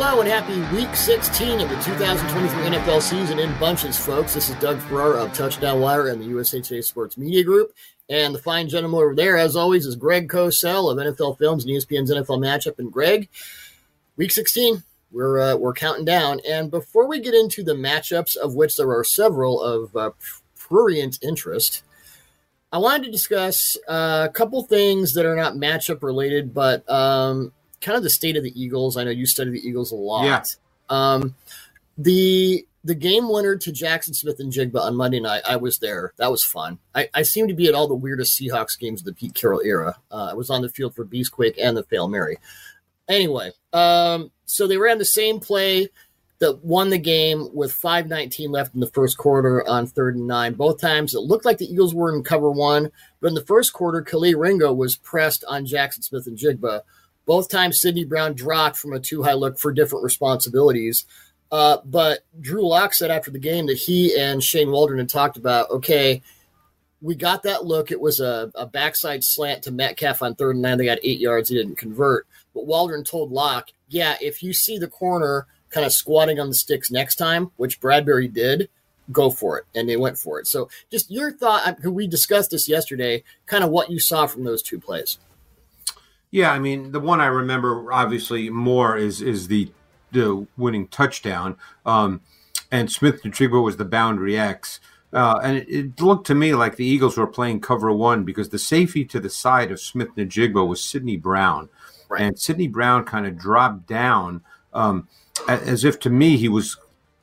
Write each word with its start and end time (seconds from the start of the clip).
Hello 0.00 0.20
and 0.20 0.30
happy 0.30 0.60
week 0.76 0.94
16 0.94 1.60
of 1.60 1.68
the 1.68 1.74
2023 1.82 2.78
NFL 2.78 3.02
season 3.02 3.40
in 3.40 3.52
bunches, 3.58 3.98
folks. 3.98 4.32
This 4.32 4.48
is 4.48 4.54
Doug 4.60 4.78
Farrar 4.82 5.14
of 5.14 5.32
Touchdown 5.32 5.80
Wire 5.80 6.06
and 6.06 6.22
the 6.22 6.26
USA 6.26 6.60
Today 6.60 6.82
Sports 6.82 7.18
Media 7.18 7.42
Group. 7.42 7.72
And 8.08 8.32
the 8.32 8.38
fine 8.38 8.68
gentleman 8.68 9.00
over 9.00 9.16
there, 9.16 9.36
as 9.36 9.56
always, 9.56 9.86
is 9.86 9.96
Greg 9.96 10.28
Cosell 10.28 10.92
of 10.92 10.98
NFL 10.98 11.36
Films 11.38 11.64
and 11.64 11.72
ESPN's 11.74 12.12
NFL 12.12 12.38
Matchup. 12.38 12.78
And 12.78 12.92
Greg, 12.92 13.28
week 14.16 14.30
16, 14.30 14.84
we're 15.10 15.40
uh, 15.40 15.56
we're 15.56 15.72
counting 15.72 16.04
down. 16.04 16.38
And 16.48 16.70
before 16.70 17.08
we 17.08 17.18
get 17.18 17.34
into 17.34 17.64
the 17.64 17.74
matchups, 17.74 18.36
of 18.36 18.54
which 18.54 18.76
there 18.76 18.96
are 18.96 19.02
several 19.02 19.60
of 19.60 19.96
uh, 19.96 20.10
prurient 20.56 21.18
interest, 21.22 21.82
I 22.70 22.78
wanted 22.78 23.06
to 23.06 23.10
discuss 23.10 23.76
uh, 23.88 24.28
a 24.30 24.32
couple 24.32 24.62
things 24.62 25.14
that 25.14 25.26
are 25.26 25.34
not 25.34 25.54
matchup 25.54 26.04
related, 26.04 26.54
but 26.54 26.88
um, 26.88 27.52
kind 27.80 27.96
of 27.96 28.02
the 28.02 28.10
state 28.10 28.36
of 28.36 28.42
the 28.42 28.60
Eagles. 28.60 28.96
I 28.96 29.04
know 29.04 29.10
you 29.10 29.26
study 29.26 29.50
the 29.50 29.66
Eagles 29.66 29.92
a 29.92 29.96
lot. 29.96 30.24
Yeah. 30.24 30.44
Um, 30.88 31.34
the 31.96 32.66
the 32.84 32.94
game 32.94 33.28
winner 33.28 33.56
to 33.56 33.72
Jackson 33.72 34.14
Smith-Njigba 34.14 34.80
on 34.80 34.96
Monday 34.96 35.20
night, 35.20 35.42
I 35.46 35.56
was 35.56 35.78
there. 35.78 36.12
That 36.16 36.30
was 36.30 36.44
fun. 36.44 36.78
I, 36.94 37.10
I 37.12 37.22
seem 37.22 37.48
to 37.48 37.54
be 37.54 37.66
at 37.66 37.74
all 37.74 37.88
the 37.88 37.94
weirdest 37.94 38.40
Seahawks 38.40 38.78
games 38.78 39.00
of 39.00 39.04
the 39.04 39.12
Pete 39.12 39.34
Carroll 39.34 39.60
era. 39.62 39.96
Uh, 40.10 40.28
I 40.30 40.34
was 40.34 40.48
on 40.48 40.62
the 40.62 40.68
field 40.68 40.94
for 40.94 41.04
Beastquake 41.04 41.56
and 41.60 41.76
the 41.76 41.82
Fail 41.82 42.08
Mary. 42.08 42.38
Anyway, 43.08 43.50
um, 43.72 44.30
so 44.46 44.66
they 44.66 44.78
ran 44.78 44.98
the 44.98 45.04
same 45.04 45.40
play 45.40 45.88
that 46.38 46.64
won 46.64 46.88
the 46.88 46.98
game 46.98 47.48
with 47.52 47.72
5.19 47.72 48.50
left 48.50 48.74
in 48.74 48.80
the 48.80 48.86
first 48.86 49.18
quarter 49.18 49.66
on 49.68 49.86
third 49.86 50.16
and 50.16 50.28
nine. 50.28 50.54
Both 50.54 50.80
times 50.80 51.14
it 51.14 51.20
looked 51.20 51.44
like 51.44 51.58
the 51.58 51.70
Eagles 51.70 51.94
were 51.94 52.14
in 52.14 52.22
cover 52.22 52.50
one, 52.50 52.90
but 53.20 53.28
in 53.28 53.34
the 53.34 53.44
first 53.44 53.72
quarter, 53.72 54.02
Kelee 54.02 54.38
Ringo 54.38 54.72
was 54.72 54.96
pressed 54.96 55.44
on 55.48 55.66
Jackson 55.66 56.02
Smith-Njigba 56.02 56.82
both 57.28 57.50
times 57.50 57.82
Sidney 57.82 58.06
Brown 58.06 58.32
dropped 58.32 58.78
from 58.78 58.94
a 58.94 58.98
two 58.98 59.22
high 59.22 59.34
look 59.34 59.58
for 59.58 59.70
different 59.70 60.02
responsibilities. 60.02 61.04
Uh, 61.52 61.76
but 61.84 62.20
Drew 62.40 62.66
Lock 62.66 62.94
said 62.94 63.10
after 63.10 63.30
the 63.30 63.38
game 63.38 63.66
that 63.66 63.76
he 63.76 64.18
and 64.18 64.42
Shane 64.42 64.70
Waldron 64.70 64.98
had 64.98 65.10
talked 65.10 65.36
about, 65.36 65.70
okay, 65.70 66.22
we 67.02 67.14
got 67.14 67.42
that 67.42 67.66
look. 67.66 67.92
It 67.92 68.00
was 68.00 68.18
a, 68.18 68.50
a 68.54 68.64
backside 68.66 69.22
slant 69.22 69.62
to 69.64 69.70
Metcalf 69.70 70.22
on 70.22 70.36
third 70.36 70.56
and 70.56 70.62
nine. 70.62 70.78
They 70.78 70.86
got 70.86 70.98
eight 71.02 71.20
yards. 71.20 71.50
He 71.50 71.54
didn't 71.54 71.76
convert. 71.76 72.26
But 72.54 72.66
Waldron 72.66 73.04
told 73.04 73.30
Lock, 73.30 73.68
yeah, 73.88 74.16
if 74.22 74.42
you 74.42 74.54
see 74.54 74.78
the 74.78 74.88
corner 74.88 75.46
kind 75.68 75.84
of 75.84 75.92
squatting 75.92 76.40
on 76.40 76.48
the 76.48 76.54
sticks 76.54 76.90
next 76.90 77.16
time, 77.16 77.50
which 77.56 77.78
Bradberry 77.78 78.32
did, 78.32 78.70
go 79.12 79.28
for 79.28 79.58
it. 79.58 79.66
And 79.74 79.86
they 79.86 79.98
went 79.98 80.16
for 80.16 80.40
it. 80.40 80.46
So 80.46 80.70
just 80.90 81.10
your 81.10 81.30
thought, 81.30 81.84
we 81.84 82.06
discussed 82.06 82.52
this 82.52 82.70
yesterday, 82.70 83.22
kind 83.44 83.64
of 83.64 83.70
what 83.70 83.90
you 83.90 84.00
saw 84.00 84.26
from 84.26 84.44
those 84.44 84.62
two 84.62 84.80
plays. 84.80 85.18
Yeah, 86.30 86.52
I 86.52 86.58
mean, 86.58 86.92
the 86.92 87.00
one 87.00 87.20
I 87.20 87.26
remember 87.26 87.92
obviously 87.92 88.50
more 88.50 88.96
is 88.96 89.22
is 89.22 89.48
the 89.48 89.72
the 90.12 90.46
winning 90.56 90.88
touchdown. 90.88 91.56
Um, 91.84 92.20
and 92.70 92.90
Smith-Njigba 92.90 93.62
was 93.62 93.76
the 93.76 93.84
boundary 93.84 94.38
X. 94.38 94.80
Uh, 95.12 95.40
and 95.42 95.56
it, 95.56 95.68
it, 95.68 96.00
looked 96.00 96.26
to 96.26 96.34
me 96.34 96.54
like 96.54 96.76
the 96.76 96.84
Eagles 96.84 97.16
were 97.16 97.26
playing 97.26 97.60
cover 97.60 97.90
one 97.90 98.24
because 98.24 98.50
the 98.50 98.58
safety 98.58 99.06
to 99.06 99.18
the 99.18 99.30
side 99.30 99.70
of 99.70 99.80
Smith-Njigba 99.80 100.66
was 100.66 100.84
Sidney 100.84 101.16
Brown. 101.16 101.70
Right. 102.10 102.22
And 102.22 102.38
Sidney 102.38 102.68
Brown 102.68 103.04
kind 103.04 103.26
of 103.26 103.38
dropped 103.38 103.86
down 103.86 104.42
um, 104.74 105.08
as 105.48 105.84
if 105.84 105.98
to 106.00 106.10
me 106.10 106.36
he 106.36 106.48
was 106.48 106.76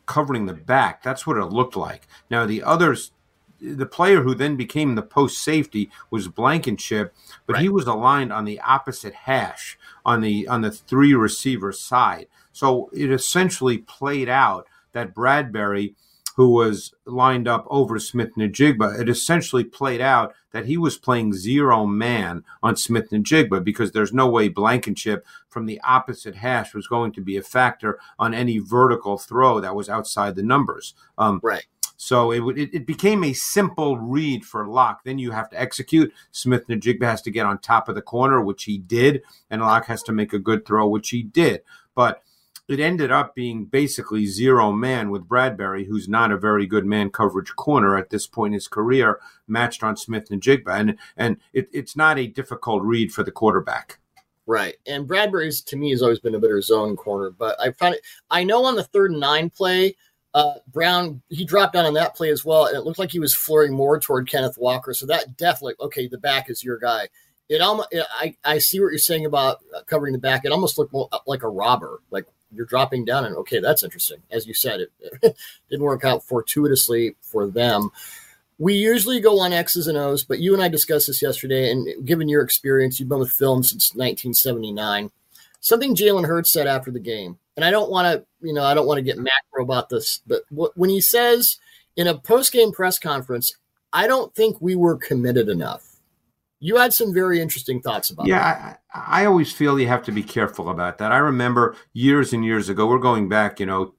covering 0.08 0.46
the 0.46 0.54
back. 0.54 1.04
That's 1.04 1.28
what 1.28 1.38
it 1.38 1.46
looked 1.46 1.76
like. 1.76 2.08
Now, 2.30 2.46
the 2.46 2.64
others 2.64 3.12
the 3.62 3.86
player 3.86 4.22
who 4.22 4.36
then 4.36 4.56
became 4.56 4.96
the 4.96 5.02
post 5.02 5.44
safety 5.44 5.90
was 6.12 6.28
Blankenship, 6.28 7.14
but 7.46 7.54
right. 7.54 7.62
he 7.62 7.70
was 7.70 7.88
aligned 7.88 8.34
on 8.34 8.46
the 8.46 8.60
opposite 8.60 9.14
hash 9.14 9.78
on 10.06 10.22
the 10.22 10.48
on 10.48 10.62
the 10.62 10.72
three 10.72 11.14
receiver 11.14 11.72
side. 11.72 12.28
So 12.52 12.90
it 12.94 13.12
essentially 13.12 13.80
played 13.80 14.30
out 14.30 14.68
that 14.94 15.14
Bradberry, 15.14 15.96
who 16.36 16.50
was 16.50 16.94
lined 17.06 17.48
up 17.48 17.66
over 17.70 18.00
Smith-Njigba, 18.00 19.00
it 19.00 19.10
essentially 19.10 19.64
played 19.64 20.02
out 20.02 20.34
that 20.52 20.66
he 20.66 20.78
was 20.78 20.98
playing 20.98 21.34
zero 21.34 21.86
man 21.86 22.44
on 22.64 22.76
Smith-Njigba 22.76 23.64
because 23.64 23.92
there's 23.92 24.14
no 24.14 24.30
way 24.30 24.48
Blankenship 24.48 25.26
from 25.50 25.66
the 25.66 25.82
opposite 25.82 26.36
hash 26.36 26.74
was 26.74 26.88
going 26.88 27.12
to 27.14 27.22
be 27.22 27.36
a 27.38 27.42
factor 27.42 28.00
on 28.20 28.34
any 28.34 28.60
vertical 28.60 29.18
throw 29.18 29.60
that 29.60 29.76
was 29.76 29.90
outside 29.90 30.36
the 30.36 30.44
numbers. 30.44 30.94
Um, 31.18 31.40
right. 31.44 31.66
So 31.98 32.32
it, 32.32 32.58
it, 32.58 32.70
it 32.74 32.86
became 32.86 33.24
a 33.24 33.34
simple 33.34 33.98
read 33.98 34.46
for 34.46 34.68
Lock. 34.68 35.04
Then 35.04 35.18
you 35.18 35.32
have 35.32 35.50
to 35.52 35.60
execute. 35.60 36.14
Smith-Njigba 36.32 37.04
has 37.04 37.22
to 37.24 37.32
get 37.32 37.46
on 37.46 37.58
top 37.60 37.88
of 37.88 37.96
the 37.96 38.02
corner, 38.02 38.42
which 38.42 38.66
he 38.66 38.78
did, 38.78 39.22
and 39.50 39.62
Lock 39.62 39.86
has 39.86 40.04
to 40.04 40.12
make 40.12 40.34
a 40.34 40.40
good 40.40 40.66
throw, 40.66 40.88
which 40.88 41.10
he 41.10 41.24
did. 41.24 41.62
But 41.96 42.22
it 42.68 42.80
ended 42.80 43.12
up 43.12 43.36
being 43.36 43.66
basically 43.66 44.26
zero 44.26 44.72
man 44.72 45.12
with 45.12 45.28
Bradberry, 45.28 45.86
who's 45.86 46.10
not 46.10 46.32
a 46.32 46.38
very 46.38 46.66
good 46.66 46.86
man 46.86 47.12
coverage 47.12 47.56
corner 47.56 47.96
at 47.96 48.10
this 48.10 48.26
point 48.26 48.50
in 48.50 48.56
his 48.56 48.68
career, 48.68 49.20
matched 49.48 49.84
on 49.84 49.96
Smith-Njigba. 49.96 50.68
And 50.68 50.98
and 51.16 51.38
it, 51.54 51.70
it's 51.72 51.96
not 51.96 52.18
a 52.18 52.26
difficult 52.26 52.82
read 52.82 53.14
for 53.14 53.24
the 53.24 53.32
quarterback. 53.32 54.00
Right. 54.48 54.76
And 54.88 55.08
Bradberry's 55.08 55.62
to 55.62 55.76
me 55.76 55.92
has 55.92 56.02
always 56.02 56.20
been 56.20 56.36
a 56.36 56.40
better 56.40 56.62
zone 56.62 56.96
corner, 56.96 57.30
but 57.30 57.60
I 57.60 57.72
found 57.72 57.96
it 57.96 58.02
I 58.30 58.44
know 58.44 58.66
on 58.66 58.76
the 58.76 58.84
third 58.84 59.12
and 59.12 59.20
nine 59.20 59.50
play, 59.50 59.96
uh, 60.36 60.56
Brown, 60.68 61.22
he 61.30 61.46
dropped 61.46 61.74
down 61.74 61.86
on 61.86 61.94
that 61.94 62.14
play 62.14 62.30
as 62.30 62.44
well, 62.44 62.66
and 62.66 62.76
it 62.76 62.82
looked 62.82 63.00
like 63.00 63.12
he 63.12 63.20
was 63.20 63.34
flurrying 63.34 63.74
more 63.74 63.98
toward 63.98 64.30
Kenneth 64.30 64.58
Walker. 64.58 64.94
So 64.94 65.06
that 65.06 65.38
definitely, 65.38 65.76
okay, 65.80 66.10
the 66.10 66.18
back 66.18 66.50
is 66.50 66.62
your 66.62 66.78
guy. 66.78 67.08
It 67.48 67.62
almost, 67.62 67.88
I, 68.20 68.36
I 68.44 68.58
see 68.58 68.82
what 68.82 68.90
you're 68.90 68.98
saying 68.98 69.26
about 69.26 69.60
uh, 69.74 69.84
covering 69.84 70.12
the 70.12 70.20
back. 70.20 70.44
It 70.44 70.52
almost 70.52 70.78
looked 70.78 70.92
more 70.92 71.08
like 71.26 71.44
a 71.44 71.48
robber, 71.48 72.02
like 72.12 72.26
you're 72.52 72.66
dropping 72.66 73.06
down, 73.06 73.24
and 73.24 73.38
okay, 73.38 73.60
that's 73.60 73.82
interesting. 73.82 74.18
As 74.30 74.46
you 74.46 74.54
said, 74.54 74.82
it, 74.82 74.92
it 75.00 75.38
didn't 75.70 75.86
work 75.86 76.04
out 76.04 76.26
fortuitously 76.26 77.16
for 77.22 77.48
them. 77.48 77.92
We 78.58 78.74
usually 78.74 79.22
go 79.22 79.40
on 79.40 79.54
X's 79.54 79.88
and 79.88 79.98
O's, 79.98 80.26
but 80.26 80.40
you 80.40 80.54
and 80.54 80.62
I 80.62 80.68
discussed 80.68 81.08
this 81.08 81.22
yesterday, 81.22 81.72
and 81.72 82.06
given 82.06 82.28
your 82.28 82.44
experience, 82.44 83.00
you've 83.00 83.08
been 83.08 83.20
with 83.20 83.32
film 83.32 83.64
since 83.64 83.92
1979. 83.94 85.12
Something 85.62 85.96
Jalen 85.96 86.26
Hurts 86.26 86.52
said 86.52 86.68
after 86.68 86.92
the 86.92 87.00
game 87.00 87.38
and 87.56 87.64
I 87.64 87.72
don't 87.72 87.90
want 87.90 88.06
to, 88.06 88.26
you 88.46 88.54
know, 88.54 88.64
I 88.64 88.74
don't 88.74 88.88
want 88.88 88.98
to 88.98 89.04
get 89.04 89.18
macro 89.18 89.64
about 89.64 89.90
this, 89.90 90.22
but 90.28 90.44
when 90.52 90.90
he 90.90 91.02
says 91.02 91.58
in 91.96 92.08
a 92.08 92.18
post 92.18 92.52
game 92.52 92.72
press 92.72 93.00
conference, 93.00 93.56
I 93.94 94.08
don't 94.08 94.34
think 94.36 94.58
we 94.60 94.76
were 94.76 94.98
committed 94.98 95.48
enough. 95.50 95.96
You 96.60 96.78
had 96.78 96.94
some 96.94 97.14
very 97.14 97.40
interesting 97.40 97.82
thoughts 97.82 98.10
about 98.10 98.28
yeah, 98.28 98.40
that. 98.40 98.82
Yeah, 98.94 99.02
I, 99.02 99.24
I 99.24 99.26
always 99.26 99.52
feel 99.52 99.80
you 99.80 99.88
have 99.88 100.04
to 100.04 100.12
be 100.12 100.24
careful 100.24 100.70
about 100.70 100.98
that. 100.98 101.12
I 101.12 101.18
remember 101.18 101.76
years 101.94 102.34
and 102.34 102.44
years 102.44 102.70
ago, 102.70 102.88
we're 102.88 102.98
going 102.98 103.30
back, 103.30 103.60
you 103.60 103.66
know, 103.66 103.94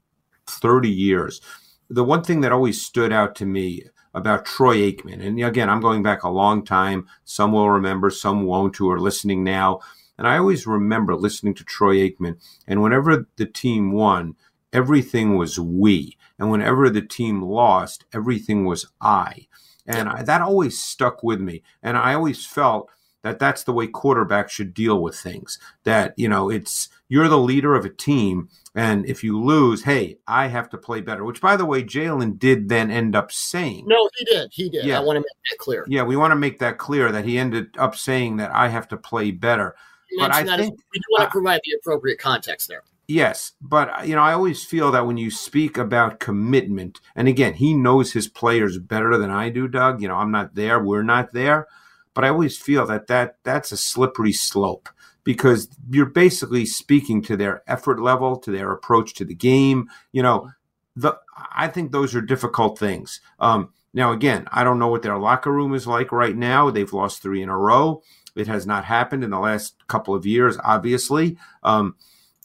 30 0.47 0.89
years. 0.89 1.41
The 1.89 2.03
one 2.03 2.23
thing 2.23 2.41
that 2.41 2.51
always 2.51 2.81
stood 2.81 3.13
out 3.13 3.35
to 3.35 3.45
me 3.45 3.83
about 4.13 4.45
Troy 4.45 4.77
Aikman, 4.77 5.25
and 5.25 5.41
again, 5.43 5.69
I'm 5.69 5.79
going 5.79 6.03
back 6.03 6.23
a 6.23 6.29
long 6.29 6.65
time. 6.65 7.07
Some 7.23 7.53
will 7.53 7.69
remember, 7.69 8.09
some 8.09 8.43
won't 8.43 8.75
who 8.75 8.89
are 8.89 8.99
listening 8.99 9.43
now. 9.43 9.79
And 10.17 10.27
I 10.27 10.37
always 10.37 10.65
remember 10.65 11.15
listening 11.15 11.53
to 11.55 11.63
Troy 11.63 11.97
Aikman, 11.97 12.37
and 12.67 12.81
whenever 12.81 13.27
the 13.35 13.45
team 13.45 13.91
won, 13.91 14.35
everything 14.73 15.37
was 15.37 15.59
we. 15.59 16.17
And 16.39 16.51
whenever 16.51 16.89
the 16.89 17.01
team 17.01 17.41
lost, 17.41 18.05
everything 18.13 18.65
was 18.65 18.87
I. 19.01 19.47
And 19.85 20.09
I, 20.09 20.23
that 20.23 20.41
always 20.41 20.79
stuck 20.79 21.23
with 21.23 21.39
me. 21.39 21.63
And 21.81 21.97
I 21.97 22.13
always 22.13 22.45
felt 22.45 22.89
that 23.23 23.39
that's 23.39 23.63
the 23.63 23.73
way 23.73 23.87
quarterbacks 23.87 24.49
should 24.49 24.73
deal 24.73 25.01
with 25.01 25.15
things. 25.15 25.57
That, 25.83 26.13
you 26.17 26.27
know, 26.29 26.49
it's 26.49 26.89
you're 27.09 27.29
the 27.29 27.37
leader 27.37 27.73
of 27.73 27.85
a 27.85 27.89
team. 27.89 28.49
And 28.75 29.05
if 29.05 29.23
you 29.23 29.41
lose, 29.41 29.83
hey, 29.83 30.19
I 30.27 30.47
have 30.47 30.69
to 30.69 30.77
play 30.77 31.01
better, 31.01 31.23
which, 31.23 31.41
by 31.41 31.55
the 31.55 31.65
way, 31.65 31.83
Jalen 31.83 32.37
did 32.37 32.69
then 32.69 32.91
end 32.91 33.15
up 33.15 33.31
saying. 33.31 33.85
No, 33.87 34.09
he 34.17 34.25
did. 34.25 34.49
He 34.51 34.69
did. 34.69 34.85
Yeah. 34.85 34.99
I 34.99 35.03
want 35.03 35.17
to 35.17 35.21
make 35.21 35.49
that 35.49 35.57
clear. 35.57 35.85
Yeah, 35.87 36.03
we 36.03 36.15
want 36.15 36.31
to 36.31 36.35
make 36.35 36.59
that 36.59 36.77
clear 36.77 37.11
that 37.11 37.25
he 37.25 37.39
ended 37.39 37.75
up 37.77 37.95
saying 37.95 38.37
that 38.37 38.51
I 38.53 38.67
have 38.67 38.87
to 38.89 38.97
play 38.97 39.31
better 39.31 39.75
but 40.17 40.33
I 40.33 40.43
think 40.43 40.79
we 40.93 40.99
do 40.99 41.03
want 41.11 41.23
to 41.25 41.31
provide 41.31 41.61
the 41.63 41.77
appropriate 41.79 42.19
context 42.19 42.67
there. 42.67 42.83
Yes, 43.07 43.53
but 43.61 44.05
you 44.07 44.15
know, 44.15 44.21
I 44.21 44.33
always 44.33 44.65
feel 44.65 44.91
that 44.91 45.05
when 45.05 45.17
you 45.17 45.31
speak 45.31 45.77
about 45.77 46.19
commitment, 46.19 46.99
and 47.15 47.27
again, 47.27 47.53
he 47.53 47.73
knows 47.73 48.11
his 48.11 48.27
players 48.27 48.77
better 48.79 49.17
than 49.17 49.29
I 49.29 49.49
do, 49.49 49.67
Doug. 49.67 50.01
You 50.01 50.09
know, 50.09 50.15
I'm 50.15 50.31
not 50.31 50.55
there, 50.55 50.83
we're 50.83 51.03
not 51.03 51.31
there, 51.31 51.67
but 52.13 52.25
I 52.25 52.29
always 52.29 52.57
feel 52.57 52.85
that 52.87 53.07
that 53.07 53.37
that's 53.43 53.71
a 53.71 53.77
slippery 53.77 54.33
slope 54.33 54.89
because 55.23 55.69
you're 55.89 56.05
basically 56.05 56.65
speaking 56.65 57.21
to 57.21 57.37
their 57.37 57.63
effort 57.67 57.99
level, 58.01 58.37
to 58.37 58.51
their 58.51 58.71
approach 58.71 59.13
to 59.15 59.25
the 59.25 59.35
game. 59.35 59.89
You 60.11 60.23
know, 60.23 60.49
the 60.97 61.17
I 61.55 61.69
think 61.69 61.91
those 61.91 62.13
are 62.13 62.21
difficult 62.21 62.77
things. 62.77 63.21
Um, 63.39 63.69
now, 63.93 64.11
again, 64.11 64.47
I 64.51 64.63
don't 64.63 64.79
know 64.79 64.89
what 64.89 65.01
their 65.01 65.17
locker 65.17 65.51
room 65.51 65.73
is 65.73 65.87
like 65.87 66.11
right 66.11 66.35
now. 66.35 66.69
They've 66.69 66.91
lost 66.91 67.21
three 67.21 67.41
in 67.41 67.49
a 67.49 67.57
row. 67.57 68.03
It 68.37 68.47
has 68.47 68.65
not 68.65 68.85
happened 68.85 69.23
in 69.23 69.31
the 69.31 69.39
last 69.39 69.75
couple 69.87 70.15
of 70.15 70.25
years, 70.25 70.57
obviously. 70.63 71.37
Um, 71.63 71.95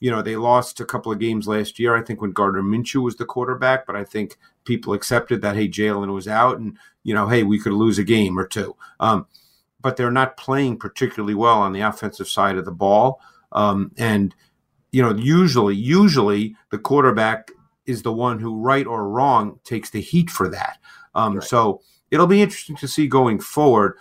you 0.00 0.10
know, 0.10 0.22
they 0.22 0.36
lost 0.36 0.80
a 0.80 0.84
couple 0.84 1.12
of 1.12 1.20
games 1.20 1.46
last 1.46 1.78
year, 1.78 1.96
I 1.96 2.02
think, 2.02 2.20
when 2.20 2.32
Gardner 2.32 2.62
Minshew 2.62 3.02
was 3.02 3.16
the 3.16 3.24
quarterback, 3.24 3.86
but 3.86 3.94
I 3.94 4.04
think 4.04 4.36
people 4.64 4.94
accepted 4.94 5.42
that, 5.42 5.54
hey, 5.54 5.68
Jalen 5.68 6.12
was 6.12 6.26
out 6.26 6.58
and, 6.58 6.76
you 7.04 7.14
know, 7.14 7.28
hey, 7.28 7.44
we 7.44 7.58
could 7.58 7.72
lose 7.72 7.98
a 7.98 8.04
game 8.04 8.38
or 8.38 8.46
two. 8.46 8.76
Um, 8.98 9.26
but 9.80 9.96
they're 9.96 10.10
not 10.10 10.36
playing 10.36 10.78
particularly 10.78 11.34
well 11.34 11.60
on 11.60 11.72
the 11.72 11.80
offensive 11.80 12.28
side 12.28 12.56
of 12.56 12.64
the 12.64 12.72
ball. 12.72 13.20
Um, 13.52 13.92
and 13.98 14.34
you 14.92 15.02
know, 15.02 15.14
usually, 15.14 15.74
usually 15.74 16.54
the 16.70 16.78
quarterback 16.78 17.50
is 17.86 18.02
the 18.02 18.12
one 18.12 18.38
who, 18.38 18.60
right 18.60 18.86
or 18.86 19.08
wrong, 19.08 19.58
takes 19.64 19.90
the 19.90 20.00
heat 20.00 20.30
for 20.30 20.48
that. 20.50 20.78
Um, 21.14 21.36
right. 21.36 21.44
So 21.44 21.80
it'll 22.10 22.26
be 22.26 22.42
interesting 22.42 22.76
to 22.76 22.88
see 22.88 23.08
going 23.08 23.40
forward. 23.40 23.96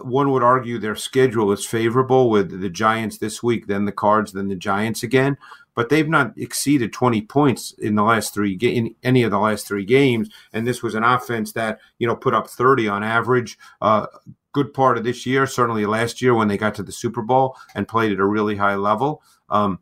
One 0.00 0.30
would 0.30 0.42
argue 0.42 0.78
their 0.78 0.96
schedule 0.96 1.52
is 1.52 1.66
favorable 1.66 2.30
with 2.30 2.60
the 2.60 2.70
Giants 2.70 3.18
this 3.18 3.42
week, 3.42 3.66
then 3.66 3.84
the 3.84 3.92
Cards, 3.92 4.32
then 4.32 4.48
the 4.48 4.56
Giants 4.56 5.02
again. 5.02 5.36
But 5.74 5.88
they've 5.88 6.08
not 6.08 6.36
exceeded 6.36 6.92
20 6.92 7.22
points 7.22 7.72
in 7.72 7.94
the 7.94 8.02
last 8.02 8.32
three 8.32 8.56
ga- 8.56 8.74
in 8.74 8.94
any 9.02 9.22
of 9.22 9.30
the 9.30 9.38
last 9.38 9.66
three 9.66 9.84
games, 9.84 10.28
and 10.52 10.66
this 10.66 10.82
was 10.82 10.94
an 10.94 11.04
offense 11.04 11.52
that 11.52 11.78
you 11.98 12.06
know 12.06 12.16
put 12.16 12.34
up 12.34 12.48
30 12.48 12.88
on 12.88 13.02
average. 13.02 13.58
Uh, 13.80 14.06
good 14.52 14.72
part 14.72 14.96
of 14.96 15.04
this 15.04 15.26
year, 15.26 15.46
certainly 15.46 15.84
last 15.84 16.22
year 16.22 16.34
when 16.34 16.48
they 16.48 16.56
got 16.56 16.74
to 16.76 16.82
the 16.82 16.92
Super 16.92 17.22
Bowl 17.22 17.56
and 17.74 17.88
played 17.88 18.12
at 18.12 18.20
a 18.20 18.26
really 18.26 18.56
high 18.56 18.76
level. 18.76 19.20
Um, 19.50 19.80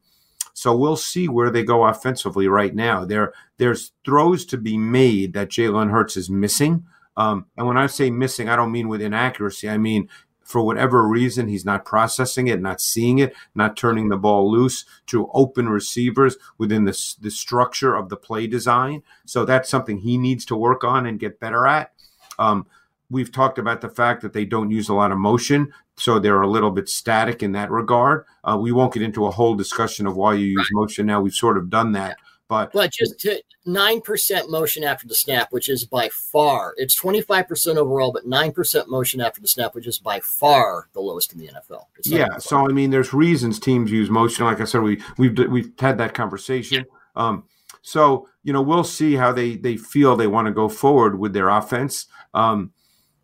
so 0.54 0.76
we'll 0.76 0.96
see 0.96 1.28
where 1.28 1.50
they 1.50 1.62
go 1.62 1.84
offensively 1.84 2.48
right 2.48 2.74
now. 2.74 3.04
There, 3.04 3.32
there's 3.58 3.92
throws 4.04 4.44
to 4.46 4.58
be 4.58 4.76
made 4.76 5.34
that 5.34 5.48
Jalen 5.48 5.90
Hurts 5.90 6.16
is 6.16 6.28
missing. 6.28 6.84
Um, 7.16 7.46
and 7.56 7.66
when 7.66 7.76
I 7.76 7.86
say 7.86 8.10
missing, 8.10 8.48
I 8.48 8.56
don't 8.56 8.72
mean 8.72 8.88
with 8.88 9.02
inaccuracy. 9.02 9.68
I 9.68 9.78
mean 9.78 10.08
for 10.44 10.62
whatever 10.62 11.06
reason 11.06 11.48
he's 11.48 11.64
not 11.64 11.84
processing 11.84 12.46
it, 12.46 12.60
not 12.60 12.80
seeing 12.80 13.18
it, 13.18 13.34
not 13.54 13.76
turning 13.76 14.08
the 14.08 14.16
ball 14.16 14.50
loose 14.50 14.84
to 15.06 15.30
open 15.32 15.68
receivers 15.68 16.36
within 16.58 16.84
the, 16.84 17.14
the 17.20 17.30
structure 17.30 17.94
of 17.94 18.08
the 18.08 18.16
play 18.16 18.46
design. 18.46 19.02
So 19.24 19.44
that's 19.44 19.70
something 19.70 19.98
he 19.98 20.18
needs 20.18 20.44
to 20.46 20.56
work 20.56 20.84
on 20.84 21.06
and 21.06 21.18
get 21.18 21.40
better 21.40 21.66
at. 21.66 21.92
Um, 22.38 22.66
we've 23.08 23.32
talked 23.32 23.58
about 23.58 23.80
the 23.80 23.88
fact 23.88 24.22
that 24.22 24.32
they 24.32 24.44
don't 24.44 24.70
use 24.70 24.88
a 24.88 24.94
lot 24.94 25.12
of 25.12 25.18
motion, 25.18 25.72
so 25.96 26.18
they're 26.18 26.42
a 26.42 26.50
little 26.50 26.70
bit 26.70 26.88
static 26.88 27.42
in 27.42 27.52
that 27.52 27.70
regard. 27.70 28.24
Uh, 28.44 28.58
we 28.60 28.72
won't 28.72 28.94
get 28.94 29.02
into 29.02 29.26
a 29.26 29.30
whole 29.30 29.54
discussion 29.54 30.06
of 30.06 30.16
why 30.16 30.34
you 30.34 30.46
use 30.46 30.68
motion 30.72 31.06
now. 31.06 31.20
We've 31.20 31.34
sort 31.34 31.56
of 31.56 31.70
done 31.70 31.92
that. 31.92 32.16
But, 32.52 32.72
but 32.72 32.92
just 32.92 33.26
nine 33.64 34.00
percent 34.00 34.50
motion 34.50 34.84
after 34.84 35.06
the 35.06 35.14
snap, 35.14 35.48
which 35.52 35.68
is 35.68 35.84
by 35.84 36.08
far 36.10 36.74
it's 36.76 36.94
twenty 36.94 37.20
five 37.20 37.48
percent 37.48 37.78
overall, 37.78 38.12
but 38.12 38.26
nine 38.26 38.52
percent 38.52 38.88
motion 38.88 39.20
after 39.20 39.40
the 39.40 39.48
snap, 39.48 39.74
which 39.74 39.86
is 39.86 39.98
by 39.98 40.20
far 40.20 40.88
the 40.92 41.00
lowest 41.00 41.32
in 41.32 41.38
the 41.38 41.48
NFL. 41.48 41.86
Yeah, 42.04 42.38
so 42.38 42.68
I 42.68 42.72
mean, 42.72 42.90
there's 42.90 43.12
reasons 43.12 43.58
teams 43.58 43.90
use 43.90 44.10
motion. 44.10 44.44
Like 44.44 44.60
I 44.60 44.64
said, 44.64 44.82
we 44.82 45.02
we've 45.18 45.36
we've 45.50 45.72
had 45.78 45.98
that 45.98 46.14
conversation. 46.14 46.84
Yeah. 46.86 47.22
Um, 47.26 47.44
so 47.82 48.28
you 48.42 48.52
know, 48.52 48.62
we'll 48.62 48.84
see 48.84 49.14
how 49.14 49.32
they 49.32 49.56
they 49.56 49.76
feel 49.76 50.16
they 50.16 50.26
want 50.26 50.46
to 50.46 50.52
go 50.52 50.68
forward 50.68 51.18
with 51.18 51.32
their 51.32 51.48
offense. 51.48 52.06
Um, 52.34 52.72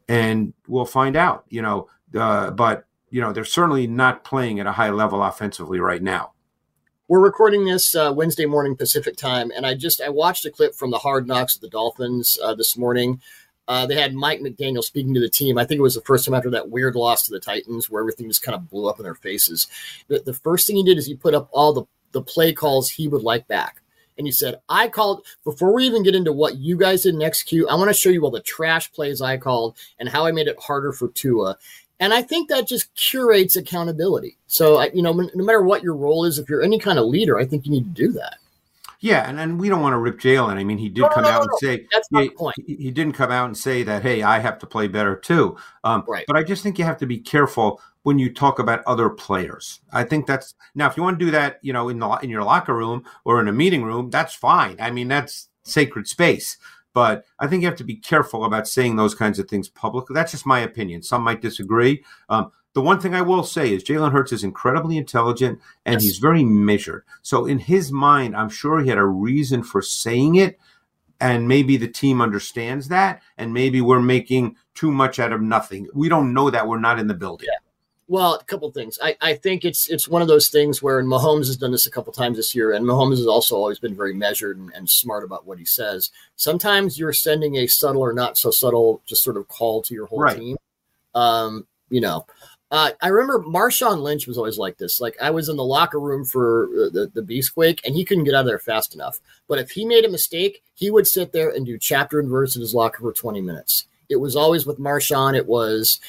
and 0.08 0.54
we'll 0.66 0.86
find 0.86 1.16
out. 1.16 1.44
You 1.48 1.62
know, 1.62 1.88
uh, 2.16 2.50
but 2.50 2.84
you 3.10 3.20
know 3.20 3.32
they're 3.32 3.44
certainly 3.44 3.86
not 3.86 4.25
playing 4.25 4.60
at 4.60 4.66
a 4.66 4.72
high 4.72 4.90
level 4.90 5.22
offensively 5.22 5.80
right 5.80 6.02
now. 6.02 6.32
We're 7.10 7.20
recording 7.20 7.64
this 7.64 7.94
uh, 7.94 8.12
Wednesday 8.14 8.44
morning 8.44 8.76
Pacific 8.76 9.16
time, 9.16 9.50
and 9.56 9.64
I 9.64 9.72
just 9.72 10.02
I 10.02 10.10
watched 10.10 10.44
a 10.44 10.50
clip 10.50 10.75
from 10.75 10.90
the 10.90 10.99
Hard 10.99 11.26
Knocks 11.26 11.55
of 11.55 11.62
the 11.62 11.70
Dolphins 11.70 12.38
uh, 12.44 12.55
this 12.55 12.76
morning. 12.76 13.22
Uh, 13.66 13.87
they 13.87 13.94
had 13.94 14.12
Mike 14.12 14.40
McDaniel 14.40 14.84
speaking 14.84 15.14
to 15.14 15.20
the 15.20 15.31
team. 15.31 15.56
I 15.56 15.64
think 15.64 15.78
it 15.78 15.82
was 15.82 15.94
the 15.94 16.02
first 16.02 16.26
time 16.26 16.34
after 16.34 16.50
that 16.50 16.69
weird 16.69 16.96
loss 16.96 17.22
to 17.25 17.32
the 17.32 17.40
Titans 17.40 17.88
where 17.88 18.02
everything 18.02 18.28
just 18.28 18.43
kind 18.43 18.55
of 18.55 18.69
blew 18.69 18.90
up 18.90 18.99
in 18.99 19.05
their 19.05 19.14
faces. 19.14 19.69
The, 20.08 20.19
the 20.19 20.34
first 20.34 20.66
thing 20.66 20.76
he 20.76 20.84
did 20.84 20.99
is 20.99 21.06
he 21.06 21.14
put 21.14 21.32
up 21.32 21.49
all 21.50 21.72
the, 21.72 21.84
the 22.12 22.20
play 22.20 22.52
calls 22.52 22.90
he 22.90 23.08
would 23.08 23.22
like 23.22 23.49
back 23.49 23.81
and 24.19 24.26
he 24.26 24.32
said, 24.32 24.56
I 24.69 24.88
called 24.88 25.25
before 25.44 25.72
we 25.72 25.87
even 25.87 26.02
get 26.02 26.14
into 26.14 26.32
what 26.32 26.56
you 26.58 26.76
guys 26.76 27.04
didn't 27.04 27.22
execute. 27.22 27.69
I 27.70 27.76
want 27.76 27.88
to 27.88 27.94
show 27.94 28.11
you 28.11 28.22
all 28.25 28.31
the 28.31 28.40
trash 28.40 28.93
plays 28.93 29.22
I 29.22 29.38
called 29.38 29.78
and 29.99 30.11
how 30.11 30.26
I 30.26 30.32
made 30.32 30.49
it 30.49 30.61
harder 30.61 30.93
for 30.93 31.08
Tua. 31.08 31.56
And 32.00 32.14
I 32.14 32.22
think 32.22 32.48
that 32.48 32.68
just 32.68 32.94
curates 32.94 33.56
accountability. 33.56 34.38
So, 34.46 34.80
you 34.92 35.02
know, 35.02 35.12
no 35.12 35.44
matter 35.44 35.62
what 35.62 35.82
your 35.82 35.94
role 35.94 36.24
is, 36.24 36.38
if 36.38 36.48
you're 36.48 36.62
any 36.62 36.78
kind 36.78 36.98
of 36.98 37.06
leader, 37.06 37.38
I 37.38 37.44
think 37.44 37.66
you 37.66 37.72
need 37.72 37.94
to 37.94 38.02
do 38.02 38.12
that. 38.12 38.36
Yeah, 39.00 39.28
and, 39.28 39.38
and 39.38 39.60
we 39.60 39.68
don't 39.68 39.80
want 39.80 39.92
to 39.92 39.98
rip 39.98 40.18
Jalen. 40.18 40.56
I 40.56 40.64
mean, 40.64 40.78
he 40.78 40.88
did 40.88 41.02
no, 41.02 41.08
come 41.08 41.22
no, 41.22 41.30
out 41.30 41.38
no, 41.38 41.42
and 41.42 41.58
say 41.60 41.86
that's 41.92 42.10
not 42.10 42.22
he, 42.22 42.28
the 42.28 42.34
point. 42.34 42.56
He, 42.66 42.74
he, 42.74 42.90
didn't 42.90 43.14
come 43.14 43.30
out 43.30 43.46
and 43.46 43.56
say 43.56 43.84
that, 43.84 44.02
hey, 44.02 44.22
I 44.22 44.40
have 44.40 44.58
to 44.58 44.66
play 44.66 44.88
better 44.88 45.14
too. 45.14 45.56
Um, 45.84 46.02
right. 46.08 46.24
But 46.26 46.36
I 46.36 46.42
just 46.42 46.64
think 46.64 46.78
you 46.80 46.84
have 46.84 46.98
to 46.98 47.06
be 47.06 47.18
careful 47.18 47.80
when 48.02 48.18
you 48.18 48.32
talk 48.32 48.58
about 48.58 48.82
other 48.86 49.08
players. 49.08 49.80
I 49.92 50.02
think 50.02 50.26
that's 50.26 50.54
now 50.74 50.88
if 50.88 50.96
you 50.96 51.04
want 51.04 51.18
to 51.18 51.24
do 51.24 51.30
that, 51.30 51.58
you 51.62 51.72
know, 51.72 51.90
in 51.90 52.00
the 52.00 52.08
in 52.22 52.30
your 52.30 52.42
locker 52.42 52.74
room 52.74 53.04
or 53.24 53.40
in 53.40 53.46
a 53.46 53.52
meeting 53.52 53.84
room, 53.84 54.10
that's 54.10 54.34
fine. 54.34 54.76
I 54.80 54.90
mean, 54.90 55.06
that's 55.06 55.48
sacred 55.62 56.08
space. 56.08 56.56
But 56.94 57.25
I 57.38 57.46
think 57.46 57.62
you 57.62 57.69
have 57.69 57.79
to 57.79 57.85
be 57.85 57.96
careful 57.96 58.44
about 58.44 58.67
saying 58.67 58.96
those 58.96 59.14
kinds 59.14 59.38
of 59.38 59.49
things 59.49 59.69
publicly. 59.69 60.14
That's 60.14 60.32
just 60.32 60.46
my 60.46 60.61
opinion. 60.61 61.02
Some 61.02 61.23
might 61.23 61.40
disagree. 61.40 62.02
Um, 62.29 62.50
the 62.75 62.82
one 62.82 63.00
thing 63.00 63.14
I 63.14 63.23
will 63.23 63.43
say 63.43 63.73
is 63.73 63.82
Jalen 63.82 64.12
Hurts 64.12 64.32
is 64.32 64.44
incredibly 64.44 64.99
intelligent 64.99 65.61
and 65.85 65.94
yes. 65.94 66.02
he's 66.02 66.19
very 66.19 66.44
measured. 66.44 67.05
So 67.23 67.46
in 67.46 67.58
his 67.58 67.90
mind, 67.90 68.37
I'm 68.37 68.50
sure 68.50 68.81
he 68.81 68.88
had 68.88 68.99
a 68.99 69.05
reason 69.05 69.62
for 69.62 69.82
saying 69.82 70.37
it. 70.37 70.58
And 71.20 71.49
maybe 71.49 71.76
the 71.76 71.88
team 71.88 72.20
understands 72.20 72.87
that. 72.88 73.23
And 73.37 73.52
maybe 73.52 73.81
we're 73.81 74.00
making 74.00 74.55
too 74.75 74.93
much 74.93 75.19
out 75.19 75.32
of 75.32 75.43
nothing. 75.43 75.88
We 75.93 76.08
don't 76.08 76.32
know 76.32 76.50
that. 76.50 76.69
We're 76.69 76.79
not 76.79 77.00
in 77.00 77.08
the 77.08 77.14
building. 77.14 77.49
Yeah. 77.50 77.58
Well, 78.10 78.34
a 78.37 78.44
couple 78.44 78.70
things. 78.70 78.99
I, 79.02 79.16
I 79.20 79.34
think 79.34 79.66
it's 79.66 79.90
it's 79.90 80.08
one 80.08 80.22
of 80.22 80.28
those 80.28 80.49
things 80.49 80.82
where 80.82 80.99
and 80.99 81.06
Mahomes 81.06 81.46
has 81.46 81.58
done 81.58 81.72
this 81.72 81.87
a 81.87 81.90
couple 81.90 82.10
times 82.10 82.38
this 82.38 82.55
year, 82.55 82.72
and 82.72 82.87
Mahomes 82.87 83.19
has 83.19 83.26
also 83.26 83.55
always 83.55 83.78
been 83.78 83.94
very 83.94 84.14
measured 84.14 84.56
and, 84.56 84.72
and, 84.75 84.88
smart 84.88 85.25
about 85.25 85.46
what 85.46 85.58
he 85.58 85.66
says. 85.66 86.10
Sometimes 86.34 86.99
you're 86.99 87.12
sending 87.12 87.56
a 87.56 87.66
subtle 87.66 88.00
or 88.00 88.14
not 88.14 88.38
so 88.38 88.50
subtle, 88.50 89.02
just 89.05 89.22
sort 89.22 89.37
of 89.37 89.46
call 89.49 89.82
to 89.82 89.93
your 89.93 90.06
whole 90.06 90.22
right. 90.22 90.38
team. 90.38 90.56
Um, 91.14 91.66
you 91.90 92.00
know, 92.00 92.25
uh, 92.70 92.93
I 93.02 93.08
remember 93.08 93.44
Marshawn 93.46 94.00
Lynch 94.00 94.26
was 94.26 94.38
always 94.38 94.56
like 94.56 94.78
this. 94.78 95.02
Like 95.02 95.16
I 95.20 95.31
was 95.31 95.50
in 95.50 95.56
the 95.56 95.64
locker 95.64 96.00
room 96.00 96.25
for 96.25 96.64
uh, 96.64 96.88
the, 96.90 97.11
the 97.12 97.22
Beastquake, 97.22 97.81
and 97.84 97.94
he 97.94 98.06
couldn't 98.06 98.25
get 98.25 98.34
out 98.34 98.40
of 98.40 98.46
there 98.46 98.58
fast 98.58 98.94
enough. 98.94 99.20
But 99.49 99.58
if 99.58 99.70
he 99.70 99.84
made 99.84 100.06
a 100.06 100.11
mistake, 100.11 100.62
he 100.75 100.90
would 100.90 101.06
sit 101.06 101.32
there 101.32 101.50
and 101.50 101.66
do 101.66 101.76
chapter 101.76 102.20
and 102.20 102.31
verse 102.31 102.56
in 102.56 102.62
his 102.62 102.75
locker 102.75 103.00
for 103.00 103.12
20 103.12 103.43
minutes. 103.43 103.87
It 104.08 104.16
was 104.16 104.34
always 104.34 104.64
with 104.64 104.78
Marshawn. 104.78 105.37
It 105.37 105.46
was, 105.46 106.00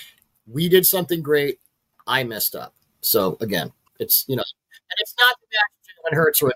we 0.47 0.69
did 0.69 0.85
something 0.85 1.21
great. 1.21 1.59
I 2.09 2.23
messed 2.25 2.55
up. 2.55 2.73
So 3.01 3.37
again, 3.39 3.71
it's, 3.99 4.25
you 4.27 4.35
know, 4.35 4.43
and 4.43 4.97
it's 4.99 5.13
not 5.19 5.35
that 5.51 6.13
Jalen 6.13 6.15
Hurts 6.15 6.41
or 6.41 6.51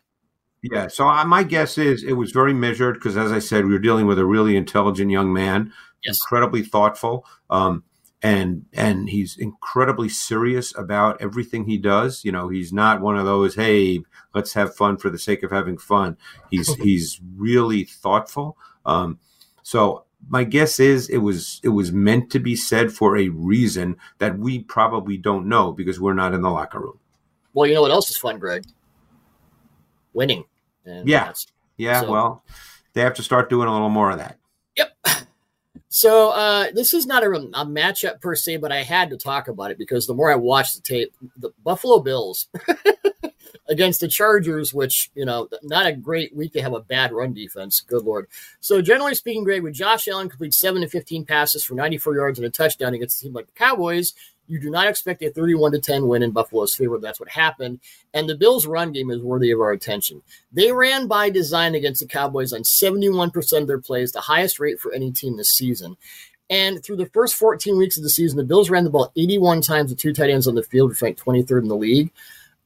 yeah. 0.63 0.88
So 0.88 1.05
my 1.25 1.44
guess 1.44 1.77
is 1.77 2.03
it 2.03 2.13
was 2.13 2.31
very 2.31 2.53
measured 2.53 2.95
because, 2.95 3.17
as 3.17 3.33
I 3.33 3.39
said, 3.39 3.65
we 3.65 3.73
were 3.73 3.79
dealing 3.79 4.07
with 4.07 4.17
a 4.17 4.25
really 4.25 4.55
intelligent 4.55 5.11
young 5.11 5.33
man, 5.33 5.73
yes. 6.03 6.19
incredibly 6.21 6.63
thoughtful. 6.63 7.25
Um, 7.50 7.83
and 8.21 8.65
and 8.71 9.09
he's 9.09 9.38
incredibly 9.38 10.07
serious 10.07 10.75
about 10.77 11.21
everything 11.21 11.65
he 11.65 11.77
does. 11.77 12.23
You 12.23 12.31
know, 12.31 12.47
he's 12.47 12.71
not 12.71 13.01
one 13.01 13.17
of 13.17 13.25
those, 13.25 13.55
hey, 13.55 14.03
let's 14.33 14.53
have 14.53 14.73
fun 14.73 14.95
for 14.95 15.09
the 15.09 15.19
sake 15.19 15.44
of 15.44 15.51
having 15.51 15.77
fun. 15.77 16.17
He's 16.50 16.74
he's 16.81 17.19
really 17.36 17.83
thoughtful. 17.83 18.57
Um, 18.86 19.19
so 19.63 20.05
my 20.30 20.44
guess 20.44 20.80
is 20.80 21.10
it 21.10 21.18
was 21.18 21.60
it 21.63 21.70
was 21.70 21.92
meant 21.92 22.32
to 22.32 22.39
be 22.39 22.56
said 22.56 22.92
for 22.92 23.18
a 23.18 23.30
reason 23.30 23.98
that 24.20 24.38
we 24.38 24.60
probably 24.60 25.18
don't 25.18 25.48
know 25.48 25.72
because 25.72 26.00
we're 26.00 26.13
not 26.13 26.34
in 26.34 26.42
the 26.42 26.50
locker 26.50 26.80
room. 26.80 27.00
Well, 27.53 27.68
you 27.68 27.75
know 27.75 27.82
what 27.82 27.92
else 27.92 28.10
is 28.10 28.18
fun, 28.18 28.39
Greg? 28.39 28.65
Winning. 30.13 30.46
And 30.86 31.08
yeah. 31.08 31.34
Yeah. 31.77 32.01
So. 32.01 32.12
Well, 32.12 32.44
they 32.94 33.01
have 33.01 33.13
to 33.15 33.24
start 33.24 33.50
doing 33.50 33.68
a 33.68 33.72
little 33.72 33.89
more 33.89 34.12
of 34.12 34.18
that. 34.18 34.38
Yep. 34.77 34.89
So 35.89 36.32
uh, 36.32 36.72
this 36.74 36.92
is 36.96 37.06
not 37.06 37.22
a, 37.22 37.27
a, 37.27 37.63
matchup 37.68 38.20
per 38.20 38.34
se, 38.34 38.58
but 38.58 38.72
I 38.72 38.82
had 38.82 39.12
to 39.12 39.18
talk 39.18 39.48
about 39.48 39.70
it 39.70 39.77
because 39.77 40.08
the 40.08 40.15
more 40.15 40.32
I 40.32 40.36
watched 40.36 40.75
the 40.75 40.82
tape, 40.82 41.13
the 41.38 41.51
Buffalo 41.63 42.00
Bills 42.00 42.48
against 43.67 44.01
the 44.01 44.08
Chargers, 44.08 44.74
which 44.74 45.10
you 45.15 45.25
know, 45.25 45.48
not 45.62 45.88
a 45.88 45.93
great 45.93 46.36
week 46.36 46.53
to 46.53 46.62
have 46.62 46.74
a 46.74 46.82
bad 46.82 47.12
run 47.12 47.34
defense. 47.34 47.82
Good 47.82 48.03
lord. 48.03 48.27
So 48.60 48.82
generally 48.82 49.15
speaking, 49.15 49.43
Greg, 49.43 49.63
with 49.63 49.74
Josh 49.74 50.08
Allen 50.08 50.29
complete 50.29 50.53
seven 50.53 50.82
to 50.82 50.88
fifteen 50.88 51.25
passes 51.25 51.63
for 51.63 51.75
ninety 51.75 51.98
four 51.98 52.15
yards 52.15 52.39
and 52.39 52.46
a 52.46 52.50
touchdown 52.50 52.93
against 52.93 53.20
a 53.20 53.25
team 53.25 53.34
like 53.34 53.48
the 53.48 53.53
Cowboys, 53.53 54.13
you 54.48 54.60
do 54.60 54.70
not 54.70 54.88
expect 54.88 55.22
a 55.24 55.29
31 55.29 55.72
to 55.72 55.79
10 55.79 56.08
win 56.08 56.24
in 56.24 56.32
Buffalo's 56.32 56.75
favor. 56.75 56.98
That's 57.00 57.20
what 57.20 57.29
happened. 57.29 57.79
And 58.13 58.27
the 58.27 58.36
Bills' 58.36 58.67
run 58.67 58.91
game 58.91 59.10
is 59.10 59.22
worthy 59.22 59.51
of 59.51 59.62
our 59.62 59.72
attention. 59.72 60.22
They 60.51 60.72
ran 60.72 61.08
by 61.08 61.29
design 61.29 61.75
against 61.75 62.01
the 62.01 62.08
Cowboys 62.08 62.51
on 62.51 62.62
71% 62.62 63.62
of 63.62 63.67
their 63.67 63.79
plays, 63.79 64.12
the 64.12 64.22
highest 64.22 64.60
rate 64.60 64.79
for 64.79 64.91
any 64.91 65.12
team 65.12 65.38
this 65.38 65.53
season. 65.53 65.96
And 66.50 66.84
through 66.84 66.98
the 66.98 67.08
first 67.08 67.36
14 67.36 67.77
weeks 67.77 67.98
of 67.98 68.03
the 68.03 68.10
season, 68.10 68.38
the 68.38 68.43
Bills 68.43 68.70
ran 68.70 68.84
the 68.84 68.89
ball 68.89 69.12
81 69.15 69.62
times 69.62 69.89
with 69.89 70.00
two 70.00 70.13
tight 70.13 70.29
ends 70.29 70.48
on 70.48 70.55
the 70.55 70.63
field, 70.63 70.89
which 70.89 71.01
ranked 71.01 71.24
23rd 71.24 71.63
in 71.63 71.67
the 71.70 71.75
league. 71.75 72.12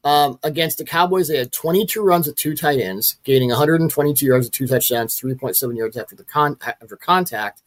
Um, 0.07 0.39
against 0.43 0.77
the 0.77 0.85
Cowboys, 0.85 1.27
they 1.27 1.37
had 1.37 1.51
22 1.51 2.01
runs 2.01 2.27
with 2.27 2.37
two 2.37 2.55
tight 2.55 2.79
ends, 2.79 3.17
gaining 3.25 3.49
122 3.49 4.25
yards 4.25 4.45
with 4.45 4.53
two 4.53 4.65
touchdowns, 4.65 5.19
3.7 5.19 5.75
yards 5.75 5.97
after 5.97 6.15
the 6.15 6.23
con- 6.23 6.57
after 6.61 6.95
contact. 6.95 7.61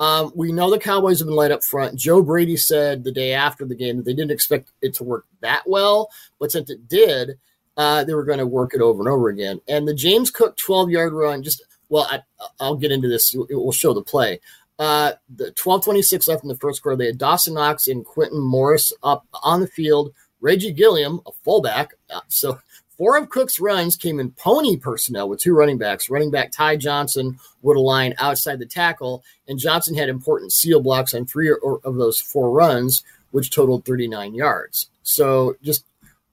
Um, 0.00 0.32
we 0.34 0.50
know 0.50 0.70
the 0.70 0.78
Cowboys 0.78 1.18
have 1.18 1.28
been 1.28 1.36
light 1.36 1.50
up 1.50 1.62
front. 1.62 1.98
Joe 1.98 2.22
Brady 2.22 2.56
said 2.56 3.04
the 3.04 3.12
day 3.12 3.34
after 3.34 3.66
the 3.66 3.74
game 3.74 3.98
that 3.98 4.06
they 4.06 4.14
didn't 4.14 4.30
expect 4.30 4.70
it 4.80 4.94
to 4.94 5.04
work 5.04 5.26
that 5.40 5.64
well, 5.66 6.08
but 6.40 6.50
since 6.50 6.70
it 6.70 6.88
did, 6.88 7.38
uh, 7.76 8.02
they 8.04 8.14
were 8.14 8.24
going 8.24 8.38
to 8.38 8.46
work 8.46 8.72
it 8.72 8.80
over 8.80 9.02
and 9.02 9.08
over 9.10 9.28
again. 9.28 9.60
And 9.68 9.86
the 9.86 9.94
James 9.94 10.30
Cook 10.30 10.56
12 10.56 10.88
yard 10.88 11.12
run, 11.12 11.42
just 11.42 11.62
well, 11.90 12.08
I, 12.10 12.66
will 12.66 12.76
get 12.76 12.92
into 12.92 13.08
this. 13.08 13.34
It 13.34 13.56
will 13.56 13.72
show 13.72 13.92
the 13.92 14.00
play. 14.00 14.40
Uh, 14.78 15.12
the 15.36 15.52
12:26 15.52 16.28
left 16.28 16.44
in 16.44 16.48
the 16.48 16.56
first 16.56 16.82
quarter. 16.82 16.96
They 16.96 17.06
had 17.06 17.18
Dawson 17.18 17.52
Knox 17.52 17.88
and 17.88 18.06
Quintin 18.06 18.40
Morris 18.40 18.90
up 19.02 19.26
on 19.42 19.60
the 19.60 19.68
field. 19.68 20.14
Reggie 20.44 20.72
Gilliam, 20.72 21.20
a 21.26 21.32
fullback, 21.42 21.94
uh, 22.10 22.20
so 22.28 22.58
Four 22.96 23.16
of 23.16 23.28
Cook's 23.28 23.58
runs 23.58 23.96
came 23.96 24.20
in 24.20 24.30
pony 24.32 24.76
personnel 24.76 25.28
with 25.28 25.40
two 25.40 25.52
running 25.52 25.78
backs. 25.78 26.08
Running 26.08 26.30
back 26.30 26.52
Ty 26.52 26.76
Johnson 26.76 27.40
would 27.62 27.76
align 27.76 28.14
outside 28.18 28.60
the 28.60 28.66
tackle, 28.66 29.24
and 29.48 29.58
Johnson 29.58 29.96
had 29.96 30.08
important 30.08 30.52
seal 30.52 30.80
blocks 30.80 31.12
on 31.12 31.26
three 31.26 31.50
of 31.50 31.96
those 31.96 32.20
four 32.20 32.52
runs, 32.52 33.02
which 33.32 33.50
totaled 33.50 33.84
39 33.84 34.34
yards. 34.34 34.90
So 35.02 35.56
just 35.60 35.84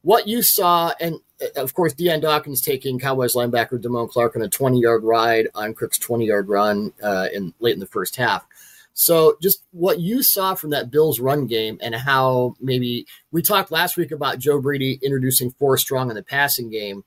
what 0.04 0.28
you 0.28 0.44
saw, 0.44 0.94
and 1.00 1.16
uh, 1.42 1.60
of 1.60 1.74
course, 1.74 1.94
Dion 1.94 2.20
Dawkins 2.20 2.62
taking 2.62 3.00
Cowboys 3.00 3.34
linebacker 3.34 3.82
Damone 3.82 4.10
Clark 4.10 4.36
on 4.36 4.44
a 4.44 4.48
20 4.48 4.80
yard 4.80 5.04
ride 5.04 5.48
on 5.56 5.74
Cook's 5.74 5.98
20 5.98 6.28
yard 6.28 6.48
run 6.48 6.94
uh, 7.02 7.28
in 7.34 7.56
late 7.60 7.74
in 7.74 7.80
the 7.80 7.88
first 7.88 8.18
half. 8.18 8.46
So, 8.94 9.38
just 9.42 9.64
what 9.72 10.00
you 10.00 10.22
saw 10.22 10.56
from 10.56 10.72
that 10.72 10.92
Bills 10.92 11.20
run 11.20 11.48
game 11.48 11.78
and 11.82 11.96
how 11.96 12.56
maybe 12.60 13.08
we 13.32 13.42
talked 13.42 13.72
last 13.72 13.98
week 13.98 14.12
about 14.12 14.40
Joe 14.40 14.60
Brady 14.60 15.00
introducing 15.02 15.52
four 15.52 15.78
strong 15.78 16.10
in 16.10 16.16
the 16.16 16.24
passing 16.24 16.70
game. 16.70 17.04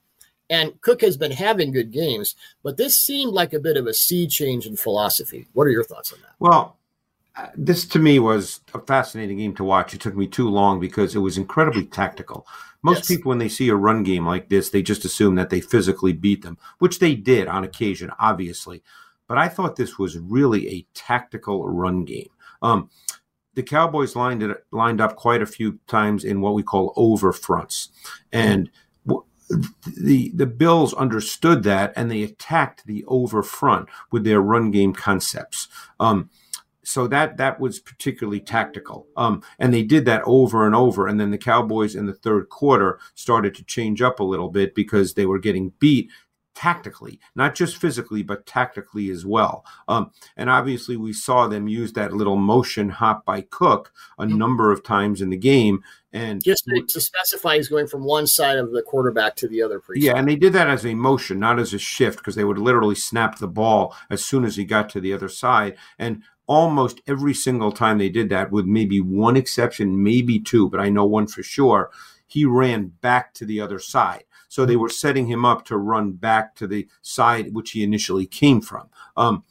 And 0.50 0.80
Cook 0.82 1.00
has 1.00 1.16
been 1.16 1.32
having 1.32 1.72
good 1.72 1.90
games, 1.90 2.34
but 2.62 2.76
this 2.76 3.00
seemed 3.00 3.32
like 3.32 3.52
a 3.52 3.60
bit 3.60 3.76
of 3.76 3.86
a 3.86 3.94
sea 3.94 4.26
change 4.26 4.66
in 4.66 4.76
philosophy. 4.76 5.46
What 5.52 5.66
are 5.66 5.70
your 5.70 5.84
thoughts 5.84 6.12
on 6.12 6.20
that? 6.20 6.32
Well, 6.38 6.76
uh, 7.36 7.48
this 7.56 7.86
to 7.86 7.98
me 7.98 8.18
was 8.18 8.60
a 8.74 8.80
fascinating 8.80 9.38
game 9.38 9.54
to 9.56 9.64
watch. 9.64 9.94
It 9.94 10.00
took 10.00 10.16
me 10.16 10.26
too 10.26 10.48
long 10.48 10.80
because 10.80 11.14
it 11.14 11.20
was 11.20 11.38
incredibly 11.38 11.84
tactical. 11.86 12.46
Most 12.82 12.98
yes. 12.98 13.06
people, 13.08 13.30
when 13.30 13.38
they 13.38 13.48
see 13.48 13.70
a 13.70 13.74
run 13.74 14.02
game 14.02 14.26
like 14.26 14.50
this, 14.50 14.68
they 14.68 14.82
just 14.82 15.06
assume 15.06 15.34
that 15.36 15.48
they 15.48 15.60
physically 15.60 16.12
beat 16.12 16.42
them, 16.42 16.58
which 16.78 16.98
they 16.98 17.14
did 17.14 17.48
on 17.48 17.64
occasion, 17.64 18.10
obviously 18.18 18.82
but 19.26 19.38
I 19.38 19.48
thought 19.48 19.76
this 19.76 19.98
was 19.98 20.18
really 20.18 20.68
a 20.68 20.86
tactical 20.94 21.68
run 21.68 22.04
game. 22.04 22.30
Um, 22.62 22.90
the 23.54 23.62
Cowboys 23.62 24.16
lined 24.16 24.42
it, 24.42 24.64
lined 24.72 25.00
up 25.00 25.16
quite 25.16 25.42
a 25.42 25.46
few 25.46 25.78
times 25.86 26.24
in 26.24 26.40
what 26.40 26.54
we 26.54 26.62
call 26.62 26.92
over 26.96 27.32
fronts, 27.32 27.90
and 28.32 28.70
the 29.96 30.32
the 30.34 30.46
Bills 30.46 30.94
understood 30.94 31.62
that 31.64 31.92
and 31.96 32.10
they 32.10 32.22
attacked 32.22 32.86
the 32.86 33.04
over 33.06 33.42
front 33.42 33.88
with 34.10 34.24
their 34.24 34.40
run 34.40 34.70
game 34.70 34.92
concepts. 34.92 35.68
Um, 36.00 36.30
so 36.82 37.06
that 37.06 37.38
that 37.38 37.60
was 37.60 37.80
particularly 37.80 38.40
tactical, 38.40 39.06
um, 39.16 39.42
and 39.58 39.72
they 39.72 39.82
did 39.82 40.04
that 40.04 40.22
over 40.26 40.66
and 40.66 40.74
over. 40.74 41.06
And 41.06 41.18
then 41.18 41.30
the 41.30 41.38
Cowboys 41.38 41.94
in 41.94 42.06
the 42.06 42.14
third 42.14 42.48
quarter 42.50 42.98
started 43.14 43.54
to 43.54 43.64
change 43.64 44.02
up 44.02 44.20
a 44.20 44.24
little 44.24 44.50
bit 44.50 44.74
because 44.74 45.14
they 45.14 45.26
were 45.26 45.38
getting 45.38 45.72
beat 45.78 46.10
tactically, 46.54 47.20
not 47.34 47.54
just 47.54 47.76
physically, 47.76 48.22
but 48.22 48.46
tactically 48.46 49.10
as 49.10 49.26
well. 49.26 49.64
Um, 49.88 50.12
and 50.36 50.48
obviously, 50.48 50.96
we 50.96 51.12
saw 51.12 51.46
them 51.46 51.68
use 51.68 51.92
that 51.94 52.12
little 52.12 52.36
motion 52.36 52.90
hop 52.90 53.24
by 53.24 53.42
Cook 53.42 53.92
a 54.18 54.24
mm-hmm. 54.24 54.38
number 54.38 54.72
of 54.72 54.82
times 54.82 55.20
in 55.20 55.30
the 55.30 55.36
game. 55.36 55.82
And 56.12 56.42
just 56.42 56.64
to, 56.66 56.80
to, 56.80 57.00
specify, 57.00 57.56
he's 57.56 57.68
going 57.68 57.88
from 57.88 58.04
one 58.04 58.28
side 58.28 58.58
of 58.58 58.72
the 58.72 58.82
quarterback 58.82 59.34
to 59.36 59.48
the 59.48 59.62
other. 59.62 59.82
Yeah, 59.94 60.16
and 60.16 60.28
they 60.28 60.36
did 60.36 60.52
that 60.52 60.68
as 60.68 60.86
a 60.86 60.94
motion, 60.94 61.40
not 61.40 61.58
as 61.58 61.74
a 61.74 61.78
shift, 61.78 62.18
because 62.18 62.36
they 62.36 62.44
would 62.44 62.58
literally 62.58 62.94
snap 62.94 63.38
the 63.38 63.48
ball 63.48 63.96
as 64.08 64.24
soon 64.24 64.44
as 64.44 64.56
he 64.56 64.64
got 64.64 64.88
to 64.90 65.00
the 65.00 65.12
other 65.12 65.28
side. 65.28 65.76
And 65.98 66.22
almost 66.46 67.00
every 67.06 67.34
single 67.34 67.72
time 67.72 67.98
they 67.98 68.08
did 68.08 68.28
that, 68.28 68.52
with 68.52 68.64
maybe 68.64 69.00
one 69.00 69.36
exception, 69.36 70.04
maybe 70.04 70.38
two, 70.38 70.68
but 70.68 70.78
I 70.78 70.88
know 70.88 71.04
one 71.04 71.26
for 71.26 71.42
sure, 71.42 71.90
he 72.26 72.44
ran 72.44 72.92
back 73.00 73.34
to 73.34 73.44
the 73.44 73.60
other 73.60 73.78
side. 73.78 74.24
So 74.54 74.64
they 74.64 74.76
were 74.76 74.88
setting 74.88 75.26
him 75.26 75.44
up 75.44 75.64
to 75.64 75.76
run 75.76 76.12
back 76.12 76.54
to 76.54 76.68
the 76.68 76.86
side 77.02 77.52
which 77.54 77.72
he 77.72 77.82
initially 77.82 78.24
came 78.24 78.60
from. 78.60 78.88
Um, 79.16 79.42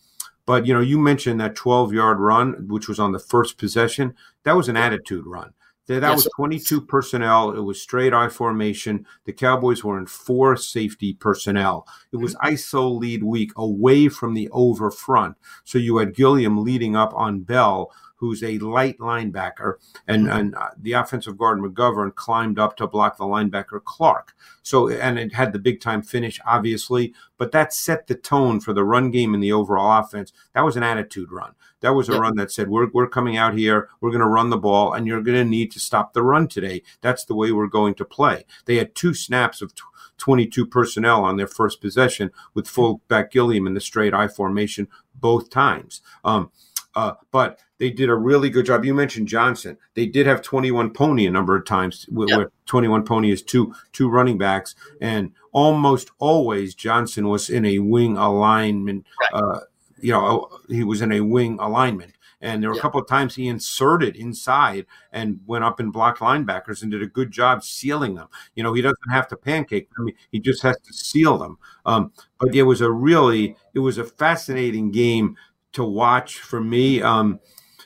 but 0.45 0.65
you 0.65 0.73
know, 0.73 0.79
you 0.79 0.97
mentioned 0.97 1.41
that 1.41 1.55
12 1.55 1.91
yard 1.91 2.21
run, 2.21 2.69
which 2.69 2.87
was 2.87 3.01
on 3.01 3.11
the 3.11 3.19
first 3.19 3.57
possession. 3.57 4.15
That 4.43 4.55
was 4.55 4.69
an 4.69 4.77
attitude 4.77 5.25
run. 5.27 5.55
That, 5.87 5.99
that 5.99 6.11
yes. 6.11 6.23
was 6.23 6.29
22 6.37 6.79
personnel. 6.79 7.51
It 7.51 7.59
was 7.59 7.81
straight 7.81 8.13
eye 8.13 8.29
formation. 8.29 9.05
The 9.25 9.33
Cowboys 9.33 9.83
were 9.83 9.97
in 9.97 10.05
four 10.05 10.55
safety 10.55 11.13
personnel. 11.13 11.85
It 12.13 12.17
was 12.17 12.35
mm-hmm. 12.35 12.53
ISO 12.53 12.97
lead 12.97 13.23
weak 13.23 13.51
away 13.57 14.07
from 14.07 14.33
the 14.33 14.47
over 14.53 14.89
front. 14.89 15.35
So 15.65 15.79
you 15.79 15.97
had 15.97 16.15
Gilliam 16.15 16.63
leading 16.63 16.95
up 16.95 17.13
on 17.13 17.41
Bell, 17.41 17.91
who's 18.23 18.41
a 18.41 18.57
light 18.59 18.97
linebacker, 18.99 19.73
and, 20.07 20.29
and 20.29 20.55
uh, 20.55 20.69
the 20.81 20.93
offensive 20.93 21.37
guard 21.37 21.59
McGovern 21.59 22.15
climbed 22.15 22.57
up 22.57 22.77
to 22.77 22.87
block 22.87 23.17
the 23.17 23.25
linebacker 23.25 23.83
Clark. 23.83 24.33
So, 24.61 24.87
and 24.87 25.19
it 25.19 25.33
had 25.33 25.51
the 25.51 25.59
big 25.59 25.81
time 25.81 26.01
finish, 26.01 26.39
obviously, 26.45 27.13
but 27.37 27.51
that 27.51 27.73
set 27.73 28.07
the 28.07 28.15
tone 28.15 28.61
for 28.61 28.71
the 28.71 28.85
run 28.85 29.11
game 29.11 29.33
and 29.33 29.43
the 29.43 29.51
overall 29.51 29.99
offense. 29.99 30.31
That 30.53 30.61
was 30.61 30.77
an 30.77 30.83
attitude 30.83 31.33
run. 31.33 31.55
That 31.81 31.95
was 31.95 32.07
a 32.07 32.17
run 32.17 32.37
that 32.37 32.49
said, 32.49 32.69
we're, 32.69 32.87
we're 32.93 33.09
coming 33.09 33.35
out 33.35 33.57
here, 33.57 33.89
we're 33.99 34.11
going 34.11 34.21
to 34.21 34.27
run 34.27 34.51
the 34.51 34.57
ball, 34.57 34.93
and 34.93 35.05
you're 35.05 35.21
going 35.21 35.37
to 35.37 35.43
need 35.43 35.69
to 35.73 35.81
stop 35.81 36.13
the 36.13 36.23
run 36.23 36.47
today. 36.47 36.81
That's 37.01 37.25
the 37.25 37.35
way 37.35 37.51
we're 37.51 37.67
going 37.67 37.95
to 37.95 38.05
play. 38.05 38.45
They 38.63 38.77
had 38.77 38.95
two 38.95 39.13
snaps 39.13 39.61
of 39.61 39.73
22 40.17 40.65
personnel 40.65 41.25
on 41.25 41.35
their 41.35 41.47
first 41.47 41.81
possession 41.81 42.31
with 42.53 42.69
fullback 42.69 43.31
Gilliam 43.31 43.67
in 43.67 43.73
the 43.73 43.81
straight 43.81 44.13
I 44.13 44.29
formation 44.29 44.87
both 45.13 45.49
times. 45.49 46.01
Um, 46.23 46.51
uh, 46.95 47.13
but 47.31 47.59
they 47.83 47.89
did 47.89 48.09
a 48.09 48.15
really 48.15 48.49
good 48.49 48.65
job. 48.65 48.85
You 48.85 48.93
mentioned 48.93 49.27
Johnson. 49.27 49.77
They 49.93 50.05
did 50.05 50.25
have 50.25 50.41
21 50.41 50.91
pony 50.93 51.27
a 51.27 51.29
number 51.29 51.53
of 51.53 51.65
times 51.65 52.05
where, 52.07 52.29
yep. 52.29 52.37
where 52.37 52.51
21 52.65 53.03
pony 53.03 53.29
is 53.29 53.41
two 53.41 53.75
two 53.91 54.07
running 54.07 54.37
backs 54.37 54.73
and 55.01 55.33
almost 55.51 56.11
always 56.17 56.75
Johnson 56.75 57.27
was 57.27 57.49
in 57.49 57.65
a 57.65 57.79
wing 57.79 58.15
alignment. 58.15 59.05
Right. 59.19 59.41
Uh, 59.41 59.59
you 59.99 60.13
know, 60.13 60.47
he 60.69 60.85
was 60.85 61.01
in 61.01 61.11
a 61.11 61.19
wing 61.19 61.57
alignment. 61.59 62.13
And 62.39 62.63
there 62.63 62.69
were 62.69 62.77
a 62.77 62.81
couple 62.81 63.01
of 63.01 63.07
times 63.07 63.35
he 63.35 63.49
inserted 63.49 64.15
inside 64.15 64.85
and 65.11 65.41
went 65.45 65.65
up 65.65 65.81
and 65.81 65.91
blocked 65.91 66.19
linebackers 66.19 66.83
and 66.83 66.91
did 66.91 67.01
a 67.01 67.07
good 67.07 67.31
job 67.31 67.65
sealing 67.65 68.15
them. 68.15 68.29
You 68.55 68.63
know, 68.63 68.73
he 68.73 68.81
doesn't 68.81 69.11
have 69.11 69.27
to 69.29 69.37
pancake 69.37 69.89
them; 69.95 70.09
he 70.31 70.39
just 70.39 70.61
has 70.63 70.77
to 70.79 70.93
seal 70.93 71.37
them. 71.37 71.57
Um, 71.85 72.13
but 72.39 72.55
it 72.55 72.63
was 72.63 72.79
a 72.79 72.91
really, 72.91 73.57
it 73.73 73.79
was 73.79 73.97
a 73.97 74.03
fascinating 74.05 74.91
game 74.91 75.37
to 75.73 75.83
watch 75.83 76.39
for 76.39 76.61
me 76.61 77.01
um, 77.01 77.39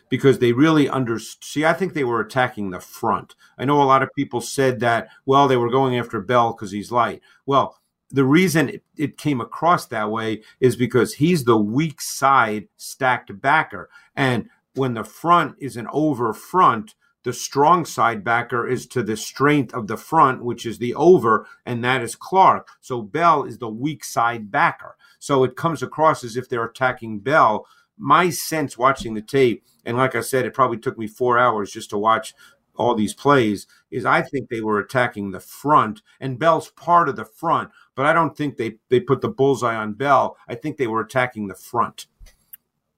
because 0.09 0.39
they 0.39 0.53
really 0.53 0.89
under 0.89 1.19
see. 1.19 1.65
I 1.65 1.73
think 1.73 1.93
they 1.93 2.03
were 2.03 2.19
attacking 2.19 2.69
the 2.69 2.79
front. 2.79 3.35
I 3.57 3.65
know 3.65 3.81
a 3.81 3.83
lot 3.83 4.03
of 4.03 4.13
people 4.15 4.41
said 4.41 4.79
that 4.81 5.09
well 5.25 5.47
they 5.47 5.57
were 5.57 5.69
going 5.69 5.97
after 5.97 6.21
Bell 6.21 6.53
because 6.53 6.71
he's 6.71 6.91
light. 6.91 7.21
Well, 7.45 7.77
the 8.09 8.23
reason 8.25 8.69
it, 8.69 8.83
it, 8.95 9.17
came 9.17 9.41
across 9.41 9.85
that 9.87 10.09
way 10.09 10.41
is 10.59 10.75
because 10.75 11.15
he's 11.15 11.43
the 11.43 11.57
weak 11.57 11.99
side 11.99 12.67
stacked 12.77 13.41
backer, 13.41 13.89
and 14.15 14.49
when 14.75 14.93
the 14.93 15.03
front 15.03 15.55
is 15.59 15.77
an 15.77 15.87
over 15.91 16.33
front. 16.33 16.95
The 17.23 17.33
strong 17.33 17.83
side 17.83 18.23
backer 18.23 18.65
is 18.65 18.87
to 18.87 19.03
the 19.03 19.17
strength 19.17 19.73
of 19.73 19.87
the 19.87 19.97
front, 19.97 20.45
which 20.45 20.65
is 20.65 20.77
the 20.77 20.95
over, 20.95 21.45
and 21.65 21.83
that 21.83 22.01
is 22.01 22.15
Clark. 22.15 22.69
So 22.79 23.01
Bell 23.01 23.43
is 23.43 23.57
the 23.57 23.67
weak 23.67 24.05
side 24.05 24.49
backer. 24.49 24.95
So 25.19 25.43
it 25.43 25.57
comes 25.57 25.83
across 25.83 26.23
as 26.23 26.37
if 26.37 26.47
they're 26.47 26.63
attacking 26.63 27.19
Bell 27.19 27.67
my 27.97 28.29
sense 28.29 28.77
watching 28.77 29.13
the 29.13 29.21
tape, 29.21 29.63
and 29.85 29.97
like 29.97 30.15
I 30.15 30.21
said, 30.21 30.45
it 30.45 30.53
probably 30.53 30.77
took 30.77 30.97
me 30.97 31.07
four 31.07 31.37
hours 31.37 31.71
just 31.71 31.89
to 31.91 31.97
watch 31.97 32.33
all 32.75 32.93
these 32.95 33.13
plays, 33.13 33.65
is 33.89 34.05
I 34.05 34.21
think 34.21 34.49
they 34.49 34.61
were 34.61 34.79
attacking 34.79 35.31
the 35.31 35.39
front, 35.39 36.01
and 36.19 36.39
Bell's 36.39 36.69
part 36.71 37.09
of 37.09 37.15
the 37.15 37.25
front, 37.25 37.71
but 37.95 38.05
I 38.05 38.13
don't 38.13 38.37
think 38.37 38.57
they, 38.57 38.75
they 38.89 38.99
put 38.99 39.21
the 39.21 39.29
bullseye 39.29 39.75
on 39.75 39.93
Bell. 39.93 40.37
I 40.47 40.55
think 40.55 40.77
they 40.77 40.87
were 40.87 41.01
attacking 41.01 41.47
the 41.47 41.55
front. 41.55 42.05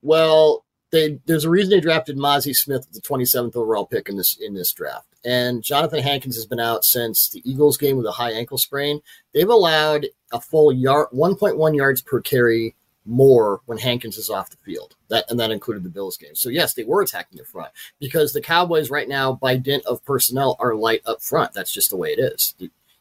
Well, 0.01 0.65
they, 0.91 1.19
there's 1.25 1.45
a 1.45 1.49
reason 1.49 1.71
they 1.71 1.79
drafted 1.79 2.17
Mazi 2.17 2.53
Smith 2.53 2.87
with 2.87 3.01
the 3.01 3.07
27th 3.07 3.55
overall 3.55 3.85
pick 3.85 4.09
in 4.09 4.17
this 4.17 4.37
in 4.39 4.53
this 4.53 4.73
draft. 4.73 5.07
And 5.23 5.61
Jonathan 5.63 6.01
Hankins 6.01 6.35
has 6.35 6.45
been 6.45 6.59
out 6.59 6.85
since 6.85 7.29
the 7.29 7.41
Eagles 7.49 7.77
game 7.77 7.97
with 7.97 8.05
a 8.05 8.11
high 8.11 8.31
ankle 8.31 8.57
sprain. 8.57 9.01
They've 9.33 9.49
allowed 9.49 10.07
a 10.31 10.39
full 10.39 10.71
yard, 10.71 11.09
1.1 11.13 11.75
yards 11.75 12.01
per 12.01 12.21
carry 12.21 12.75
more 13.09 13.61
when 13.65 13.77
Hankins 13.77 14.17
is 14.17 14.29
off 14.29 14.51
the 14.51 14.57
field. 14.57 14.95
That 15.09 15.25
and 15.29 15.39
that 15.39 15.51
included 15.51 15.83
the 15.83 15.89
Bills 15.89 16.15
game. 16.15 16.35
So 16.35 16.49
yes, 16.49 16.73
they 16.73 16.83
were 16.83 17.01
attacking 17.01 17.37
the 17.37 17.43
front 17.43 17.71
because 17.99 18.31
the 18.31 18.41
Cowboys 18.41 18.89
right 18.89 19.09
now, 19.09 19.33
by 19.33 19.57
dint 19.57 19.85
of 19.85 20.05
personnel, 20.05 20.55
are 20.59 20.75
light 20.75 21.01
up 21.05 21.21
front. 21.21 21.53
That's 21.53 21.73
just 21.73 21.89
the 21.89 21.97
way 21.97 22.09
it 22.09 22.19
is. 22.19 22.53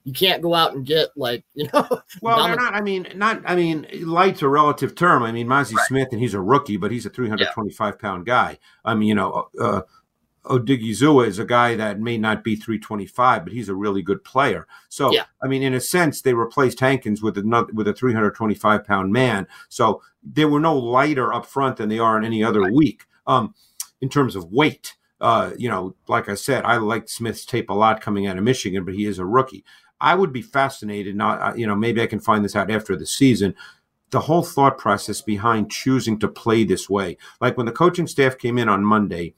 You 0.05 0.15
can't 0.15 0.41
go 0.41 0.55
out 0.55 0.75
and 0.75 0.87
get 0.87 1.11
like 1.17 1.45
you 1.55 1.69
know. 1.73 1.87
Well, 2.23 2.43
they're 2.43 2.57
not. 2.57 2.75
I 2.75 2.81
mean, 2.81 3.07
not. 3.15 3.43
I 3.45 3.55
mean, 3.55 3.87
light's 4.03 4.43
a 4.43 4.49
relative 4.49 4.95
term. 4.95 5.23
I 5.23 5.33
mean, 5.33 5.47
Mazi 5.47 5.75
right. 5.75 5.87
Smith, 5.87 6.09
and 6.12 6.21
he's 6.21 6.35
a 6.35 6.41
rookie, 6.41 6.79
but 6.79 6.91
he's 6.91 7.07
a 7.07 7.11
325 7.11 7.95
yeah. 7.95 8.00
pound 8.00 8.25
guy. 8.25 8.59
I 8.85 8.95
mean, 8.95 9.09
you 9.09 9.15
know, 9.15 9.49
uh, 9.61 9.83
Odighizuwa 10.49 11.26
is 11.26 11.38
a 11.38 11.45
guy 11.45 11.75
that 11.76 12.00
may 12.00 12.19
not 12.19 12.43
be 12.43 12.57
325, 12.57 13.45
but 13.45 13.52
he's 13.52 13.69
a 13.69 13.75
really 13.75 14.02
good 14.02 14.25
player. 14.25 14.67
So, 14.88 15.12
yeah. 15.12 15.25
I 15.43 15.47
mean, 15.47 15.62
in 15.62 15.75
a 15.75 15.81
sense, 15.81 16.23
they 16.23 16.35
replaced 16.35 16.81
Hankins 16.81 17.23
with 17.23 17.38
another 17.38 17.73
with 17.73 17.88
a 17.88 17.93
325 17.93 18.85
pound 18.85 19.12
man. 19.12 19.47
So 19.69 20.02
they 20.23 20.45
were 20.45 20.61
no 20.61 20.76
lighter 20.76 21.33
up 21.33 21.47
front 21.47 21.76
than 21.76 21.88
they 21.88 21.99
are 21.99 22.19
in 22.19 22.25
any 22.25 22.43
other 22.43 22.62
right. 22.62 22.73
week 22.73 23.05
um, 23.26 23.55
in 24.00 24.09
terms 24.09 24.37
of 24.37 24.50
weight. 24.50 24.97
Uh, 25.21 25.50
you 25.57 25.69
know, 25.69 25.95
like 26.07 26.28
I 26.28 26.35
said, 26.35 26.64
I 26.64 26.76
liked 26.76 27.11
Smith's 27.11 27.45
tape 27.45 27.71
a 27.71 27.75
lot 27.75 28.00
coming 28.00 28.26
out 28.26 28.38
of 28.38 28.45
Michigan, 28.45 28.85
but 28.85 28.95
he 28.95 29.05
is 29.07 29.19
a 29.19 29.26
rookie. 29.26 29.64
I 30.00 30.14
would 30.14 30.33
be 30.33 30.43
fascinated. 30.43 31.17
Not, 31.17 31.40
uh, 31.40 31.55
you 31.57 31.67
know, 31.67 31.75
maybe 31.75 32.00
I 32.00 32.07
can 32.07 32.21
find 32.21 32.45
this 32.45 32.55
out 32.55 32.71
after 32.71 32.97
the 32.97 33.07
season 33.07 33.55
the 34.11 34.21
whole 34.21 34.43
thought 34.43 34.78
process 34.78 35.21
behind 35.21 35.71
choosing 35.71 36.19
to 36.19 36.28
play 36.28 36.64
this 36.64 36.88
way. 36.88 37.17
Like 37.40 37.57
when 37.57 37.67
the 37.67 37.73
coaching 37.73 38.07
staff 38.07 38.38
came 38.38 38.59
in 38.59 38.69
on 38.69 38.85
Monday 38.85 39.35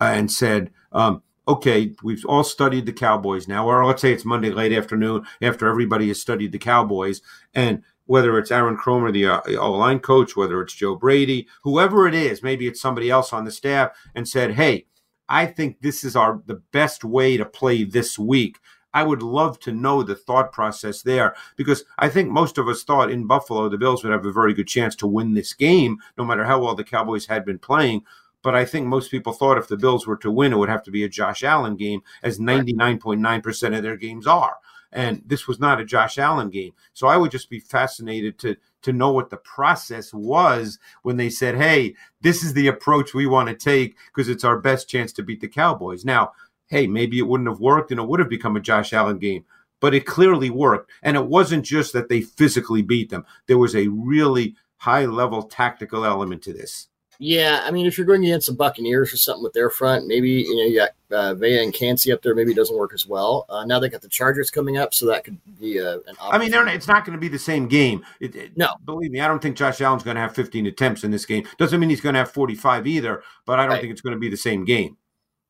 and 0.00 0.30
said, 0.30 0.70
um, 0.92 1.22
okay, 1.46 1.94
we've 2.02 2.24
all 2.26 2.44
studied 2.44 2.86
the 2.86 2.92
Cowboys 2.92 3.48
now, 3.48 3.66
or 3.66 3.84
let's 3.84 4.02
say 4.02 4.12
it's 4.12 4.24
Monday 4.24 4.50
late 4.50 4.72
afternoon 4.72 5.24
after 5.40 5.66
everybody 5.66 6.08
has 6.08 6.20
studied 6.20 6.52
the 6.52 6.58
Cowboys, 6.58 7.22
and 7.54 7.82
whether 8.04 8.38
it's 8.38 8.50
Aaron 8.50 8.76
Kromer, 8.76 9.12
the 9.12 9.26
uh, 9.26 9.40
O 9.60 9.72
line 9.72 10.00
coach, 10.00 10.36
whether 10.36 10.60
it's 10.62 10.74
Joe 10.74 10.94
Brady, 10.96 11.48
whoever 11.62 12.06
it 12.06 12.14
is, 12.14 12.42
maybe 12.42 12.66
it's 12.66 12.80
somebody 12.80 13.10
else 13.10 13.32
on 13.32 13.44
the 13.44 13.50
staff, 13.50 13.90
and 14.14 14.28
said, 14.28 14.52
hey, 14.52 14.86
I 15.28 15.46
think 15.46 15.80
this 15.80 16.04
is 16.04 16.16
our 16.16 16.42
the 16.46 16.62
best 16.72 17.04
way 17.04 17.36
to 17.36 17.44
play 17.44 17.84
this 17.84 18.18
week. 18.18 18.58
I 18.94 19.02
would 19.02 19.22
love 19.22 19.60
to 19.60 19.72
know 19.72 20.02
the 20.02 20.14
thought 20.14 20.52
process 20.52 21.02
there 21.02 21.36
because 21.56 21.84
I 21.98 22.08
think 22.08 22.30
most 22.30 22.56
of 22.56 22.66
us 22.66 22.82
thought 22.82 23.10
in 23.10 23.26
Buffalo 23.26 23.68
the 23.68 23.76
Bills 23.76 24.02
would 24.02 24.12
have 24.12 24.24
a 24.24 24.32
very 24.32 24.54
good 24.54 24.68
chance 24.68 24.96
to 24.96 25.06
win 25.06 25.34
this 25.34 25.52
game, 25.52 25.98
no 26.16 26.24
matter 26.24 26.44
how 26.44 26.62
well 26.62 26.74
the 26.74 26.84
Cowboys 26.84 27.26
had 27.26 27.44
been 27.44 27.58
playing. 27.58 28.04
But 28.42 28.54
I 28.54 28.64
think 28.64 28.86
most 28.86 29.10
people 29.10 29.32
thought 29.32 29.58
if 29.58 29.68
the 29.68 29.76
Bills 29.76 30.06
were 30.06 30.16
to 30.18 30.30
win, 30.30 30.52
it 30.52 30.56
would 30.56 30.68
have 30.68 30.84
to 30.84 30.90
be 30.90 31.04
a 31.04 31.08
Josh 31.08 31.42
Allen 31.42 31.76
game, 31.76 32.02
as 32.22 32.38
99.9% 32.38 33.76
of 33.76 33.82
their 33.82 33.96
games 33.96 34.26
are. 34.26 34.56
And 34.92 35.22
this 35.26 35.46
was 35.46 35.60
not 35.60 35.80
a 35.80 35.84
Josh 35.84 36.18
Allen 36.18 36.48
game. 36.48 36.72
So 36.94 37.08
I 37.08 37.16
would 37.16 37.30
just 37.30 37.50
be 37.50 37.60
fascinated 37.60 38.38
to 38.40 38.56
to 38.82 38.92
know 38.92 39.10
what 39.10 39.28
the 39.28 39.36
process 39.38 40.14
was 40.14 40.78
when 41.02 41.16
they 41.16 41.28
said, 41.28 41.56
"Hey, 41.56 41.94
this 42.20 42.42
is 42.42 42.54
the 42.54 42.68
approach 42.68 43.12
we 43.12 43.26
want 43.26 43.48
to 43.48 43.54
take 43.54 43.96
because 44.06 44.28
it's 44.28 44.44
our 44.44 44.58
best 44.58 44.88
chance 44.88 45.12
to 45.14 45.22
beat 45.22 45.40
the 45.40 45.48
Cowboys." 45.48 46.04
Now, 46.04 46.32
hey, 46.68 46.86
maybe 46.86 47.18
it 47.18 47.26
wouldn't 47.26 47.48
have 47.48 47.60
worked 47.60 47.90
and 47.90 48.00
it 48.00 48.06
would 48.06 48.20
have 48.20 48.28
become 48.28 48.56
a 48.56 48.60
Josh 48.60 48.92
Allen 48.92 49.18
game, 49.18 49.44
but 49.80 49.94
it 49.94 50.06
clearly 50.06 50.48
worked. 50.48 50.90
And 51.02 51.16
it 51.16 51.26
wasn't 51.26 51.64
just 51.64 51.92
that 51.92 52.08
they 52.08 52.20
physically 52.20 52.82
beat 52.82 53.10
them. 53.10 53.26
There 53.46 53.58
was 53.58 53.74
a 53.74 53.88
really 53.88 54.56
high 54.78 55.06
level 55.06 55.42
tactical 55.42 56.04
element 56.04 56.42
to 56.42 56.52
this. 56.52 56.88
Yeah, 57.20 57.62
I 57.64 57.72
mean, 57.72 57.86
if 57.86 57.98
you're 57.98 58.06
going 58.06 58.24
against 58.24 58.46
the 58.46 58.52
Buccaneers 58.52 59.12
or 59.12 59.16
something 59.16 59.42
with 59.42 59.52
their 59.52 59.70
front, 59.70 60.06
maybe 60.06 60.30
you 60.30 60.54
know 60.54 60.62
you 60.62 60.78
got 60.78 60.90
uh, 61.10 61.34
Vea 61.34 61.64
and 61.64 61.74
Kancey 61.74 62.12
up 62.12 62.22
there. 62.22 62.32
Maybe 62.32 62.52
it 62.52 62.56
doesn't 62.56 62.76
work 62.76 62.92
as 62.94 63.08
well. 63.08 63.44
Uh, 63.48 63.64
now 63.64 63.80
they 63.80 63.88
got 63.88 64.02
the 64.02 64.08
Chargers 64.08 64.52
coming 64.52 64.78
up, 64.78 64.94
so 64.94 65.06
that 65.06 65.24
could 65.24 65.36
be 65.58 65.80
uh, 65.80 65.98
an. 66.06 66.14
I 66.20 66.38
mean, 66.38 66.54
it's 66.54 66.86
not 66.86 67.04
going 67.04 67.16
to 67.16 67.20
be 67.20 67.26
the 67.26 67.36
same 67.36 67.66
game. 67.66 68.04
It, 68.20 68.36
it, 68.36 68.56
no, 68.56 68.68
believe 68.84 69.10
me, 69.10 69.20
I 69.20 69.26
don't 69.26 69.42
think 69.42 69.56
Josh 69.56 69.80
Allen's 69.80 70.04
going 70.04 70.14
to 70.14 70.20
have 70.20 70.32
15 70.32 70.66
attempts 70.66 71.02
in 71.02 71.10
this 71.10 71.26
game. 71.26 71.44
Doesn't 71.58 71.80
mean 71.80 71.90
he's 71.90 72.00
going 72.00 72.12
to 72.12 72.20
have 72.20 72.30
45 72.30 72.86
either, 72.86 73.24
but 73.46 73.58
I 73.58 73.62
don't 73.62 73.72
right. 73.72 73.80
think 73.80 73.90
it's 73.90 74.00
going 74.00 74.14
to 74.14 74.20
be 74.20 74.30
the 74.30 74.36
same 74.36 74.64
game. 74.64 74.96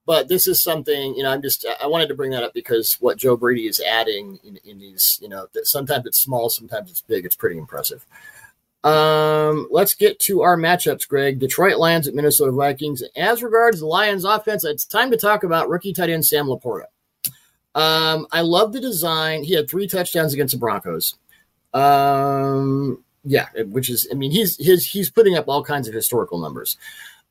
But 0.06 0.28
this 0.28 0.46
is 0.46 0.62
something 0.62 1.14
you 1.16 1.22
know. 1.22 1.30
I'm 1.30 1.42
just 1.42 1.66
I 1.82 1.86
wanted 1.86 2.08
to 2.08 2.14
bring 2.14 2.30
that 2.30 2.42
up 2.42 2.54
because 2.54 2.94
what 2.94 3.18
Joe 3.18 3.36
Brady 3.36 3.66
is 3.66 3.78
adding 3.78 4.38
in, 4.42 4.58
in 4.64 4.78
these, 4.78 5.18
you 5.20 5.28
know, 5.28 5.48
sometimes 5.64 6.06
it's 6.06 6.18
small, 6.18 6.48
sometimes 6.48 6.90
it's 6.90 7.02
big. 7.02 7.26
It's 7.26 7.36
pretty 7.36 7.58
impressive. 7.58 8.06
Um, 8.84 9.68
let's 9.70 9.94
get 9.94 10.18
to 10.20 10.42
our 10.42 10.56
matchups, 10.56 11.08
Greg. 11.08 11.38
Detroit 11.38 11.78
Lions 11.78 12.06
at 12.06 12.14
Minnesota 12.14 12.52
Vikings. 12.52 13.02
As 13.16 13.42
regards 13.42 13.80
the 13.80 13.86
Lions 13.86 14.24
offense, 14.24 14.64
it's 14.64 14.84
time 14.84 15.10
to 15.10 15.16
talk 15.16 15.42
about 15.42 15.68
rookie 15.68 15.92
tight 15.92 16.10
end 16.10 16.24
Sam 16.24 16.46
LaPorta. 16.46 16.84
Um, 17.74 18.26
I 18.32 18.40
love 18.40 18.72
the 18.72 18.80
design. 18.80 19.44
He 19.44 19.54
had 19.54 19.68
three 19.68 19.86
touchdowns 19.86 20.32
against 20.32 20.52
the 20.52 20.58
Broncos. 20.58 21.16
Um, 21.74 23.04
yeah, 23.24 23.48
which 23.66 23.90
is, 23.90 24.08
I 24.10 24.14
mean, 24.14 24.30
he's 24.30 24.56
his 24.64 24.86
he's 24.86 25.10
putting 25.10 25.36
up 25.36 25.48
all 25.48 25.62
kinds 25.62 25.88
of 25.88 25.94
historical 25.94 26.38
numbers. 26.38 26.76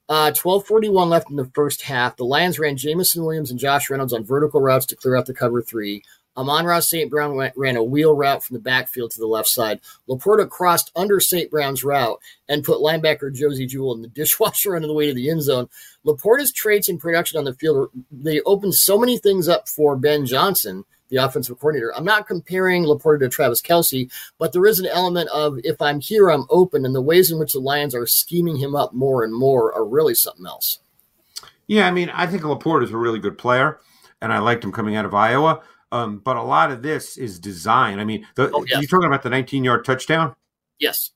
Uh, 0.09 0.31
1241 0.31 1.09
left 1.09 1.29
in 1.29 1.35
the 1.35 1.51
first 1.53 1.81
half. 1.81 2.15
The 2.15 2.23
Lions 2.23 2.59
ran 2.59 2.77
Jameson 2.77 3.25
Williams 3.25 3.51
and 3.51 3.59
Josh 3.59 3.89
Reynolds 3.89 4.13
on 4.13 4.23
vertical 4.23 4.61
routes 4.61 4.85
to 4.85 4.95
clear 4.95 5.17
out 5.17 5.25
the 5.25 5.33
cover 5.33 5.61
three. 5.61 6.01
Amon-Ra 6.37 6.79
St. 6.79 7.09
Brown 7.09 7.35
went, 7.35 7.57
ran 7.57 7.75
a 7.75 7.83
wheel 7.83 8.15
route 8.15 8.43
from 8.43 8.53
the 8.53 8.61
backfield 8.61 9.11
to 9.11 9.19
the 9.19 9.25
left 9.25 9.49
side. 9.49 9.79
LaPorta 10.07 10.47
crossed 10.47 10.91
under 10.95 11.19
St. 11.19 11.49
Brown's 11.49 11.83
route 11.83 12.19
and 12.47 12.63
put 12.63 12.79
linebacker 12.79 13.33
Josey 13.33 13.65
Jewell 13.65 13.95
in 13.95 14.01
the 14.03 14.07
dishwasher 14.17 14.75
under 14.75 14.87
the 14.87 14.93
way 14.93 15.07
to 15.07 15.13
the 15.13 15.29
end 15.29 15.41
zone. 15.41 15.67
LaPorta's 16.05 16.51
traits 16.51 16.89
and 16.89 16.99
production 16.99 17.39
on 17.39 17.45
the 17.45 17.55
field, 17.55 17.89
they 18.11 18.41
opened 18.41 18.75
so 18.75 18.97
many 18.97 19.17
things 19.17 19.47
up 19.49 19.67
for 19.67 19.95
Ben 19.95 20.25
Johnson, 20.25 20.85
the 21.09 21.17
offensive 21.17 21.59
coordinator. 21.59 21.93
I'm 21.95 22.05
not 22.05 22.27
comparing 22.27 22.83
LaPorta 22.83 23.19
to 23.21 23.29
Travis 23.29 23.61
Kelce, 23.61 24.11
but 24.37 24.53
there 24.53 24.65
is 24.65 24.79
an 24.79 24.85
element 24.85 25.29
of 25.29 25.59
if 25.63 25.81
I'm 25.81 25.99
here, 25.99 26.29
I'm 26.29 26.45
open, 26.49 26.85
and 26.85 26.93
the 26.93 27.01
ways 27.01 27.31
in 27.31 27.39
which 27.39 27.53
the 27.53 27.59
Lions 27.59 27.95
are 27.95 28.05
scheming 28.05 28.57
him 28.57 28.75
up 28.75 28.93
more 28.93 29.23
and 29.23 29.33
more 29.33 29.73
are 29.73 29.85
really 29.85 30.13
something 30.13 30.45
else. 30.45 30.79
Yeah, 31.65 31.87
I 31.87 31.91
mean, 31.91 32.09
I 32.09 32.27
think 32.27 32.43
LaPorta 32.43 32.83
is 32.83 32.91
a 32.91 32.97
really 32.97 33.19
good 33.19 33.37
player, 33.37 33.79
and 34.21 34.31
I 34.31 34.39
liked 34.39 34.63
him 34.63 34.71
coming 34.71 34.95
out 34.95 35.05
of 35.05 35.13
Iowa. 35.13 35.61
Um, 35.91 36.19
but 36.19 36.35
a 36.35 36.43
lot 36.43 36.71
of 36.71 36.81
this 36.81 37.17
is 37.17 37.39
design. 37.39 37.99
I 37.99 38.05
mean, 38.05 38.27
the, 38.35 38.51
oh, 38.53 38.65
yes. 38.67 38.81
you're 38.81 38.89
talking 38.89 39.07
about 39.07 39.23
the 39.23 39.29
19 39.29 39.63
yard 39.63 39.85
touchdown? 39.85 40.35
Yes. 40.79 41.11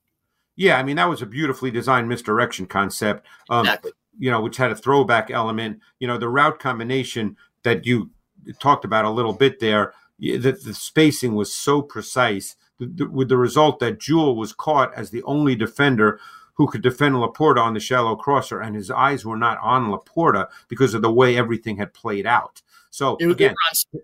Yeah, 0.55 0.77
I 0.77 0.83
mean, 0.83 0.95
that 0.97 1.09
was 1.09 1.21
a 1.21 1.25
beautifully 1.25 1.71
designed 1.71 2.07
misdirection 2.07 2.67
concept. 2.67 3.25
Um, 3.49 3.61
exactly. 3.65 3.91
You 4.19 4.31
know, 4.31 4.41
which 4.41 4.57
had 4.57 4.71
a 4.71 4.75
throwback 4.75 5.31
element. 5.31 5.79
You 5.99 6.07
know, 6.07 6.17
the 6.17 6.29
route 6.29 6.59
combination 6.59 7.37
that 7.63 7.85
you 7.85 8.11
talked 8.59 8.85
about 8.85 9.05
a 9.05 9.09
little 9.09 9.33
bit 9.33 9.59
there, 9.59 9.93
the, 10.19 10.37
the 10.37 10.73
spacing 10.73 11.35
was 11.35 11.53
so 11.53 11.81
precise 11.81 12.55
the, 12.77 12.87
the, 12.87 13.09
with 13.09 13.29
the 13.29 13.37
result 13.37 13.79
that 13.79 13.99
Jewell 13.99 14.35
was 14.35 14.53
caught 14.53 14.93
as 14.95 15.09
the 15.09 15.23
only 15.23 15.55
defender 15.55 16.19
who 16.55 16.67
could 16.67 16.81
defend 16.81 17.15
LaPorta 17.15 17.59
on 17.59 17.73
the 17.73 17.79
shallow 17.79 18.15
crosser, 18.15 18.59
and 18.59 18.75
his 18.75 18.91
eyes 18.91 19.25
were 19.25 19.37
not 19.37 19.57
on 19.61 19.91
LaPorta 19.91 20.47
because 20.67 20.93
of 20.93 21.01
the 21.01 21.11
way 21.11 21.37
everything 21.37 21.77
had 21.77 21.93
played 21.93 22.25
out. 22.25 22.61
So 22.91 23.17
it 23.19 23.25
was 23.25 23.35
again, 23.35 23.55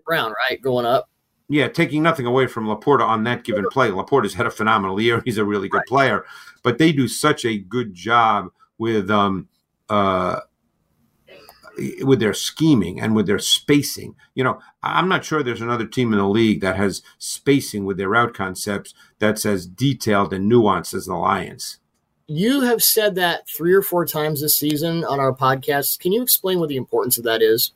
Brown, 0.04 0.32
right, 0.48 0.60
going 0.60 0.86
up. 0.86 1.08
Yeah, 1.50 1.68
taking 1.68 2.02
nothing 2.02 2.26
away 2.26 2.46
from 2.46 2.66
LaPorta 2.66 3.00
on 3.00 3.24
that 3.24 3.44
given 3.44 3.66
play. 3.70 3.88
LaPorta's 3.88 4.34
had 4.34 4.46
a 4.46 4.50
phenomenal 4.50 5.00
year. 5.00 5.22
He's 5.24 5.38
a 5.38 5.44
really 5.44 5.68
good 5.68 5.78
right. 5.78 5.86
player, 5.86 6.24
but 6.62 6.78
they 6.78 6.92
do 6.92 7.08
such 7.08 7.44
a 7.44 7.56
good 7.56 7.94
job 7.94 8.48
with 8.76 9.10
um 9.10 9.48
uh 9.88 10.40
with 12.02 12.20
their 12.20 12.34
scheming 12.34 13.00
and 13.00 13.14
with 13.14 13.26
their 13.26 13.38
spacing. 13.38 14.14
You 14.34 14.44
know, 14.44 14.58
I'm 14.82 15.08
not 15.08 15.24
sure 15.24 15.42
there's 15.42 15.60
another 15.60 15.86
team 15.86 16.12
in 16.12 16.18
the 16.18 16.28
league 16.28 16.60
that 16.60 16.76
has 16.76 17.02
spacing 17.18 17.84
with 17.84 17.96
their 17.96 18.08
route 18.08 18.34
concepts 18.34 18.94
that's 19.18 19.46
as 19.46 19.66
detailed 19.66 20.32
and 20.32 20.50
nuanced 20.50 20.94
as 20.94 21.06
the 21.06 21.14
Lions. 21.14 21.78
You 22.26 22.62
have 22.62 22.82
said 22.82 23.14
that 23.14 23.48
three 23.48 23.72
or 23.72 23.80
four 23.80 24.04
times 24.04 24.42
this 24.42 24.58
season 24.58 25.04
on 25.04 25.18
our 25.18 25.34
podcast. 25.34 25.98
Can 25.98 26.12
you 26.12 26.20
explain 26.20 26.60
what 26.60 26.68
the 26.68 26.76
importance 26.76 27.16
of 27.16 27.24
that 27.24 27.40
is? 27.42 27.72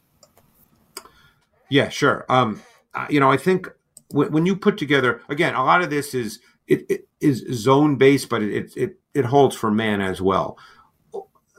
Yeah, 1.73 1.89
sure. 1.89 2.27
Um, 2.29 2.61
you 3.09 3.19
know, 3.19 3.31
I 3.31 3.39
think 3.39 3.67
when, 4.11 4.31
when 4.31 4.45
you 4.45 4.55
put 4.55 4.77
together 4.77 5.23
again, 5.31 5.55
a 5.55 5.65
lot 5.65 5.81
of 5.81 5.89
this 5.89 6.13
is 6.13 6.39
it, 6.67 6.85
it 6.91 7.09
is 7.19 7.47
zone 7.51 7.97
based, 7.97 8.29
but 8.29 8.43
it, 8.43 8.77
it 8.77 8.97
it 9.15 9.25
holds 9.25 9.57
for 9.57 9.71
man 9.71 10.03
as 10.03 10.21
well. 10.21 10.59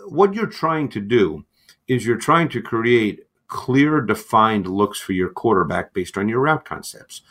What 0.06 0.36
you're 0.36 0.46
trying 0.46 0.90
to 0.90 1.00
do 1.00 1.46
is 1.88 2.06
you're 2.06 2.18
trying 2.18 2.50
to 2.50 2.62
create 2.62 3.22
clear, 3.48 4.02
defined 4.02 4.68
looks 4.68 5.00
for 5.00 5.14
your 5.14 5.30
quarterback 5.30 5.96
based 5.96 6.16
on 6.16 6.30
your 6.30 6.42
route 6.42 6.64
concepts. 6.64 7.24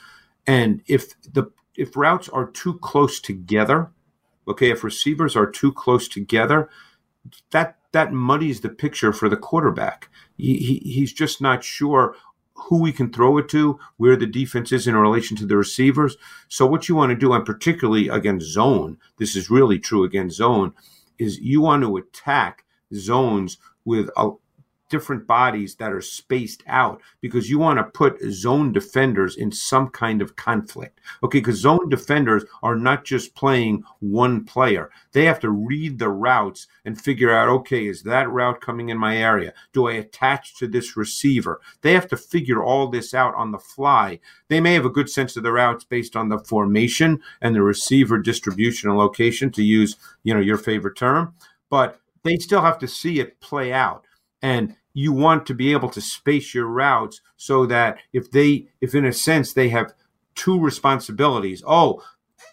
And 0.45 0.83
if 0.89 1.15
the 1.23 1.53
if 1.77 1.97
routes 1.97 2.29
are 2.31 2.51
too 2.51 2.81
close 2.81 3.21
together, 3.21 3.93
okay, 4.49 4.71
if 4.71 4.83
receivers 4.83 5.37
are 5.37 5.49
too 5.49 5.73
close 5.73 6.09
together, 6.09 6.69
that 7.53 7.77
that 7.93 8.13
muddies 8.13 8.61
the 8.61 8.71
picture 8.71 9.13
for 9.13 9.29
the 9.29 9.37
quarterback. 9.37 10.09
He, 10.37 10.57
he, 10.57 10.79
he's 10.79 11.13
just 11.13 11.41
not 11.41 11.63
sure 11.63 12.17
who 12.55 12.81
we 12.81 12.93
can 12.93 13.13
throw 13.13 13.39
it 13.39 13.49
to, 13.51 13.79
where 13.97 14.17
the 14.17 14.27
defense 14.27 14.73
is 14.73 14.87
in 14.87 14.95
relation 14.95 15.37
to 15.39 15.47
the 15.47 15.57
receivers. 15.57 16.17
So 16.49 16.67
what 16.67 16.89
you 16.89 16.95
want 16.95 17.11
to 17.11 17.17
do, 17.17 17.33
and 17.33 17.45
particularly 17.45 18.09
against 18.09 18.47
zone, 18.47 18.99
this 19.19 19.37
is 19.37 19.51
really 19.51 19.79
true 19.79 20.05
against 20.05 20.37
zone, 20.37 20.73
is 21.19 21.39
you 21.41 21.61
want 21.61 21.83
to 21.83 21.97
attack 21.97 22.65
zones 22.95 23.59
with 23.85 24.11
a, 24.17 24.31
different 24.93 25.27
bodies 25.27 25.75
that 25.77 25.91
are 25.91 26.03
spaced 26.03 26.63
out 26.67 27.01
because 27.23 27.49
you 27.49 27.59
want 27.59 27.79
to 27.79 27.99
put 27.99 28.21
zone 28.31 28.73
defenders 28.73 29.39
in 29.39 29.51
some 29.51 29.89
kind 29.89 30.21
of 30.21 30.37
conflict. 30.37 31.01
Okay, 31.25 31.39
because 31.39 31.57
zone 31.57 31.89
defenders 31.89 32.45
are 32.63 32.77
not 32.77 33.03
just 33.03 33.35
playing 33.35 33.83
one 34.01 34.45
player. 34.45 34.91
They 35.13 35.25
have 35.25 35.41
to 35.41 35.51
read 35.51 35.99
the 35.99 36.11
routes 36.11 36.67
and 36.85 37.01
figure 37.01 37.33
out, 37.33 37.49
okay, 37.49 37.87
is 37.87 38.03
that 38.03 38.31
route 38.31 38.61
coming 38.61 38.91
in 38.91 38.99
my 38.99 39.17
area? 39.17 39.55
Do 39.73 39.89
I 39.89 39.95
attach 39.95 40.59
to 40.59 40.69
this 40.69 40.95
receiver? 40.95 41.63
They 41.81 41.95
have 41.95 42.09
to 42.09 42.17
figure 42.19 42.63
all 42.63 42.89
this 42.89 43.15
out 43.15 43.35
on 43.35 43.51
the 43.51 43.59
fly. 43.59 44.21
They 44.49 44.61
may 44.61 44.75
have 44.75 44.85
a 44.85 44.91
good 44.91 45.09
sense 45.09 45.39
of 45.39 45.43
the 45.43 45.53
routes 45.53 45.85
based 45.85 46.17
on 46.17 46.29
the 46.29 46.39
formation 46.39 47.23
and 47.41 47.55
the 47.55 47.63
receiver 47.63 48.19
distribution 48.19 48.91
and 48.91 48.99
location 48.99 49.51
to 49.53 49.63
use, 49.63 49.97
you 50.23 50.35
know, 50.35 50.41
your 50.41 50.59
favorite 50.59 50.97
term, 50.97 51.35
but 51.71 51.99
they 52.25 52.37
still 52.37 52.61
have 52.61 52.79
to 52.81 52.87
see 52.87 53.21
it 53.21 53.41
play 53.41 53.73
out. 53.73 54.05
And 54.43 54.77
you 54.95 55.13
want 55.13 55.47
to 55.47 55.55
be 55.55 55.73
able 55.73 55.89
to 55.91 56.01
space 56.01 56.55
your 56.55 56.67
routes 56.67 57.21
so 57.37 57.67
that 57.67 57.99
if 58.13 58.31
they 58.31 58.67
if 58.81 58.95
in 58.95 59.05
a 59.05 59.13
sense 59.13 59.53
they 59.53 59.69
have 59.69 59.93
two 60.35 60.59
responsibilities 60.59 61.63
oh 61.67 62.03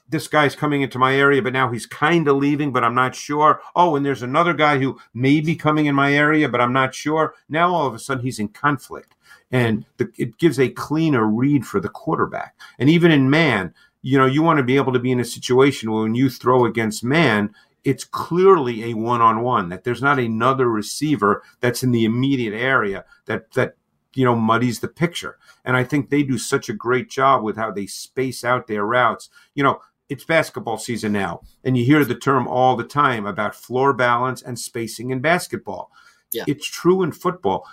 this 0.10 0.28
guy's 0.28 0.56
coming 0.56 0.82
into 0.82 1.00
my 1.00 1.16
area 1.16 1.42
but 1.42 1.54
now 1.54 1.72
he's 1.72 1.86
kind 1.86 2.28
of 2.28 2.38
leaving 2.38 2.72
but 2.72 2.84
i'm 2.84 2.96
not 2.96 3.16
sure. 3.16 3.62
Oh 3.76 3.96
and 3.96 4.06
there's 4.06 4.24
another 4.24 4.54
guy 4.54 4.80
who 4.80 5.00
may 5.14 5.42
be 5.42 5.56
coming 5.56 5.86
in 5.86 5.96
my 5.96 6.14
area 6.14 6.50
but 6.50 6.62
i'm 6.62 6.74
not 6.74 6.96
sure. 6.96 7.36
Now 7.48 7.74
all 7.74 7.88
of 7.88 7.94
a 7.94 8.00
sudden 8.00 8.24
he's 8.24 8.40
in 8.40 8.50
conflict. 8.50 9.16
And 9.52 9.86
the, 9.98 10.12
it 10.18 10.38
gives 10.38 10.60
a 10.60 10.70
cleaner 10.70 11.26
read 11.26 11.66
for 11.66 11.80
the 11.80 11.90
quarterback. 11.90 12.56
And 12.78 12.90
even 12.90 13.12
in 13.12 13.30
man 13.30 13.74
you 14.02 14.18
know 14.18 14.26
you 14.26 14.42
want 14.42 14.58
to 14.58 14.64
be 14.64 14.78
able 14.78 14.94
to 14.94 15.00
be 15.00 15.12
in 15.12 15.20
a 15.20 15.26
situation 15.26 15.92
where 15.92 16.04
when 16.04 16.16
you 16.16 16.30
throw 16.30 16.66
against 16.66 17.04
man 17.04 17.54
it's 17.84 18.04
clearly 18.04 18.86
a 18.86 18.94
one-on-one 18.94 19.70
that 19.70 19.84
there's 19.84 20.02
not 20.02 20.20
another 20.20 20.70
receiver 20.70 21.44
that's 21.60 21.84
in 21.84 21.92
the 21.92 22.06
immediate 22.06 22.54
area 22.54 23.06
that 23.26 23.52
that 23.54 23.76
you 24.14 24.26
know 24.26 24.36
muddies 24.36 24.80
the 24.80 24.88
picture. 24.88 25.38
And 25.64 25.78
I 25.78 25.84
think 25.84 26.10
they 26.10 26.24
do 26.24 26.38
such 26.38 26.70
a 26.70 26.74
great 26.74 27.10
job 27.10 27.44
with 27.44 27.56
how 27.56 27.72
they 27.72 27.86
space 27.86 28.44
out 28.44 28.68
their 28.68 28.86
routes. 28.86 29.30
You 29.56 29.64
know, 29.64 29.82
it's 30.10 30.24
basketball 30.24 30.78
season 30.78 31.14
now, 31.14 31.42
and 31.64 31.78
you 31.78 31.86
hear 31.86 32.04
the 32.04 32.16
term 32.16 32.48
all 32.48 32.76
the 32.76 32.84
time 32.84 33.26
about 33.26 33.56
floor 33.56 33.94
balance 33.94 34.42
and 34.42 34.60
spacing 34.60 35.12
in 35.12 35.20
basketball. 35.20 35.92
Yeah. 36.32 36.44
It's 36.48 36.68
true 36.68 37.04
in 37.04 37.12
football. 37.12 37.68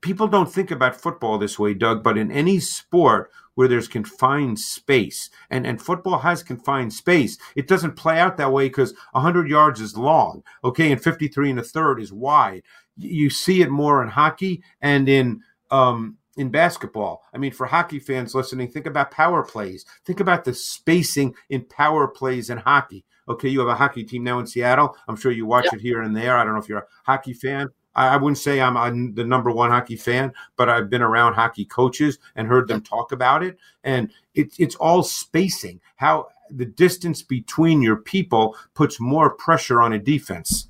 People 0.00 0.28
don't 0.28 0.50
think 0.50 0.70
about 0.70 1.00
football 1.00 1.38
this 1.38 1.58
way, 1.58 1.74
Doug, 1.74 2.02
but 2.02 2.16
in 2.16 2.32
any 2.32 2.58
sport 2.58 3.30
where 3.54 3.68
there's 3.68 3.88
confined 3.88 4.58
space, 4.58 5.30
and, 5.50 5.66
and 5.66 5.80
football 5.80 6.18
has 6.18 6.42
confined 6.42 6.92
space, 6.92 7.38
it 7.56 7.68
doesn't 7.68 7.96
play 7.96 8.18
out 8.18 8.36
that 8.36 8.52
way 8.52 8.68
because 8.68 8.94
100 9.12 9.48
yards 9.48 9.80
is 9.80 9.96
long, 9.96 10.42
okay, 10.64 10.92
and 10.92 11.02
53 11.02 11.50
and 11.50 11.60
a 11.60 11.62
third 11.62 12.00
is 12.00 12.12
wide. 12.12 12.62
You 12.96 13.30
see 13.30 13.62
it 13.62 13.70
more 13.70 14.02
in 14.02 14.08
hockey 14.08 14.62
and 14.80 15.08
in 15.08 15.40
um, 15.70 16.18
in 16.36 16.50
basketball. 16.50 17.22
I 17.34 17.38
mean, 17.38 17.52
for 17.52 17.66
hockey 17.66 17.98
fans 17.98 18.34
listening, 18.34 18.68
think 18.68 18.86
about 18.86 19.10
power 19.10 19.42
plays. 19.42 19.84
Think 20.04 20.20
about 20.20 20.44
the 20.44 20.54
spacing 20.54 21.34
in 21.48 21.64
power 21.64 22.08
plays 22.08 22.50
in 22.50 22.58
hockey. 22.58 23.04
Okay, 23.28 23.48
you 23.48 23.60
have 23.60 23.68
a 23.68 23.74
hockey 23.74 24.04
team 24.04 24.24
now 24.24 24.38
in 24.38 24.46
Seattle. 24.46 24.96
I'm 25.06 25.16
sure 25.16 25.30
you 25.30 25.46
watch 25.46 25.66
it 25.72 25.80
here 25.80 26.02
and 26.02 26.16
there. 26.16 26.36
I 26.36 26.44
don't 26.44 26.54
know 26.54 26.60
if 26.60 26.68
you're 26.68 26.78
a 26.78 26.86
hockey 27.04 27.32
fan. 27.32 27.68
I, 27.94 28.16
wouldn't 28.16 28.38
say 28.38 28.60
I'm, 28.60 28.76
I'm 28.76 29.14
the 29.14 29.24
number 29.24 29.50
one 29.50 29.70
hockey 29.70 29.96
fan, 29.96 30.32
but 30.56 30.68
I've 30.68 30.88
been 30.88 31.02
around 31.02 31.34
hockey 31.34 31.64
coaches 31.64 32.18
and 32.36 32.46
heard 32.46 32.68
them 32.68 32.82
talk 32.82 33.12
about 33.12 33.42
it. 33.42 33.58
And 33.84 34.10
it, 34.34 34.54
it's 34.58 34.76
all 34.76 35.02
spacing. 35.02 35.80
How 35.96 36.28
the 36.50 36.66
distance 36.66 37.22
between 37.22 37.82
your 37.82 37.96
people 37.96 38.56
puts 38.74 39.00
more 39.00 39.30
pressure 39.30 39.82
on 39.82 39.92
a 39.92 39.98
defense. 39.98 40.68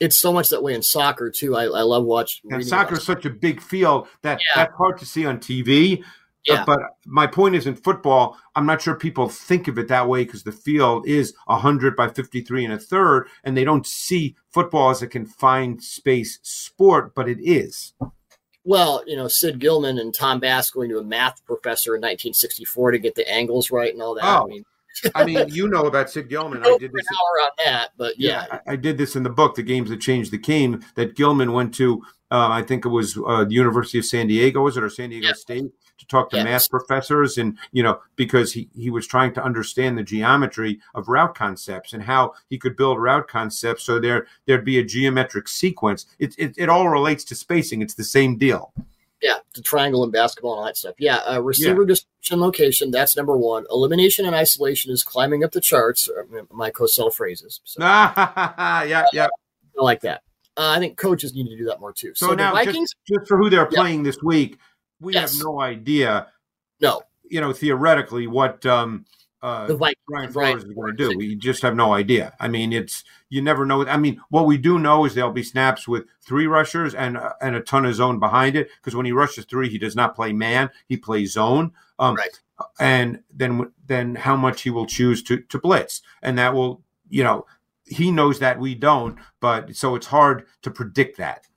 It's 0.00 0.18
so 0.18 0.32
much 0.32 0.48
that 0.48 0.62
way 0.62 0.74
in 0.74 0.82
soccer 0.82 1.30
too. 1.30 1.56
I, 1.56 1.64
I 1.64 1.82
love 1.82 2.04
watching. 2.04 2.52
And 2.52 2.66
soccer 2.66 2.96
is 2.96 3.04
such 3.04 3.24
a 3.24 3.30
big 3.30 3.60
field 3.60 4.08
that 4.22 4.40
Yeah. 4.40 4.64
that's 4.64 4.74
hard 4.76 4.98
to 4.98 5.06
see 5.06 5.24
on 5.26 5.38
TV. 5.38 6.02
Yeah. 6.46 6.64
But 6.64 6.80
my 7.06 7.26
point 7.26 7.54
is 7.54 7.66
in 7.66 7.76
football, 7.76 8.36
I'm 8.56 8.66
not 8.66 8.82
sure 8.82 8.94
people 8.94 9.28
think 9.28 9.68
of 9.68 9.78
it 9.78 9.88
that 9.88 10.08
way 10.08 10.24
because 10.24 10.42
the 10.42 10.52
field 10.52 11.06
is 11.06 11.34
100 11.46 11.94
by 11.94 12.08
53 12.08 12.64
and 12.64 12.74
a 12.74 12.78
third, 12.78 13.28
and 13.44 13.56
they 13.56 13.64
don't 13.64 13.86
see 13.86 14.34
football 14.50 14.90
as 14.90 15.02
a 15.02 15.06
confined 15.06 15.82
space 15.82 16.40
sport, 16.42 17.14
but 17.14 17.28
it 17.28 17.38
is. 17.40 17.94
Well, 18.64 19.02
you 19.06 19.16
know, 19.16 19.28
Sid 19.28 19.58
Gilman 19.58 19.98
and 19.98 20.14
Tom 20.14 20.38
Bass 20.40 20.70
going 20.70 20.88
to 20.90 20.98
a 20.98 21.04
math 21.04 21.44
professor 21.44 21.94
in 21.96 22.00
1964 22.00 22.92
to 22.92 22.98
get 22.98 23.14
the 23.14 23.28
angles 23.28 23.70
right 23.70 23.92
and 23.92 24.02
all 24.02 24.14
that. 24.14 24.24
Oh, 24.24 24.44
I 24.44 24.46
mean, 24.48 24.64
I 25.14 25.24
mean, 25.24 25.48
you 25.48 25.68
know 25.68 25.86
about 25.86 26.10
Sid 26.10 26.28
Gilman. 26.28 26.62
I 26.62 26.76
did 26.78 26.92
this. 26.92 27.06
an 27.08 27.16
hour 27.16 27.44
on 27.46 27.50
that, 27.64 27.88
but 27.96 28.18
yeah, 28.18 28.46
I, 28.66 28.72
I 28.72 28.76
did 28.76 28.98
this 28.98 29.16
in 29.16 29.22
the 29.22 29.30
book, 29.30 29.54
The 29.54 29.62
Games 29.62 29.90
That 29.90 30.00
Changed 30.00 30.30
the 30.30 30.38
Game, 30.38 30.84
that 30.96 31.16
Gilman 31.16 31.52
went 31.52 31.74
to, 31.74 32.02
uh, 32.30 32.48
I 32.50 32.62
think 32.62 32.84
it 32.84 32.90
was 32.90 33.18
uh, 33.26 33.44
the 33.44 33.54
University 33.54 33.98
of 33.98 34.04
San 34.04 34.28
Diego, 34.28 34.62
was 34.62 34.76
it, 34.76 34.82
or 34.84 34.90
San 34.90 35.10
Diego 35.10 35.28
Yeah. 35.28 35.32
State, 35.34 35.72
talk 36.12 36.30
to 36.30 36.36
Yes. 36.36 36.44
math 36.44 36.70
professors. 36.70 37.38
And, 37.38 37.58
you 37.72 37.82
know, 37.82 37.98
because 38.16 38.52
he, 38.52 38.68
he 38.74 38.90
was 38.90 39.06
trying 39.06 39.34
to 39.34 39.42
understand 39.44 39.98
the 39.98 40.02
geometry 40.04 40.78
of 40.94 41.08
route 41.08 41.34
concepts 41.34 41.92
and 41.92 42.02
how 42.04 42.34
he 42.48 42.58
could 42.58 42.76
build 42.76 43.00
route 43.00 43.26
concepts 43.26 43.82
so 43.82 43.98
there, 43.98 44.26
there'd 44.46 44.64
be 44.64 44.78
a 44.78 44.84
geometric 44.84 45.48
sequence. 45.48 46.06
It, 46.20 46.34
it, 46.38 46.54
it 46.56 46.68
all 46.68 46.88
relates 46.88 47.24
to 47.24 47.34
spacing. 47.34 47.82
It's 47.82 47.94
the 47.94 48.04
same 48.04 48.36
deal. 48.38 48.72
yeah, 49.22 49.38
the 49.54 49.62
triangle 49.62 50.02
and 50.04 50.12
basketball 50.12 50.52
and 50.54 50.58
all 50.60 50.66
that 50.66 50.76
stuff. 50.76 50.94
Yeah, 50.98 51.16
uh, 51.28 51.40
receiver 51.40 51.84
distribution 51.84 52.40
location, 52.40 52.90
that's 52.90 53.16
number 53.16 53.36
one. 53.36 53.64
Elimination 53.70 54.26
and 54.26 54.34
isolation 54.34 54.92
is 54.92 55.02
climbing 55.02 55.42
up 55.44 55.52
the 55.52 55.60
charts. 55.60 56.08
My 56.50 56.70
Cosell 56.70 57.12
phrases. 57.12 57.60
So 57.64 57.80
yeah, 57.82 59.04
yeah. 59.12 59.28
I 59.78 59.82
like 59.82 60.00
that. 60.02 60.22
Uh, 60.56 60.74
I 60.76 60.78
think 60.80 60.98
coaches 60.98 61.34
need 61.34 61.48
to 61.48 61.56
do 61.56 61.64
that 61.66 61.80
more 61.80 61.92
too. 61.94 62.12
So 62.14 62.26
So, 62.28 62.34
now, 62.34 62.52
the 62.54 62.72
just- 62.72 62.96
Just 63.08 63.26
for 63.26 63.38
who 63.38 63.48
they're 63.48 63.68
Yeah. 63.70 63.80
playing 63.80 64.02
this 64.02 64.18
week, 64.22 64.58
we 65.02 65.14
Yes. 65.14 65.34
have 65.36 65.44
no 65.44 65.60
idea, 65.60 66.28
no, 66.80 67.02
you 67.28 67.40
know, 67.40 67.52
theoretically 67.52 68.26
what 68.26 68.64
um, 68.66 69.04
uh, 69.42 69.66
the 69.66 69.74
Vikings. 69.76 69.98
Brian. 70.08 70.32
Flores 70.32 70.64
is 70.64 70.72
going 70.72 70.96
to 70.96 71.10
do. 71.10 71.18
We 71.18 71.34
just 71.34 71.62
have 71.62 71.74
no 71.74 71.92
idea. 71.94 72.34
I 72.38 72.48
mean, 72.48 72.72
it's 72.72 73.02
you 73.28 73.42
never 73.42 73.66
know. 73.66 73.86
I 73.86 73.96
mean, 73.96 74.20
what 74.30 74.46
we 74.46 74.56
do 74.56 74.78
know 74.78 75.04
is 75.04 75.14
there'll 75.14 75.32
be 75.32 75.42
snaps 75.42 75.88
with 75.88 76.04
three 76.20 76.46
rushers 76.46 76.94
and 76.94 77.16
uh, 77.16 77.32
and 77.40 77.56
a 77.56 77.60
ton 77.60 77.84
of 77.84 77.94
zone 77.94 78.20
behind 78.20 78.54
it 78.56 78.68
because 78.76 78.94
when 78.94 79.06
he 79.06 79.12
rushes 79.12 79.44
three, 79.44 79.68
he 79.68 79.78
does 79.78 79.96
not 79.96 80.14
play 80.14 80.32
man; 80.32 80.70
he 80.88 80.96
plays 80.96 81.32
zone. 81.32 81.72
Um, 81.98 82.14
Right. 82.14 82.40
And 82.78 83.20
then 83.34 83.72
then 83.86 84.14
how 84.14 84.36
much 84.36 84.62
he 84.62 84.70
will 84.70 84.86
choose 84.86 85.22
to 85.24 85.38
to 85.40 85.58
blitz, 85.58 86.02
and 86.22 86.38
that 86.38 86.54
will 86.54 86.82
you 87.10 87.24
know 87.24 87.44
he 87.84 88.12
knows 88.12 88.38
that 88.38 88.60
we 88.60 88.76
don't, 88.76 89.18
but 89.40 89.74
so 89.74 89.96
it's 89.96 90.06
hard 90.06 90.46
to 90.62 90.70
predict 90.70 91.18
that. 91.18 91.48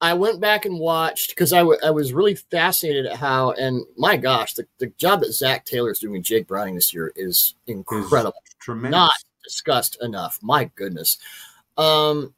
I 0.00 0.14
went 0.14 0.40
back 0.40 0.64
and 0.64 0.78
watched 0.78 1.30
because 1.30 1.52
I, 1.52 1.58
w- 1.58 1.78
I 1.84 1.90
was 1.90 2.12
really 2.12 2.36
fascinated 2.36 3.06
at 3.06 3.16
how, 3.16 3.50
and 3.52 3.84
my 3.96 4.16
gosh, 4.16 4.54
the, 4.54 4.64
the 4.78 4.86
job 4.98 5.20
that 5.20 5.32
Zac 5.32 5.64
Taylor's 5.64 5.98
doing 5.98 6.12
with 6.12 6.22
Jake 6.22 6.46
Browning 6.46 6.76
this 6.76 6.94
year 6.94 7.12
is 7.16 7.54
incredible. 7.66 8.36
Tremendous. 8.60 8.92
Not 8.96 9.12
discussed 9.42 9.96
enough. 10.00 10.38
My 10.40 10.70
goodness. 10.76 11.18
Um, 11.76 12.32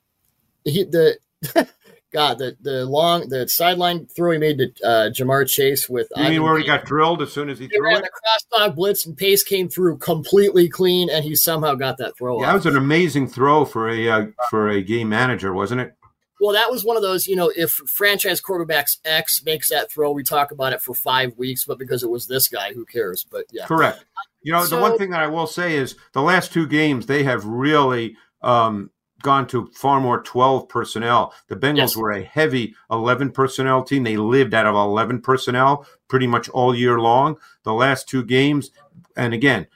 he, 0.64 0.84
the 0.84 1.18
God, 2.12 2.38
the 2.38 2.56
the 2.60 2.84
long 2.86 3.28
the 3.28 3.48
sideline 3.48 4.06
throw 4.06 4.32
he 4.32 4.38
made 4.38 4.58
to 4.58 4.64
uh, 4.84 5.10
Ja'Marr 5.10 5.48
Chase 5.48 5.88
with 5.88 6.08
you 6.16 6.22
mean 6.22 6.32
Ivan 6.32 6.42
where 6.42 6.58
he 6.58 6.64
got 6.66 6.84
drilled 6.84 7.22
as 7.22 7.32
soon 7.32 7.48
as 7.48 7.58
he 7.58 7.66
They 7.68 7.76
threw 7.76 7.96
it? 7.96 8.02
the 8.02 8.10
crossdog 8.58 8.74
blitz 8.74 9.06
and 9.06 9.16
Pace 9.16 9.44
came 9.44 9.68
through 9.68 9.98
completely 9.98 10.68
clean, 10.68 11.08
and 11.10 11.24
he 11.24 11.34
somehow 11.36 11.74
got 11.74 11.98
that 11.98 12.16
throw. 12.18 12.40
Yeah, 12.40 12.46
off. 12.46 12.48
that 12.48 12.54
was 12.54 12.74
an 12.74 12.76
amazing 12.76 13.28
throw 13.28 13.64
for 13.64 13.88
a 13.88 14.08
uh, 14.08 14.26
for 14.50 14.68
a 14.70 14.82
game 14.82 15.08
manager, 15.08 15.52
wasn't 15.54 15.82
it? 15.82 15.94
Well, 16.40 16.54
that 16.54 16.70
was 16.70 16.84
one 16.84 16.96
of 16.96 17.02
those, 17.02 17.26
you 17.26 17.36
know, 17.36 17.52
if 17.54 17.70
franchise 17.70 18.40
quarterbacks 18.40 18.98
X 19.04 19.42
makes 19.44 19.68
that 19.68 19.92
throw, 19.92 20.10
we 20.10 20.22
talk 20.22 20.50
about 20.50 20.72
it 20.72 20.80
for 20.80 20.94
five 20.94 21.36
weeks, 21.36 21.64
but 21.64 21.78
because 21.78 22.02
it 22.02 22.10
was 22.10 22.26
this 22.26 22.48
guy, 22.48 22.72
who 22.72 22.84
cares? 22.86 23.24
But 23.30 23.44
yeah. 23.52 23.66
Correct. 23.66 24.04
You 24.42 24.52
know, 24.52 24.64
the 24.66 24.80
one 24.80 24.96
thing 24.96 25.10
that 25.10 25.20
I 25.20 25.26
will 25.26 25.46
say 25.46 25.74
is 25.76 25.96
the 26.14 26.22
last 26.22 26.52
two 26.52 26.66
games 26.66 27.04
they 27.04 27.22
have 27.24 27.44
really 27.44 28.16
um, 28.40 28.90
gone 29.22 29.46
to 29.48 29.70
far 29.74 30.00
more 30.00 30.22
12 30.22 30.66
personnel. 30.68 31.34
The 31.48 31.56
Bengals 31.56 31.76
Yes. 31.76 31.96
were 31.96 32.12
a 32.12 32.22
heavy 32.24 32.74
11 32.90 33.32
personnel 33.32 33.82
team. 33.84 34.04
They 34.04 34.16
lived 34.16 34.54
out 34.54 34.66
of 34.66 34.74
11 34.74 35.20
personnel 35.20 35.86
pretty 36.08 36.26
much 36.26 36.48
all 36.48 36.74
year 36.74 36.98
long. 36.98 37.36
The 37.64 37.74
last 37.74 38.08
two 38.08 38.24
games, 38.24 38.70
and 39.14 39.34
again, 39.34 39.66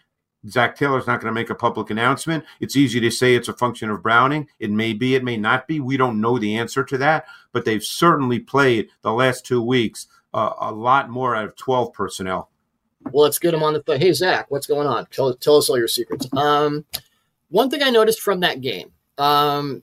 Zac 0.48 0.76
Taylor's 0.76 1.06
not 1.06 1.20
going 1.20 1.32
to 1.32 1.40
make 1.40 1.50
a 1.50 1.54
public 1.54 1.90
announcement. 1.90 2.44
It's 2.60 2.76
easy 2.76 3.00
to 3.00 3.10
say 3.10 3.34
it's 3.34 3.48
a 3.48 3.54
function 3.54 3.90
of 3.90 4.02
Browning. 4.02 4.48
It 4.58 4.70
may 4.70 4.92
be, 4.92 5.14
it 5.14 5.24
may 5.24 5.36
not 5.36 5.66
be. 5.66 5.80
We 5.80 5.96
don't 5.96 6.20
know 6.20 6.38
the 6.38 6.56
answer 6.56 6.84
to 6.84 6.98
that, 6.98 7.26
but 7.52 7.64
they've 7.64 7.82
certainly 7.82 8.40
played 8.40 8.88
the 9.02 9.12
last 9.12 9.46
two 9.46 9.62
weeks 9.62 10.06
uh, 10.32 10.52
a 10.60 10.72
lot 10.72 11.08
more 11.08 11.34
out 11.34 11.46
of 11.46 11.56
12 11.56 11.92
personnel. 11.92 12.50
Well, 13.12 13.24
let's 13.24 13.38
get 13.38 13.54
him 13.54 13.62
on 13.62 13.74
the 13.74 13.82
phone. 13.82 14.00
Hey, 14.00 14.12
Zac, 14.12 14.50
what's 14.50 14.66
going 14.66 14.86
on? 14.86 15.06
Tell, 15.06 15.34
tell 15.34 15.56
us 15.56 15.68
all 15.68 15.78
your 15.78 15.88
secrets. 15.88 16.26
Um, 16.32 16.84
one 17.48 17.70
thing 17.70 17.82
I 17.82 17.90
noticed 17.90 18.20
from 18.20 18.40
that 18.40 18.60
game, 18.60 18.92
um, 19.18 19.82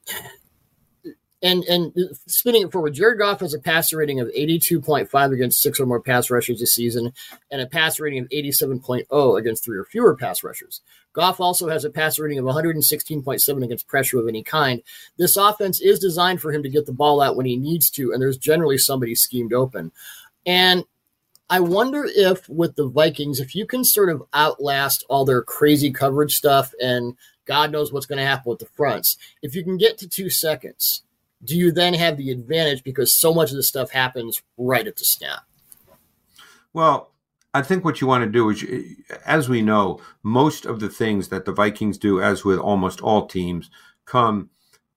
and 1.43 1.63
and 1.63 1.93
spinning 2.27 2.63
it 2.63 2.71
forward, 2.71 2.93
Jared 2.93 3.19
Goff 3.19 3.39
has 3.39 3.53
a 3.53 3.59
passer 3.59 3.97
rating 3.97 4.19
of 4.19 4.27
82.5 4.29 5.33
against 5.33 5.61
six 5.61 5.79
or 5.79 5.85
more 5.85 6.01
pass 6.01 6.29
rushers 6.29 6.59
this 6.59 6.75
season, 6.75 7.13
and 7.49 7.61
a 7.61 7.67
pass 7.67 7.99
rating 7.99 8.19
of 8.19 8.29
87.0 8.29 9.39
against 9.39 9.63
three 9.63 9.77
or 9.77 9.85
fewer 9.85 10.15
pass 10.15 10.43
rushers. 10.43 10.81
Goff 11.13 11.39
also 11.39 11.67
has 11.67 11.83
a 11.83 11.89
passer 11.89 12.23
rating 12.23 12.39
of 12.39 12.45
116.7 12.45 13.63
against 13.63 13.87
pressure 13.87 14.19
of 14.19 14.27
any 14.27 14.43
kind. 14.43 14.81
This 15.17 15.35
offense 15.35 15.81
is 15.81 15.99
designed 15.99 16.41
for 16.41 16.53
him 16.53 16.63
to 16.63 16.69
get 16.69 16.85
the 16.85 16.93
ball 16.93 17.21
out 17.21 17.35
when 17.35 17.45
he 17.45 17.57
needs 17.57 17.89
to, 17.91 18.11
and 18.11 18.21
there's 18.21 18.37
generally 18.37 18.77
somebody 18.77 19.15
schemed 19.15 19.53
open. 19.53 19.91
And 20.45 20.85
I 21.49 21.59
wonder 21.59 22.07
if 22.07 22.47
with 22.47 22.75
the 22.77 22.87
Vikings, 22.87 23.41
if 23.41 23.55
you 23.55 23.65
can 23.65 23.83
sort 23.83 24.09
of 24.09 24.23
outlast 24.33 25.03
all 25.09 25.25
their 25.25 25.41
crazy 25.41 25.91
coverage 25.91 26.35
stuff 26.37 26.73
and 26.81 27.17
God 27.45 27.71
knows 27.71 27.91
what's 27.91 28.05
going 28.05 28.19
to 28.19 28.25
happen 28.25 28.49
with 28.49 28.59
the 28.59 28.67
fronts, 28.67 29.17
if 29.41 29.53
you 29.53 29.63
can 29.63 29.77
get 29.77 29.97
to 29.97 30.07
two 30.07 30.29
seconds, 30.29 31.03
do 31.43 31.55
you 31.57 31.71
then 31.71 31.93
have 31.93 32.17
the 32.17 32.31
advantage 32.31 32.83
because 32.83 33.17
so 33.17 33.33
much 33.33 33.49
of 33.49 33.55
this 33.55 33.67
stuff 33.67 33.91
happens 33.91 34.41
right 34.57 34.87
at 34.87 34.97
the 34.97 35.05
snap? 35.05 35.41
Well, 36.73 37.11
I 37.53 37.61
think 37.61 37.83
what 37.83 37.99
you 37.99 38.07
want 38.07 38.23
to 38.23 38.29
do 38.29 38.49
is, 38.49 38.63
as 39.25 39.49
we 39.49 39.61
know, 39.61 39.99
most 40.23 40.65
of 40.65 40.79
the 40.79 40.89
things 40.89 41.27
that 41.29 41.45
the 41.45 41.51
Vikings 41.51 41.97
do, 41.97 42.21
as 42.21 42.45
with 42.45 42.59
almost 42.59 43.01
all 43.01 43.27
teams, 43.27 43.69
come 44.05 44.49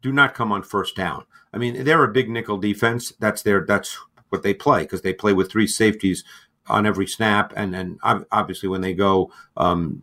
do 0.03 0.13
not 0.13 0.35
come 0.35 0.53
on 0.53 0.63
first 0.63 0.95
down. 0.95 1.25
I 1.53 1.59
mean, 1.59 1.85
they're 1.85 2.05
a 2.05 2.13
big 2.13 2.29
nickel 2.29 2.59
defense. 2.59 3.13
That's 3.19 3.43
their 3.43 3.65
that's 3.67 3.99
what 4.29 4.43
they 4.43 4.55
play 4.55 4.83
because 4.83 5.03
they 5.03 5.15
play 5.15 5.33
with 5.33 5.51
three 5.51 5.67
safeties 5.67 6.25
on 6.69 6.87
every 6.87 7.07
snap, 7.07 7.53
and 7.57 7.75
then 7.75 7.99
ob- 8.05 8.27
obviously 8.31 8.69
when 8.69 8.81
they 8.81 8.95
go, 8.95 9.33
um, 9.57 10.03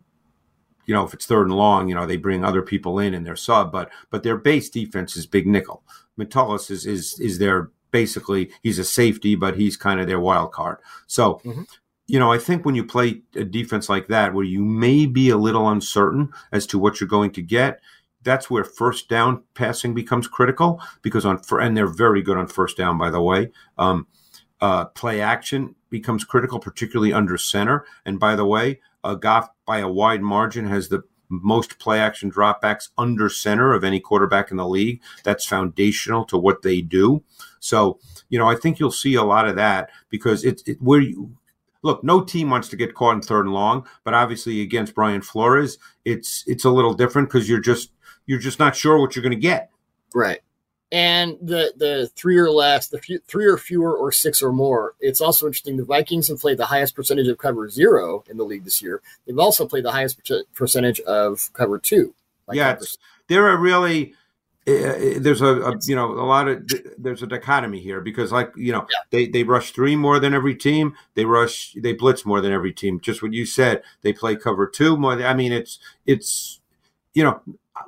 you 0.86 0.94
know, 0.94 1.04
if 1.04 1.14
it's 1.14 1.26
third 1.26 1.46
and 1.46 1.56
long, 1.56 1.88
you 1.88 1.94
know, 1.94 2.06
they 2.06 2.16
bring 2.16 2.44
other 2.44 2.62
people 2.62 2.98
in 2.98 3.14
and 3.14 3.24
their 3.24 3.36
sub, 3.36 3.72
but 3.72 3.90
but 4.10 4.22
their 4.22 4.36
base 4.36 4.68
defense 4.68 5.16
is 5.16 5.26
big 5.26 5.46
nickel. 5.46 5.82
Metellus 6.16 6.70
is 6.70 6.86
is 6.86 7.18
is 7.20 7.38
their 7.38 7.70
basically 7.90 8.50
he's 8.62 8.78
a 8.78 8.84
safety, 8.84 9.34
but 9.34 9.56
he's 9.56 9.76
kind 9.76 10.00
of 10.00 10.06
their 10.06 10.20
wild 10.20 10.52
card. 10.52 10.78
So 11.06 11.40
Mhm. 11.44 11.66
you 12.08 12.18
know, 12.18 12.32
I 12.32 12.38
think 12.38 12.64
when 12.64 12.74
you 12.74 12.84
play 12.84 13.22
a 13.36 13.44
defense 13.44 13.88
like 13.88 14.08
that, 14.08 14.34
where 14.34 14.44
you 14.44 14.64
may 14.64 15.06
be 15.06 15.30
a 15.30 15.36
little 15.36 15.68
uncertain 15.68 16.30
as 16.50 16.66
to 16.66 16.78
what 16.78 17.00
you're 17.00 17.08
going 17.08 17.30
to 17.32 17.42
get, 17.42 17.80
that's 18.22 18.50
where 18.50 18.64
first 18.64 19.08
down 19.08 19.42
passing 19.54 19.94
becomes 19.94 20.28
critical 20.28 20.80
because 21.02 21.24
on 21.24 21.40
and 21.60 21.76
they're 21.76 21.86
very 21.86 22.22
good 22.22 22.36
on 22.36 22.46
first 22.46 22.76
down 22.76 22.98
by 22.98 23.10
the 23.10 23.22
way. 23.22 23.50
Um, 23.78 24.06
uh, 24.60 24.84
play 24.86 25.20
action 25.20 25.74
becomes 25.90 26.24
critical, 26.24 26.60
particularly 26.60 27.12
under 27.12 27.36
center. 27.36 27.84
And 28.04 28.20
by 28.20 28.36
the 28.36 28.46
way, 28.46 28.80
uh, 29.02 29.16
Goff 29.16 29.48
by 29.66 29.78
a 29.78 29.88
wide 29.88 30.22
margin 30.22 30.66
has 30.68 30.88
the 30.88 31.02
most 31.32 31.78
play 31.78 31.98
action 31.98 32.30
dropbacks 32.30 32.90
under 32.98 33.28
center 33.28 33.72
of 33.72 33.84
any 33.84 34.00
quarterback 34.00 34.50
in 34.50 34.56
the 34.56 34.68
league. 34.68 35.00
That's 35.24 35.46
foundational 35.46 36.24
to 36.26 36.36
what 36.36 36.62
they 36.62 36.82
do. 36.82 37.24
So, 37.60 37.98
you 38.28 38.38
know, 38.38 38.48
I 38.48 38.56
think 38.56 38.78
you'll 38.78 38.90
see 38.90 39.14
a 39.14 39.22
lot 39.22 39.48
of 39.48 39.56
that 39.56 39.90
because 40.10 40.44
it's 40.44 40.62
it, 40.68 40.80
where 40.80 41.00
you 41.00 41.36
look, 41.82 42.04
no 42.04 42.22
team 42.22 42.50
wants 42.50 42.68
to 42.68 42.76
get 42.76 42.94
caught 42.94 43.14
in 43.14 43.22
third 43.22 43.46
and 43.46 43.54
long, 43.54 43.86
but 44.04 44.14
obviously 44.14 44.60
against 44.60 44.94
Brian 44.94 45.22
Flores, 45.22 45.78
it's 46.04 46.44
it's 46.46 46.64
a 46.64 46.70
little 46.70 46.94
different 46.94 47.28
because 47.28 47.48
you're 47.48 47.60
just 47.60 47.92
you're 48.26 48.38
just 48.38 48.58
not 48.58 48.76
sure 48.76 48.98
what 48.98 49.16
you're 49.16 49.22
going 49.22 49.30
to 49.30 49.36
get. 49.36 49.70
Right. 50.14 50.40
And 50.92 51.38
the 51.40 51.72
the 51.76 52.10
three 52.14 52.36
or 52.36 52.50
less, 52.50 52.88
the 52.88 52.98
few, 52.98 53.18
three 53.26 53.46
or 53.46 53.56
fewer 53.56 53.96
or 53.96 54.12
six 54.12 54.42
or 54.42 54.52
more. 54.52 54.94
It's 55.00 55.22
also 55.22 55.46
interesting. 55.46 55.78
The 55.78 55.84
Vikings 55.84 56.28
have 56.28 56.38
played 56.38 56.58
the 56.58 56.66
highest 56.66 56.94
percentage 56.94 57.28
of 57.28 57.38
cover 57.38 57.68
zero 57.70 58.24
in 58.28 58.36
the 58.36 58.44
league 58.44 58.64
this 58.64 58.82
year. 58.82 59.00
They've 59.26 59.38
also 59.38 59.66
played 59.66 59.84
the 59.84 59.92
highest 59.92 60.20
percentage 60.54 61.00
of 61.00 61.50
cover 61.54 61.78
two. 61.78 62.14
Yeah, 62.52 62.78
they're 63.28 63.56
really 63.56 64.14
uh, 64.64 65.18
there's 65.18 65.40
a, 65.40 65.60
a, 65.60 65.78
you 65.82 65.96
know 65.96 66.12
a 66.12 66.22
lot 66.22 66.46
of 66.46 66.64
there's 66.96 67.20
a 67.20 67.26
dichotomy 67.26 67.80
here 67.80 68.00
because 68.00 68.30
like 68.30 68.52
you 68.56 68.70
know 68.70 68.86
yeah. 68.90 68.98
they 69.10 69.26
they 69.26 69.42
rush 69.42 69.72
three 69.72 69.96
more 69.96 70.20
than 70.20 70.32
every 70.32 70.54
team 70.54 70.94
they 71.14 71.24
rush 71.24 71.74
they 71.78 71.92
blitz 71.92 72.24
more 72.24 72.40
than 72.40 72.52
every 72.52 72.72
team 72.72 73.00
just 73.00 73.24
what 73.24 73.32
you 73.32 73.44
said 73.44 73.82
they 74.02 74.12
play 74.12 74.36
cover 74.36 74.68
two 74.68 74.96
more 74.96 75.20
i 75.24 75.34
mean 75.34 75.50
it's 75.50 75.80
it's 76.06 76.60
you 77.12 77.24
know 77.24 77.40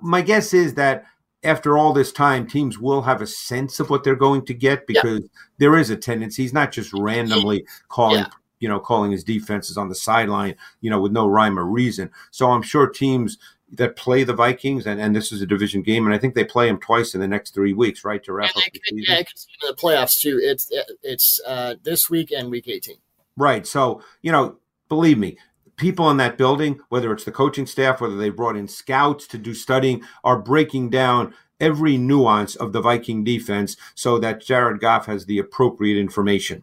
my 0.03 0.21
guess 0.21 0.53
is 0.53 0.75
that 0.75 1.05
after 1.44 1.76
all 1.76 1.92
this 1.92 2.12
time, 2.12 2.46
teams 2.46 2.78
will 2.78 3.02
have 3.02 3.20
a 3.20 3.26
sense 3.26 3.80
of 3.80 3.90
what 3.90 4.04
they're 4.04 4.16
going 4.16 4.44
to 4.46 4.54
get 4.54 4.87
because 4.87 5.20
yeah. 5.20 5.28
there 5.59 5.76
is 5.76 5.90
a 5.90 5.96
tendency. 5.96 6.42
He's 6.42 6.52
not 6.52 6.72
just 6.72 6.92
randomly 6.92 7.66
calling, 7.88 8.20
yeah. 8.20 8.30
you 8.61 8.68
know, 8.68 8.80
calling 8.80 9.12
his 9.12 9.24
defenses 9.24 9.76
on 9.76 9.88
the 9.88 9.94
sideline, 9.94 10.57
you 10.80 10.90
know, 10.90 11.00
with 11.00 11.12
no 11.12 11.26
rhyme 11.26 11.59
or 11.59 11.64
reason. 11.64 12.11
So 12.30 12.50
I'm 12.50 12.62
sure 12.62 12.88
teams 12.88 13.38
that 13.72 13.96
play 13.96 14.24
the 14.24 14.35
Vikings, 14.35 14.87
and, 14.87 15.00
and 15.00 15.14
this 15.14 15.33
is 15.33 15.42
a 15.42 15.46
division 15.46 15.83
game, 15.83 16.07
and 16.07 16.14
I 16.14 16.18
think 16.18 16.35
they 16.35 16.44
play 16.44 16.68
them 16.68 16.78
twice 16.78 17.14
in 17.14 17.20
the 17.20 17.28
next 17.28 17.54
three 17.54 17.72
weeks, 17.72 18.04
right, 18.04 18.22
to 18.24 18.33
wrap 18.33 18.50
yeah, 18.54 18.62
up 18.62 18.72
the 18.72 18.80
season. 18.88 19.14
Yeah, 19.16 19.22
the 19.68 19.76
playoffs 19.76 20.20
too. 20.20 20.38
It's 20.40 20.68
it's 21.02 21.40
uh, 21.46 21.74
this 21.83 22.09
week 22.09 22.30
and 22.30 22.50
week 22.50 22.68
18. 22.68 22.96
Right. 23.37 23.66
So 23.66 24.02
you 24.22 24.33
know, 24.33 24.59
believe 24.88 25.18
me, 25.18 25.38
people 25.77 26.11
in 26.11 26.17
that 26.19 26.39
building, 26.39 26.81
whether 26.89 27.13
it's 27.13 27.25
the 27.25 27.33
coaching 27.33 27.67
staff, 27.67 28.01
whether 28.01 28.17
they 28.17 28.31
brought 28.31 28.57
in 28.57 28.69
scouts 28.69 29.27
to 29.29 29.39
do 29.39 29.55
studying, 29.55 30.03
are 30.23 30.39
breaking 30.39 30.91
down 30.91 31.35
every 31.61 31.97
nuance 31.97 32.57
of 32.57 32.73
the 32.73 32.81
Viking 32.81 33.25
defense 33.25 33.77
so 33.95 34.19
that 34.19 34.41
Jared 34.41 34.81
Goff 34.81 35.07
has 35.07 35.27
the 35.27 35.39
appropriate 35.39 35.99
information. 35.99 36.63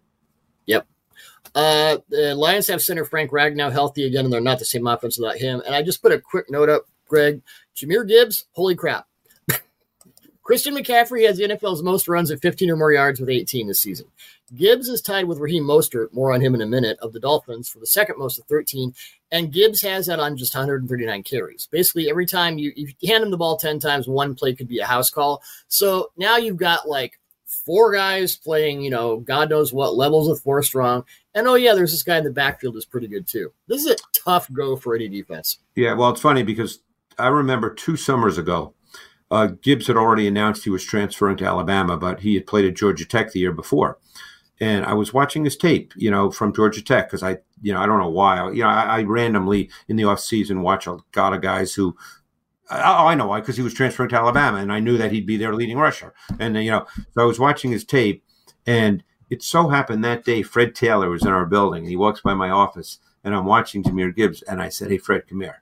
Yep. 0.66 0.88
Uh, 1.56 1.98
the 2.10 2.36
Lions 2.36 2.68
have 2.68 2.82
center 2.82 3.06
Frank 3.06 3.32
Ragnow 3.32 3.72
healthy 3.72 4.06
again, 4.06 4.26
and 4.26 4.34
they're 4.34 4.42
not 4.42 4.60
the 4.60 4.66
same 4.66 4.88
offense 4.88 5.18
without 5.18 5.38
him. 5.38 5.62
And 5.66 5.76
I 5.76 5.82
just 5.82 6.02
put 6.02 6.12
a 6.12 6.20
quick 6.20 6.50
note 6.50 6.70
up, 6.70 6.86
Greg. 7.08 7.42
Jahmyr 7.76 8.08
Gibbs, 8.08 8.46
holy 8.52 8.76
crap. 8.76 9.08
Christian 10.52 10.76
McCaffrey 10.76 11.26
has 11.26 11.38
the 11.38 11.46
NFL's 11.46 11.82
most 11.82 12.10
runs 12.10 12.30
at 12.30 12.42
15 12.42 12.70
or 12.72 12.76
more 12.76 12.92
yards 12.92 13.22
with 13.22 13.30
18 13.30 13.68
this 13.68 13.80
season. 13.80 14.08
Gibbs 14.54 14.90
is 14.90 15.02
tied 15.02 15.24
with 15.24 15.40
Raheem 15.40 15.64
Mostert, 15.64 16.12
more 16.12 16.34
on 16.34 16.42
him 16.42 16.54
in 16.54 16.60
a 16.60 16.66
minute, 16.66 17.00
of 17.00 17.14
the 17.14 17.22
Dolphins 17.22 17.70
for 17.70 17.80
the 17.80 17.88
second 17.88 18.18
most 18.18 18.38
of 18.38 18.44
13. 18.48 18.94
And 19.32 19.54
Gibbs 19.54 19.82
has 19.84 20.08
that 20.08 20.20
on 20.20 20.36
just 20.36 20.54
139 20.54 21.24
carries. 21.24 21.70
Basically, 21.72 22.10
every 22.10 22.26
time 22.26 22.58
you, 22.58 22.74
you 22.76 22.90
hand 23.08 23.24
him 23.24 23.32
the 23.32 23.38
ball 23.38 23.56
10 23.56 23.80
times, 23.80 24.10
one 24.10 24.36
play 24.36 24.54
could 24.54 24.68
be 24.68 24.80
a 24.80 24.86
house 24.86 25.10
call. 25.10 25.42
So 25.70 26.12
now 26.18 26.36
you've 26.36 26.58
got 26.58 26.86
like 26.86 27.18
four 27.46 27.94
guys 27.94 28.36
playing, 28.36 28.82
you 28.82 28.90
know, 28.90 29.22
God 29.22 29.50
knows 29.50 29.72
what 29.72 29.96
levels 29.96 30.28
of 30.28 30.42
four 30.42 30.62
strong. 30.64 31.06
And 31.34 31.48
oh, 31.48 31.56
yeah, 31.56 31.76
there's 31.76 31.94
this 31.94 32.04
guy 32.04 32.18
in 32.18 32.26
the 32.26 32.30
backfield 32.30 32.76
is 32.76 32.84
pretty 32.84 33.08
good 33.08 33.26
too. 33.26 33.54
This 33.68 33.86
is 33.86 33.92
a 33.92 34.20
tough 34.26 34.52
go 34.52 34.76
for 34.76 34.96
any 34.96 35.08
defense. 35.08 35.60
Yeah, 35.76 35.94
well, 35.94 36.10
it's 36.10 36.20
funny 36.20 36.44
because 36.44 36.80
I 37.18 37.30
remember 37.30 37.74
two 37.74 37.96
summers 37.96 38.38
ago, 38.38 38.74
uh, 39.32 39.48
Gibbs 39.48 39.88
had 39.88 39.98
already 39.98 40.28
announced 40.28 40.64
he 40.64 40.70
was 40.70 40.84
transferring 40.84 41.38
to 41.38 41.46
Alabama, 41.46 41.98
but 41.98 42.20
he 42.20 42.36
had 42.36 42.46
played 42.46 42.66
at 42.66 42.76
Georgia 42.76 43.06
Tech 43.06 43.32
the 43.32 43.40
year 43.40 43.52
before 43.52 43.98
and 44.62 44.86
I 44.86 44.94
was 44.94 45.12
watching 45.12 45.44
his 45.44 45.58
tape, 45.58 45.92
you 45.98 46.12
know, 46.12 46.30
from 46.30 46.54
Georgia 46.54 46.84
Tech 46.84 47.08
because 47.08 47.24
I, 47.24 47.40
you 47.64 47.74
know, 47.74 47.82
I 47.82 47.88
don't 47.88 48.00
know 48.00 48.10
why, 48.10 48.52
you 48.52 48.62
know, 48.62 48.70
I, 48.70 49.00
I 49.00 49.04
randomly 49.04 49.72
in 49.88 49.96
the 49.96 50.04
off 50.04 50.20
season 50.20 50.62
watch 50.62 50.86
a 50.86 51.00
lot 51.16 51.34
of 51.34 51.42
guys 51.42 51.74
who. 51.74 51.98
Oh, 52.74 53.08
I 53.08 53.16
know 53.16 53.28
why, 53.28 53.42
because 53.42 53.58
he 53.58 53.64
was 53.64 53.74
transferring 53.74 54.08
to 54.12 54.16
Alabama, 54.16 54.60
and 54.60 54.72
I 54.72 54.80
knew 54.80 54.98
that 54.98 55.12
he'd 55.12 55.26
be 55.26 55.36
their 55.36 55.54
leading 55.54 55.78
rusher. 55.78 56.14
And 56.40 56.56
you 56.56 56.72
know, 56.72 56.86
so 57.14 57.22
I 57.22 57.26
was 57.26 57.38
watching 57.38 57.70
his 57.70 57.84
tape, 57.84 58.24
and 58.66 59.04
it 59.30 59.44
so 59.44 59.68
happened 59.68 60.06
that 60.06 60.24
day 60.24 60.42
Fred 60.42 60.74
Taylor 60.74 61.10
was 61.10 61.24
in 61.24 61.34
our 61.34 61.46
building. 61.46 61.80
and 61.80 61.90
He 61.90 61.98
walks 61.98 62.22
by 62.22 62.34
my 62.34 62.50
office, 62.50 63.00
and 63.26 63.36
I'm 63.36 63.46
watching 63.46 63.84
Jahmyr 63.84 64.16
Gibbs, 64.16 64.42
and 64.44 64.62
I 64.62 64.70
said, 64.70 64.90
"Hey, 64.90 65.00
Fred, 65.00 65.28
come 65.28 65.42
here. 65.42 65.60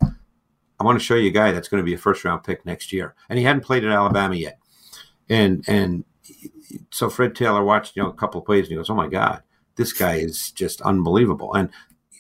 I 0.80 0.84
want 0.84 1.00
to 1.00 1.04
show 1.04 1.16
you 1.16 1.28
a 1.30 1.34
guy 1.34 1.52
that's 1.52 1.68
going 1.68 1.82
to 1.82 1.86
be 1.86 1.94
a 1.94 1.98
first 1.98 2.24
round 2.24 2.44
pick 2.44 2.66
next 2.66 2.94
year." 2.94 3.16
And 3.30 3.38
he 3.38 3.46
hadn't 3.46 3.64
played 3.64 3.84
at 3.84 3.92
Alabama 3.92 4.36
yet, 4.36 4.60
and 5.30 5.64
and 5.68 6.06
so 6.92 7.10
Fred 7.10 7.36
Taylor 7.36 7.64
watched 7.64 7.96
you 7.96 8.04
know 8.04 8.10
a 8.10 8.14
couple 8.14 8.42
plays 8.42 8.66
and 8.66 8.70
he 8.70 8.76
goes, 8.76 8.90
"Oh 8.90 8.96
my 8.96 9.08
God, 9.08 9.44
this 9.76 9.94
guy 9.94 10.16
is 10.16 10.52
just 10.52 10.82
unbelievable." 10.82 11.54
And 11.54 11.70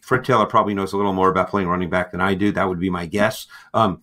Fred 0.02 0.24
Taylor 0.24 0.46
probably 0.46 0.74
knows 0.74 0.94
a 0.94 0.98
little 0.98 1.14
more 1.14 1.30
about 1.30 1.50
playing 1.50 1.68
running 1.68 1.90
back 1.90 2.12
than 2.12 2.22
I 2.22 2.34
do. 2.34 2.52
That 2.52 2.68
would 2.68 2.80
be 2.80 2.90
my 2.90 3.06
guess. 3.06 3.46
Um, 3.74 4.02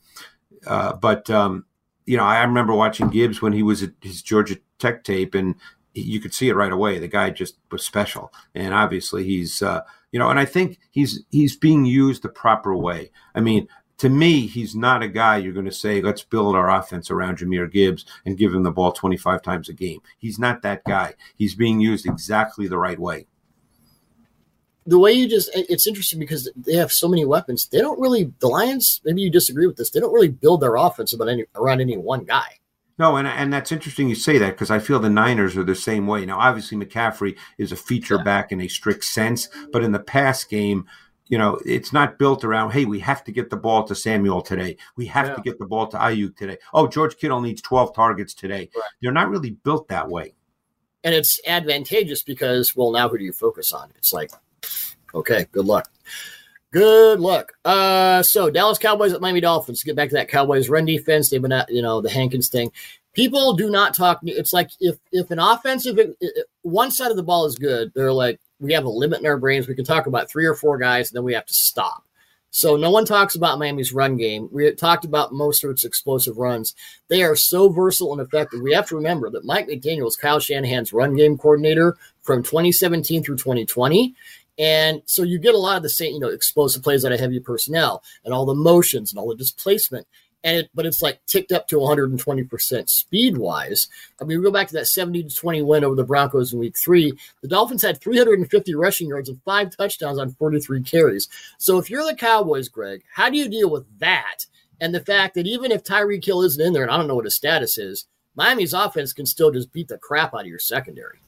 uh, 0.66 0.94
but 0.94 1.28
um, 1.30 1.64
you 2.04 2.16
know, 2.16 2.24
I 2.24 2.42
remember 2.42 2.74
watching 2.74 3.08
Gibbs 3.08 3.42
when 3.42 3.52
he 3.52 3.62
was 3.62 3.82
at 3.82 3.90
his 4.00 4.22
Georgia 4.22 4.56
Tech 4.78 5.04
tape, 5.04 5.34
and 5.34 5.56
you 5.94 6.20
could 6.20 6.34
see 6.34 6.48
it 6.48 6.54
right 6.54 6.72
away. 6.72 6.98
The 6.98 7.08
guy 7.08 7.30
just 7.30 7.56
was 7.70 7.84
special, 7.84 8.32
and 8.54 8.72
obviously 8.72 9.24
he's 9.24 9.62
uh, 9.62 9.82
you 10.12 10.18
know, 10.18 10.30
and 10.30 10.38
I 10.38 10.44
think 10.44 10.78
he's 10.90 11.24
he's 11.30 11.56
being 11.56 11.84
used 11.84 12.22
the 12.22 12.28
proper 12.28 12.76
way. 12.76 13.10
I 13.34 13.40
mean, 13.40 13.68
to 13.98 14.08
me, 14.08 14.46
he's 14.46 14.74
not 14.74 15.02
a 15.02 15.08
guy 15.08 15.38
you're 15.38 15.52
going 15.52 15.66
to 15.66 15.72
say, 15.72 16.02
let's 16.02 16.22
build 16.22 16.54
our 16.54 16.70
offense 16.70 17.10
around 17.10 17.38
Jahmyr 17.38 17.70
Gibbs 17.70 18.04
and 18.24 18.36
give 18.36 18.52
him 18.54 18.62
the 18.62 18.70
ball 18.70 18.92
25 18.92 19.42
times 19.42 19.68
a 19.68 19.72
game. 19.72 20.00
He's 20.18 20.38
not 20.38 20.62
that 20.62 20.84
guy. 20.84 21.14
He's 21.34 21.54
being 21.54 21.80
used 21.80 22.06
exactly 22.06 22.68
the 22.68 22.78
right 22.78 22.98
way. 22.98 23.26
The 24.88 24.98
way 24.98 25.12
you 25.12 25.28
just, 25.28 25.50
it's 25.54 25.86
interesting 25.86 26.20
because 26.20 26.48
they 26.54 26.74
have 26.74 26.92
so 26.92 27.08
many 27.08 27.24
weapons. 27.24 27.66
They 27.66 27.78
don't 27.78 27.98
really, 27.98 28.32
the 28.38 28.48
Lions, 28.48 29.00
maybe 29.04 29.22
you 29.22 29.30
disagree 29.30 29.66
with 29.66 29.76
this, 29.76 29.90
they 29.90 29.98
don't 29.98 30.12
really 30.12 30.28
build 30.28 30.60
their 30.60 30.76
offense 30.76 31.12
about 31.12 31.28
any, 31.28 31.44
around 31.56 31.80
any 31.80 31.96
one 31.96 32.24
guy. 32.24 32.58
No, 32.98 33.16
and 33.16 33.28
and 33.28 33.52
that's 33.52 33.72
interesting 33.72 34.08
you 34.08 34.14
say 34.14 34.38
that 34.38 34.52
because 34.52 34.70
I 34.70 34.78
feel 34.78 34.98
the 34.98 35.10
Niners 35.10 35.54
are 35.56 35.64
the 35.64 35.74
same 35.74 36.06
way. 36.06 36.24
Now, 36.24 36.38
obviously, 36.38 36.78
McCaffrey 36.78 37.36
is 37.58 37.70
a 37.70 37.76
feature 37.76 38.16
yeah. 38.16 38.22
back 38.22 38.52
in 38.52 38.60
a 38.62 38.68
strict 38.68 39.04
sense, 39.04 39.50
but 39.70 39.84
in 39.84 39.92
the 39.92 39.98
pass 39.98 40.44
game, 40.44 40.86
you 41.28 41.38
know, 41.38 41.58
it's 41.64 41.92
not 41.92 42.18
built 42.18 42.44
around, 42.44 42.70
hey, 42.70 42.84
we 42.84 43.00
have 43.00 43.24
to 43.24 43.32
get 43.32 43.50
the 43.50 43.56
ball 43.56 43.84
to 43.84 43.94
Samuel 43.94 44.42
today. 44.42 44.76
We 44.96 45.06
have 45.06 45.28
yeah. 45.28 45.34
to 45.34 45.42
get 45.42 45.58
the 45.58 45.66
ball 45.66 45.86
to 45.88 45.96
Aiyuk 45.96 46.36
today. 46.36 46.58
Oh, 46.72 46.86
George 46.86 47.16
Kittle 47.16 47.40
needs 47.40 47.60
12 47.62 47.94
targets 47.94 48.34
today. 48.34 48.70
Right. 48.74 48.84
They're 49.02 49.12
not 49.12 49.28
really 49.28 49.50
built 49.50 49.88
that 49.88 50.08
way. 50.08 50.34
And 51.02 51.14
it's 51.14 51.40
advantageous 51.46 52.22
because, 52.22 52.74
well, 52.76 52.92
now 52.92 53.08
who 53.08 53.18
do 53.18 53.24
you 53.24 53.32
focus 53.32 53.72
on? 53.72 53.90
It's 53.96 54.12
like, 54.12 54.30
okay, 55.14 55.46
good 55.52 55.66
luck. 55.66 55.90
Good 56.72 57.20
luck. 57.20 57.52
Uh, 57.64 58.22
so 58.22 58.50
Dallas 58.50 58.78
Cowboys 58.78 59.12
at 59.12 59.20
Miami 59.20 59.40
Dolphins. 59.40 59.82
Get 59.82 59.96
back 59.96 60.08
to 60.10 60.16
that 60.16 60.28
Cowboys 60.28 60.68
run 60.68 60.84
defense. 60.84 61.30
They've 61.30 61.40
been 61.40 61.52
at, 61.52 61.70
you 61.70 61.80
know, 61.80 62.00
the 62.00 62.10
Hankins 62.10 62.48
thing. 62.48 62.72
People 63.14 63.54
do 63.54 63.70
not 63.70 63.94
talk. 63.94 64.20
It's 64.24 64.52
like 64.52 64.70
if 64.78 64.98
if 65.10 65.30
an 65.30 65.38
offensive 65.38 65.98
one 66.62 66.90
side 66.90 67.10
of 67.10 67.16
the 67.16 67.22
ball 67.22 67.46
is 67.46 67.56
good, 67.56 67.92
they're 67.94 68.12
like, 68.12 68.40
we 68.60 68.72
have 68.72 68.84
a 68.84 68.90
limit 68.90 69.20
in 69.20 69.26
our 69.26 69.38
brains. 69.38 69.68
We 69.68 69.74
can 69.74 69.84
talk 69.84 70.06
about 70.06 70.30
three 70.30 70.46
or 70.46 70.54
four 70.54 70.78
guys, 70.78 71.10
and 71.10 71.16
then 71.16 71.24
we 71.24 71.34
have 71.34 71.46
to 71.46 71.54
stop. 71.54 72.04
So 72.50 72.76
no 72.76 72.90
one 72.90 73.04
talks 73.04 73.34
about 73.34 73.58
Miami's 73.58 73.92
run 73.92 74.16
game. 74.16 74.48
We 74.50 74.72
talked 74.72 75.04
about 75.04 75.32
most 75.32 75.62
of 75.62 75.70
its 75.70 75.84
explosive 75.84 76.38
runs. 76.38 76.74
They 77.08 77.22
are 77.22 77.36
so 77.36 77.68
versatile 77.68 78.12
and 78.12 78.22
effective. 78.22 78.62
We 78.62 78.72
have 78.72 78.88
to 78.88 78.96
remember 78.96 79.28
that 79.30 79.44
Mike 79.44 79.68
McDaniel 79.68 80.08
is 80.08 80.16
Kyle 80.16 80.40
Shanahan's 80.40 80.92
run 80.92 81.14
game 81.16 81.36
coordinator 81.36 81.98
from 82.22 82.42
2017 82.42 83.22
through 83.22 83.36
2020. 83.36 84.14
And 84.58 85.02
so 85.04 85.22
you 85.22 85.38
get 85.38 85.54
a 85.54 85.58
lot 85.58 85.76
of 85.76 85.82
the 85.82 85.90
same, 85.90 86.14
you 86.14 86.20
know, 86.20 86.28
explosive 86.28 86.82
plays 86.82 87.04
out 87.04 87.12
of 87.12 87.20
heavy 87.20 87.40
personnel 87.40 88.02
and 88.24 88.32
all 88.32 88.46
the 88.46 88.54
motions 88.54 89.12
and 89.12 89.18
all 89.18 89.28
the 89.28 89.36
displacement 89.36 90.06
and 90.44 90.58
it, 90.58 90.70
but 90.74 90.86
it's 90.86 91.02
like 91.02 91.20
ticked 91.26 91.52
up 91.52 91.66
to 91.68 91.76
120% 91.76 92.88
speed 92.88 93.36
wise. 93.36 93.88
I 94.20 94.24
mean, 94.24 94.38
we 94.38 94.44
go 94.44 94.50
back 94.50 94.68
to 94.68 94.74
that 94.74 94.86
70 94.86 95.24
to 95.24 95.34
20 95.34 95.62
win 95.62 95.84
over 95.84 95.94
the 95.94 96.04
Broncos 96.04 96.52
in 96.52 96.58
week 96.58 96.76
three. 96.76 97.12
The 97.42 97.48
Dolphins 97.48 97.82
had 97.82 98.00
350 98.00 98.74
rushing 98.74 99.08
yards 99.08 99.28
and 99.28 99.42
five 99.44 99.76
touchdowns 99.76 100.18
on 100.18 100.34
43 100.34 100.82
carries. 100.82 101.28
So 101.58 101.78
if 101.78 101.90
you're 101.90 102.04
the 102.04 102.14
Cowboys, 102.14 102.68
Greg, 102.68 103.02
how 103.12 103.28
do 103.28 103.36
you 103.36 103.48
deal 103.48 103.70
with 103.70 103.86
that? 103.98 104.46
And 104.80 104.94
the 104.94 105.00
fact 105.00 105.34
that 105.34 105.46
even 105.46 105.72
if 105.72 105.82
Tyreek 105.82 106.24
Hill 106.24 106.42
isn't 106.42 106.64
in 106.64 106.72
there, 106.72 106.82
and 106.82 106.90
I 106.90 106.96
don't 106.96 107.08
know 107.08 107.16
what 107.16 107.24
his 107.24 107.34
status 107.34 107.78
is, 107.78 108.06
Miami's 108.34 108.74
offense 108.74 109.12
can 109.12 109.26
still 109.26 109.50
just 109.50 109.72
beat 109.72 109.88
the 109.88 109.98
crap 109.98 110.34
out 110.34 110.42
of 110.42 110.46
your 110.46 110.58
secondary. 110.58 111.18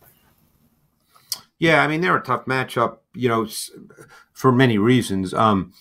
Yeah, 1.58 1.82
I 1.82 1.88
mean 1.88 2.00
they're 2.00 2.16
a 2.16 2.22
tough 2.22 2.44
matchup, 2.44 2.98
you 3.14 3.28
know, 3.28 3.48
for 4.32 4.52
many 4.52 4.78
reasons. 4.78 5.34
Um, 5.34 5.72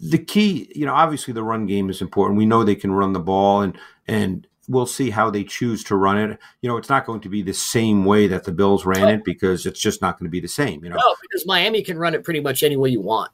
the 0.00 0.18
key, 0.18 0.70
you 0.74 0.86
know, 0.86 0.94
obviously 0.94 1.34
the 1.34 1.42
run 1.42 1.66
game 1.66 1.90
is 1.90 2.00
important. 2.00 2.38
We 2.38 2.46
know 2.46 2.64
they 2.64 2.74
can 2.74 2.92
run 2.92 3.12
the 3.12 3.20
ball, 3.20 3.62
and 3.62 3.78
and 4.06 4.46
we'll 4.68 4.86
see 4.86 5.10
how 5.10 5.30
they 5.30 5.44
choose 5.44 5.84
to 5.84 5.96
run 5.96 6.18
it. 6.18 6.38
You 6.62 6.68
know, 6.68 6.76
it's 6.76 6.88
not 6.88 7.06
going 7.06 7.20
to 7.20 7.28
be 7.28 7.42
the 7.42 7.54
same 7.54 8.04
way 8.04 8.26
that 8.28 8.44
the 8.44 8.52
Bills 8.52 8.84
ran 8.84 9.08
it 9.08 9.24
because 9.24 9.66
it's 9.66 9.80
just 9.80 10.02
not 10.02 10.18
going 10.18 10.26
to 10.26 10.30
be 10.30 10.40
the 10.40 10.48
same. 10.48 10.82
You 10.82 10.90
know, 10.90 10.96
no, 10.96 11.16
because 11.22 11.46
Miami 11.46 11.82
can 11.82 11.98
run 11.98 12.14
it 12.14 12.24
pretty 12.24 12.40
much 12.40 12.62
any 12.62 12.76
way 12.76 12.90
you 12.90 13.00
want. 13.00 13.30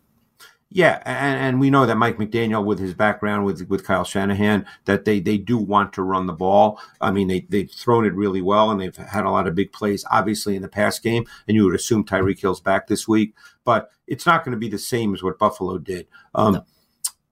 Yeah, 0.74 1.02
and, 1.04 1.38
and 1.38 1.60
we 1.60 1.68
know 1.68 1.84
that 1.84 1.96
Mike 1.96 2.16
McDaniel, 2.16 2.64
with 2.64 2.78
his 2.78 2.94
background 2.94 3.44
with 3.44 3.68
with 3.68 3.84
Kyle 3.84 4.04
Shanahan, 4.04 4.64
that 4.86 5.04
they 5.04 5.20
they 5.20 5.36
do 5.36 5.58
want 5.58 5.92
to 5.92 6.02
run 6.02 6.26
the 6.26 6.32
ball. 6.32 6.80
I 7.00 7.10
mean, 7.10 7.28
they 7.28 7.40
they've 7.48 7.70
thrown 7.70 8.06
it 8.06 8.14
really 8.14 8.40
well, 8.40 8.70
and 8.70 8.80
they've 8.80 8.96
had 8.96 9.24
a 9.24 9.30
lot 9.30 9.46
of 9.46 9.54
big 9.54 9.72
plays, 9.72 10.04
obviously 10.10 10.56
in 10.56 10.62
the 10.62 10.68
past 10.68 11.02
game. 11.02 11.26
And 11.46 11.56
you 11.56 11.64
would 11.64 11.74
assume 11.74 12.04
Tyreek 12.04 12.40
Hill's 12.40 12.60
back 12.60 12.86
this 12.86 13.06
week, 13.06 13.34
but 13.64 13.90
it's 14.06 14.24
not 14.24 14.44
going 14.44 14.52
to 14.52 14.58
be 14.58 14.68
the 14.68 14.78
same 14.78 15.12
as 15.12 15.22
what 15.22 15.38
Buffalo 15.38 15.76
did. 15.78 16.06
Um, 16.34 16.54
no. 16.54 16.64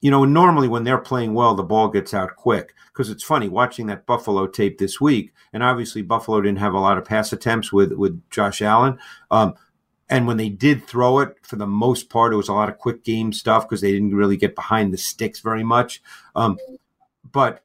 You 0.02 0.10
know, 0.10 0.24
normally 0.24 0.68
when 0.68 0.84
they're 0.84 0.98
playing 0.98 1.34
well, 1.34 1.54
the 1.54 1.62
ball 1.62 1.88
gets 1.88 2.12
out 2.14 2.36
quick 2.36 2.74
because 2.92 3.10
it's 3.10 3.22
funny 3.22 3.48
watching 3.48 3.86
that 3.86 4.06
Buffalo 4.06 4.46
tape 4.46 4.78
this 4.78 5.00
week, 5.00 5.32
and 5.52 5.62
obviously 5.62 6.02
Buffalo 6.02 6.40
didn't 6.40 6.58
have 6.58 6.74
a 6.74 6.80
lot 6.80 6.98
of 6.98 7.04
pass 7.06 7.32
attempts 7.32 7.72
with 7.72 7.92
with 7.92 8.20
Josh 8.30 8.60
Allen. 8.60 8.98
Um, 9.30 9.54
and 10.10 10.26
when 10.26 10.36
they 10.36 10.48
did 10.48 10.86
throw 10.86 11.20
it, 11.20 11.36
for 11.42 11.54
the 11.54 11.68
most 11.68 12.10
part, 12.10 12.32
it 12.32 12.36
was 12.36 12.48
a 12.48 12.52
lot 12.52 12.68
of 12.68 12.78
quick 12.78 13.04
game 13.04 13.32
stuff 13.32 13.66
because 13.66 13.80
they 13.80 13.92
didn't 13.92 14.14
really 14.14 14.36
get 14.36 14.56
behind 14.56 14.92
the 14.92 14.98
sticks 14.98 15.38
very 15.38 15.62
much. 15.62 16.02
Um, 16.34 16.58
but 17.30 17.62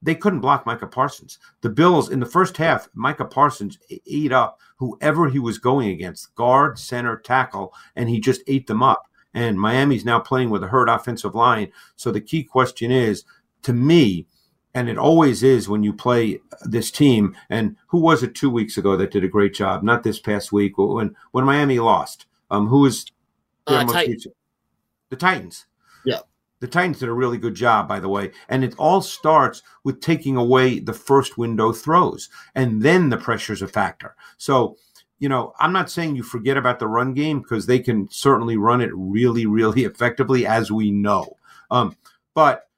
they 0.00 0.14
couldn't 0.14 0.40
block 0.40 0.64
Micah 0.64 0.86
Parsons. 0.86 1.38
The 1.60 1.68
Bills 1.68 2.10
in 2.10 2.18
the 2.18 2.26
first 2.26 2.56
half, 2.56 2.88
Micah 2.94 3.26
Parsons 3.26 3.78
ate 4.06 4.32
up 4.32 4.58
whoever 4.76 5.28
he 5.28 5.38
was 5.38 5.58
going 5.58 5.90
against, 5.90 6.34
guard, 6.34 6.78
center, 6.78 7.18
tackle, 7.18 7.74
and 7.94 8.08
he 8.08 8.18
just 8.18 8.40
ate 8.46 8.66
them 8.66 8.82
up. 8.82 9.06
And 9.34 9.60
Miami's 9.60 10.04
now 10.04 10.18
playing 10.18 10.48
with 10.48 10.64
a 10.64 10.68
hurt 10.68 10.88
offensive 10.88 11.34
line. 11.34 11.70
So 11.96 12.10
the 12.10 12.20
key 12.22 12.42
question 12.42 12.90
is, 12.90 13.24
to 13.62 13.74
me, 13.74 14.26
and 14.74 14.88
it 14.88 14.98
always 14.98 15.42
is 15.42 15.68
when 15.68 15.82
you 15.82 15.92
play 15.92 16.40
this 16.62 16.90
team. 16.90 17.36
And 17.50 17.76
who 17.88 18.00
was 18.00 18.22
it 18.22 18.34
two 18.34 18.50
weeks 18.50 18.76
ago 18.78 18.96
that 18.96 19.10
did 19.10 19.24
a 19.24 19.28
great 19.28 19.54
job? 19.54 19.82
Not 19.82 20.02
this 20.02 20.18
past 20.18 20.52
week 20.52 20.78
when 20.78 21.14
when 21.32 21.44
Miami 21.44 21.78
lost. 21.78 22.26
Um, 22.50 22.66
who 22.66 22.80
was 22.80 23.06
uh, 23.66 23.84
Titans. 23.84 24.26
the 25.10 25.16
Titans? 25.16 25.66
Yeah, 26.04 26.20
the 26.60 26.68
Titans 26.68 26.98
did 26.98 27.08
a 27.08 27.14
really 27.14 27.38
good 27.38 27.54
job, 27.54 27.88
by 27.88 28.00
the 28.00 28.08
way. 28.08 28.30
And 28.48 28.64
it 28.64 28.74
all 28.78 29.00
starts 29.00 29.62
with 29.84 30.00
taking 30.00 30.36
away 30.36 30.78
the 30.78 30.92
first 30.92 31.38
window 31.38 31.72
throws, 31.72 32.28
and 32.54 32.82
then 32.82 33.10
the 33.10 33.18
pressure's 33.18 33.62
a 33.62 33.68
factor. 33.68 34.16
So. 34.36 34.76
You 35.18 35.28
know, 35.28 35.52
I'm 35.60 35.72
not 35.72 35.88
saying 35.88 36.16
you 36.16 36.24
forget 36.24 36.56
about 36.56 36.80
the 36.80 36.88
run 36.88 37.14
game 37.14 37.42
because 37.42 37.64
they 37.64 37.78
can 37.78 38.08
certainly 38.10 38.56
run 38.56 38.80
it 38.80 38.90
really, 38.92 39.46
really 39.46 39.84
effectively, 39.84 40.48
as 40.48 40.72
we 40.72 40.90
know. 40.90 41.36
Um, 41.70 41.96
but 42.34 42.68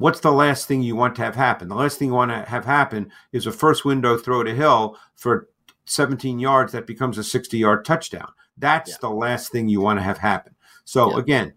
what's 0.00 0.20
the 0.20 0.32
last 0.32 0.66
thing 0.66 0.82
you 0.82 0.96
want 0.96 1.14
to 1.14 1.22
have 1.22 1.36
happen? 1.36 1.68
The 1.68 1.74
last 1.74 1.98
thing 1.98 2.08
you 2.08 2.14
want 2.14 2.30
to 2.30 2.50
have 2.50 2.64
happen 2.64 3.12
is 3.32 3.46
a 3.46 3.52
first 3.52 3.84
window 3.84 4.16
throw 4.16 4.42
to 4.42 4.54
Hill 4.54 4.96
for 5.14 5.50
17 5.84 6.38
yards 6.38 6.72
that 6.72 6.86
becomes 6.86 7.18
a 7.18 7.22
60 7.22 7.58
yard 7.58 7.84
touchdown. 7.84 8.32
That's 8.56 8.92
yeah. 8.92 8.96
the 9.02 9.10
last 9.10 9.52
thing 9.52 9.68
you 9.68 9.82
want 9.82 9.98
to 9.98 10.02
have 10.02 10.16
happen. 10.16 10.56
So, 10.84 11.12
yeah. 11.12 11.18
again, 11.18 11.54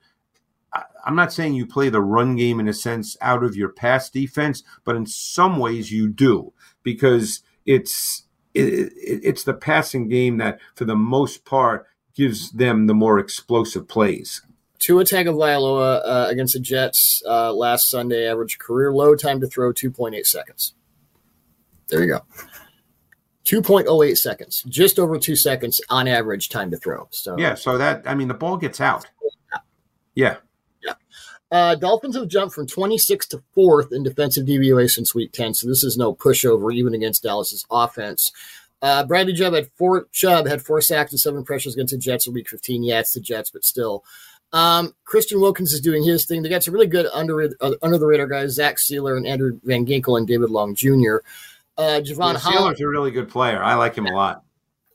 I'm 1.06 1.16
not 1.16 1.32
saying 1.32 1.54
you 1.54 1.66
play 1.66 1.88
the 1.88 2.02
run 2.02 2.36
game 2.36 2.60
in 2.60 2.68
a 2.68 2.74
sense 2.74 3.16
out 3.22 3.46
of 3.46 3.56
your 3.56 3.70
pass 3.70 4.10
defense, 4.10 4.62
but 4.84 4.98
in 4.98 5.06
some 5.06 5.58
ways 5.58 5.94
you 5.94 6.10
do 6.10 6.52
because 6.84 7.44
it's 7.66 8.24
it, 8.54 8.92
it's 8.98 9.46
the 9.46 9.54
passing 9.54 10.10
game 10.10 10.38
that, 10.38 10.60
for 10.76 10.84
the 10.84 10.98
most 10.98 11.46
part, 11.46 11.88
gives 12.14 12.52
them 12.52 12.88
the 12.88 12.94
more 12.94 13.20
explosive 13.20 13.88
plays. 13.88 14.42
Tua 14.84 15.06
Tagovailoa 15.06 16.02
uh, 16.04 16.28
against 16.30 16.56
the 16.56 16.60
Jets 16.60 17.22
uh, 17.26 17.54
last 17.54 17.90
Sunday 17.90 18.28
averaged 18.28 18.60
career 18.60 18.92
low 18.92 19.16
time 19.16 19.40
to 19.40 19.48
throw 19.48 19.72
2.8 19.72 20.26
seconds. 20.26 20.74
There 21.88 22.02
you 22.02 22.08
go. 22.08 22.22
2.08 23.46 24.18
seconds, 24.18 24.64
just 24.68 25.00
over 25.00 25.18
two 25.18 25.36
seconds 25.36 25.80
on 25.90 26.08
average 26.08 26.50
time 26.50 26.70
to 26.72 26.78
throw. 26.78 27.08
So 27.12 27.38
yeah, 27.38 27.56
so 27.56 27.78
that 27.78 28.04
I 28.06 28.14
mean 28.16 28.28
the 28.28 28.34
ball 28.34 28.58
gets 28.58 28.82
out. 28.82 29.06
Yeah, 30.16 30.38
yeah. 30.82 30.94
Uh, 31.52 31.76
Dolphins 31.76 32.16
have 32.16 32.28
jumped 32.28 32.56
from 32.56 32.68
26th 32.68 33.28
to 33.30 33.44
fourth 33.54 33.92
in 33.92 34.04
defensive 34.04 34.46
DVOA 34.46 34.90
since 34.90 35.14
week 35.14 35.34
10, 35.34 35.54
so 35.56 35.68
this 35.68 35.84
is 35.84 35.98
no 35.98 36.14
pushover 36.14 36.74
even 36.74 36.94
against 36.94 37.24
Dallas's 37.24 37.66
offense. 37.70 38.32
Uh, 38.82 39.06
Bradley 39.06 39.34
Chubb 39.34 39.54
had 39.54 39.70
four. 39.78 40.08
Chubb 40.12 40.46
had 40.46 40.62
four 40.62 40.82
sacks 40.82 41.12
and 41.14 41.20
seven 41.20 41.46
pressures 41.46 41.74
against 41.74 41.94
the 41.94 41.98
Jets 41.98 42.28
in 42.28 42.34
Week 42.34 42.50
15. 42.50 42.84
Yeah, 42.84 43.00
it's 43.00 43.14
the 43.14 43.22
Jets, 43.22 43.50
but 43.50 43.64
still. 43.64 44.04
Um, 44.54 44.94
Christian 45.04 45.42
Wilkins 45.42 45.74
is 45.74 45.82
doing 45.82 46.04
his 46.04 46.26
thing. 46.26 46.44
They 46.44 46.50
got 46.50 46.64
some 46.64 46.76
really 46.76 46.88
good 46.88 47.08
under 47.12 47.42
uh, 47.60 47.74
under 47.82 47.98
the 47.98 48.06
radar 48.06 48.28
guys: 48.28 48.54
Zach 48.54 48.78
Sieler 48.78 49.18
and 49.18 49.28
Andrew 49.28 49.60
Van 49.64 49.86
Ginkel 49.86 50.18
and 50.18 50.28
David 50.28 50.52
Long 50.52 50.76
Jr. 50.76 51.18
Uh, 51.76 52.00
Jevon 52.02 52.34
yeah, 52.34 52.40
Holland, 52.40 52.76
Sieler's 52.76 52.82
a 52.82 52.88
really 52.88 53.12
good 53.12 53.30
player. 53.30 53.62
I 53.64 53.74
like 53.74 53.96
him 53.96 54.06
a 54.06 54.14
lot. 54.14 54.44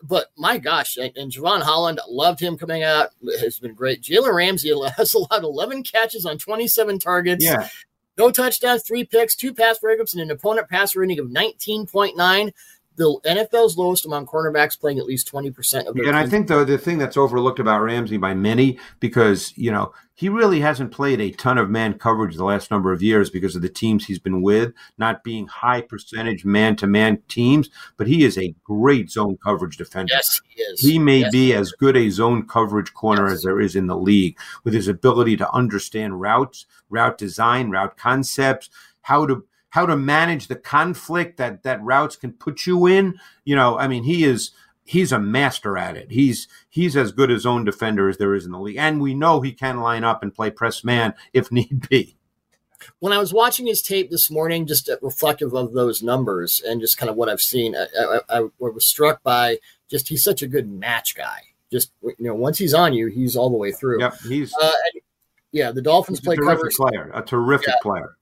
But 0.00 0.28
my 0.36 0.58
gosh, 0.58 0.96
and, 0.96 1.14
and 1.16 1.32
Jevon 1.32 1.62
Holland 1.62 2.00
loved 2.08 2.38
him 2.38 2.56
coming 2.56 2.84
out. 2.84 3.10
Has 3.40 3.58
been 3.58 3.74
great. 3.74 4.00
Jalen 4.00 4.32
Ramsey 4.32 4.72
has 4.96 5.12
allowed 5.14 5.42
11 5.42 5.82
catches 5.82 6.24
on 6.24 6.38
27 6.38 7.00
targets. 7.00 7.44
Yeah. 7.44 7.68
No 8.16 8.30
touchdowns, 8.32 8.82
three 8.82 9.04
picks, 9.04 9.36
two 9.36 9.54
pass 9.54 9.78
breakups, 9.78 10.12
and 10.12 10.20
an 10.20 10.30
opponent 10.30 10.68
pass 10.68 10.96
rating 10.96 11.20
of 11.20 11.26
19.9 11.26 12.52
the 12.98 13.18
NFL's 13.24 13.78
lowest 13.78 14.04
among 14.04 14.26
cornerbacks 14.26 14.78
playing 14.78 14.98
at 14.98 15.06
least 15.06 15.32
20% 15.32 15.86
of 15.86 15.94
their 15.94 16.06
And 16.06 16.16
I 16.16 16.26
think 16.26 16.48
though 16.48 16.64
the 16.64 16.76
thing 16.76 16.98
that's 16.98 17.16
overlooked 17.16 17.60
about 17.60 17.80
Ramsey 17.80 18.16
by 18.16 18.34
many 18.34 18.78
because, 19.00 19.54
you 19.56 19.70
know, 19.70 19.92
he 20.14 20.28
really 20.28 20.58
hasn't 20.58 20.90
played 20.90 21.20
a 21.20 21.30
ton 21.30 21.58
of 21.58 21.70
man 21.70 21.94
coverage 21.94 22.34
the 22.34 22.44
last 22.44 22.72
number 22.72 22.92
of 22.92 23.00
years 23.00 23.30
because 23.30 23.54
of 23.54 23.62
the 23.62 23.68
teams 23.68 24.04
he's 24.04 24.18
been 24.18 24.42
with, 24.42 24.72
not 24.98 25.22
being 25.22 25.46
high 25.46 25.80
percentage 25.80 26.44
man 26.44 26.74
to 26.76 26.88
man 26.88 27.22
teams, 27.28 27.70
but 27.96 28.08
he 28.08 28.24
is 28.24 28.36
a 28.36 28.52
great 28.64 29.10
zone 29.12 29.38
coverage 29.44 29.76
defender. 29.76 30.12
Yes, 30.12 30.40
he 30.48 30.60
is. 30.60 30.80
He 30.80 30.98
may 30.98 31.20
yes, 31.20 31.30
be 31.30 31.54
as 31.54 31.70
good 31.70 31.96
a 31.96 32.10
zone 32.10 32.48
coverage 32.48 32.92
corner 32.94 33.28
yes. 33.28 33.34
as 33.34 33.42
there 33.44 33.60
is 33.60 33.76
in 33.76 33.86
the 33.86 33.96
league 33.96 34.36
with 34.64 34.74
his 34.74 34.88
ability 34.88 35.36
to 35.36 35.54
understand 35.54 36.20
routes, 36.20 36.66
route 36.90 37.16
design, 37.16 37.70
route 37.70 37.96
concepts, 37.96 38.70
how 39.02 39.24
to 39.24 39.44
how 39.70 39.86
to 39.86 39.96
manage 39.96 40.48
the 40.48 40.56
conflict 40.56 41.36
that 41.36 41.62
that 41.62 41.82
routes 41.82 42.16
can 42.16 42.32
put 42.32 42.66
you 42.66 42.86
in. 42.86 43.18
You 43.44 43.56
know, 43.56 43.78
I 43.78 43.88
mean, 43.88 44.04
he 44.04 44.24
is 44.24 44.52
he's 44.84 45.12
a 45.12 45.18
master 45.18 45.76
at 45.76 45.96
it. 45.96 46.10
He's 46.10 46.48
he's 46.68 46.96
as 46.96 47.12
good 47.12 47.30
a 47.30 47.46
own 47.46 47.64
defender 47.64 48.08
as 48.08 48.16
there 48.18 48.34
is 48.34 48.46
in 48.46 48.52
the 48.52 48.60
league, 48.60 48.78
and 48.78 49.00
we 49.00 49.14
know 49.14 49.40
he 49.40 49.52
can 49.52 49.80
line 49.80 50.04
up 50.04 50.22
and 50.22 50.34
play 50.34 50.50
press 50.50 50.82
man 50.82 51.14
if 51.32 51.52
need 51.52 51.88
be. 51.88 52.16
When 53.00 53.12
I 53.12 53.18
was 53.18 53.32
watching 53.32 53.66
his 53.66 53.82
tape 53.82 54.10
this 54.10 54.30
morning, 54.30 54.66
just 54.66 54.90
reflective 55.02 55.52
of 55.52 55.72
those 55.72 56.02
numbers 56.02 56.62
and 56.64 56.80
just 56.80 56.96
kind 56.96 57.10
of 57.10 57.16
what 57.16 57.28
I've 57.28 57.40
seen, 57.40 57.74
I, 57.76 58.20
I, 58.28 58.38
I 58.38 58.48
was 58.60 58.86
struck 58.86 59.22
by 59.22 59.58
just 59.90 60.08
he's 60.08 60.22
such 60.22 60.42
a 60.42 60.46
good 60.46 60.70
match 60.70 61.16
guy. 61.16 61.40
Just 61.70 61.92
you 62.02 62.14
know, 62.20 62.34
once 62.34 62.56
he's 62.56 62.74
on 62.74 62.94
you, 62.94 63.08
he's 63.08 63.36
all 63.36 63.50
the 63.50 63.56
way 63.56 63.72
through. 63.72 64.00
Yep, 64.00 64.20
he's 64.28 64.54
uh, 64.60 64.72
yeah. 65.52 65.70
The 65.70 65.82
Dolphins 65.82 66.20
play 66.20 66.36
terrific 66.36 66.72
cover 66.76 66.90
player, 66.90 67.10
a 67.12 67.22
terrific 67.22 67.68
yeah. 67.68 67.74
player. 67.82 68.16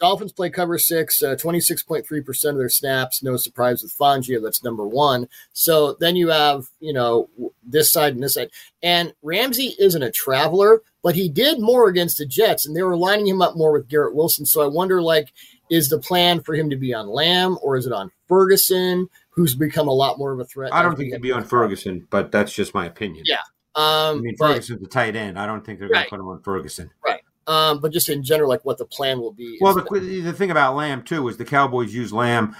Dolphins 0.00 0.32
play 0.32 0.50
cover 0.50 0.78
six, 0.78 1.22
uh, 1.22 1.34
26.3% 1.34 2.50
of 2.50 2.56
their 2.56 2.68
snaps. 2.68 3.22
No 3.22 3.36
surprise 3.36 3.82
with 3.82 3.96
Fangio. 3.96 4.40
That's 4.42 4.62
number 4.62 4.86
one. 4.86 5.28
So 5.52 5.94
then 5.94 6.14
you 6.14 6.28
have, 6.28 6.66
you 6.80 6.92
know, 6.92 7.28
this 7.64 7.90
side 7.90 8.14
and 8.14 8.22
this 8.22 8.34
side. 8.34 8.50
And 8.82 9.12
Ramsey 9.22 9.74
isn't 9.78 10.02
a 10.02 10.12
traveler, 10.12 10.82
but 11.02 11.16
he 11.16 11.28
did 11.28 11.60
more 11.60 11.88
against 11.88 12.18
the 12.18 12.26
Jets, 12.26 12.66
and 12.66 12.76
they 12.76 12.82
were 12.82 12.96
lining 12.96 13.26
him 13.26 13.42
up 13.42 13.56
more 13.56 13.72
with 13.72 13.88
Garrett 13.88 14.14
Wilson. 14.14 14.46
So 14.46 14.62
I 14.62 14.66
wonder, 14.66 15.02
like, 15.02 15.32
is 15.70 15.88
the 15.88 15.98
plan 15.98 16.40
for 16.40 16.54
him 16.54 16.70
to 16.70 16.76
be 16.76 16.94
on 16.94 17.08
Lamb 17.08 17.58
or 17.62 17.76
is 17.76 17.86
it 17.86 17.92
on 17.92 18.10
Ferguson, 18.28 19.08
who's 19.30 19.54
become 19.54 19.88
a 19.88 19.92
lot 19.92 20.18
more 20.18 20.32
of 20.32 20.40
a 20.40 20.44
threat? 20.44 20.72
I 20.72 20.82
don't 20.82 20.96
think 20.96 21.12
he'd 21.12 21.22
be 21.22 21.32
on 21.32 21.44
Ferguson, 21.44 22.06
but 22.10 22.30
that's 22.30 22.52
just 22.52 22.72
my 22.72 22.86
opinion. 22.86 23.24
Yeah. 23.26 23.42
Um, 23.74 24.18
I 24.18 24.20
mean, 24.20 24.36
Ferguson's 24.36 24.80
but, 24.80 24.88
the 24.88 24.92
tight 24.92 25.16
end. 25.16 25.38
I 25.38 25.46
don't 25.46 25.64
think 25.64 25.78
they're 25.78 25.88
going 25.88 25.98
right, 25.98 26.04
to 26.04 26.10
put 26.10 26.20
him 26.20 26.28
on 26.28 26.40
Ferguson. 26.42 26.90
Right 27.04 27.20
um, 27.48 27.80
but 27.80 27.92
just 27.92 28.08
in 28.10 28.22
general, 28.22 28.48
like 28.48 28.64
what 28.64 28.78
the 28.78 28.84
plan 28.84 29.18
will 29.18 29.32
be. 29.32 29.58
Well, 29.60 29.74
the, 29.74 30.20
the 30.22 30.32
thing 30.32 30.50
about 30.50 30.76
Lamb 30.76 31.02
too 31.02 31.26
is 31.28 31.38
the 31.38 31.44
Cowboys 31.44 31.94
use 31.94 32.12
Lamb. 32.12 32.54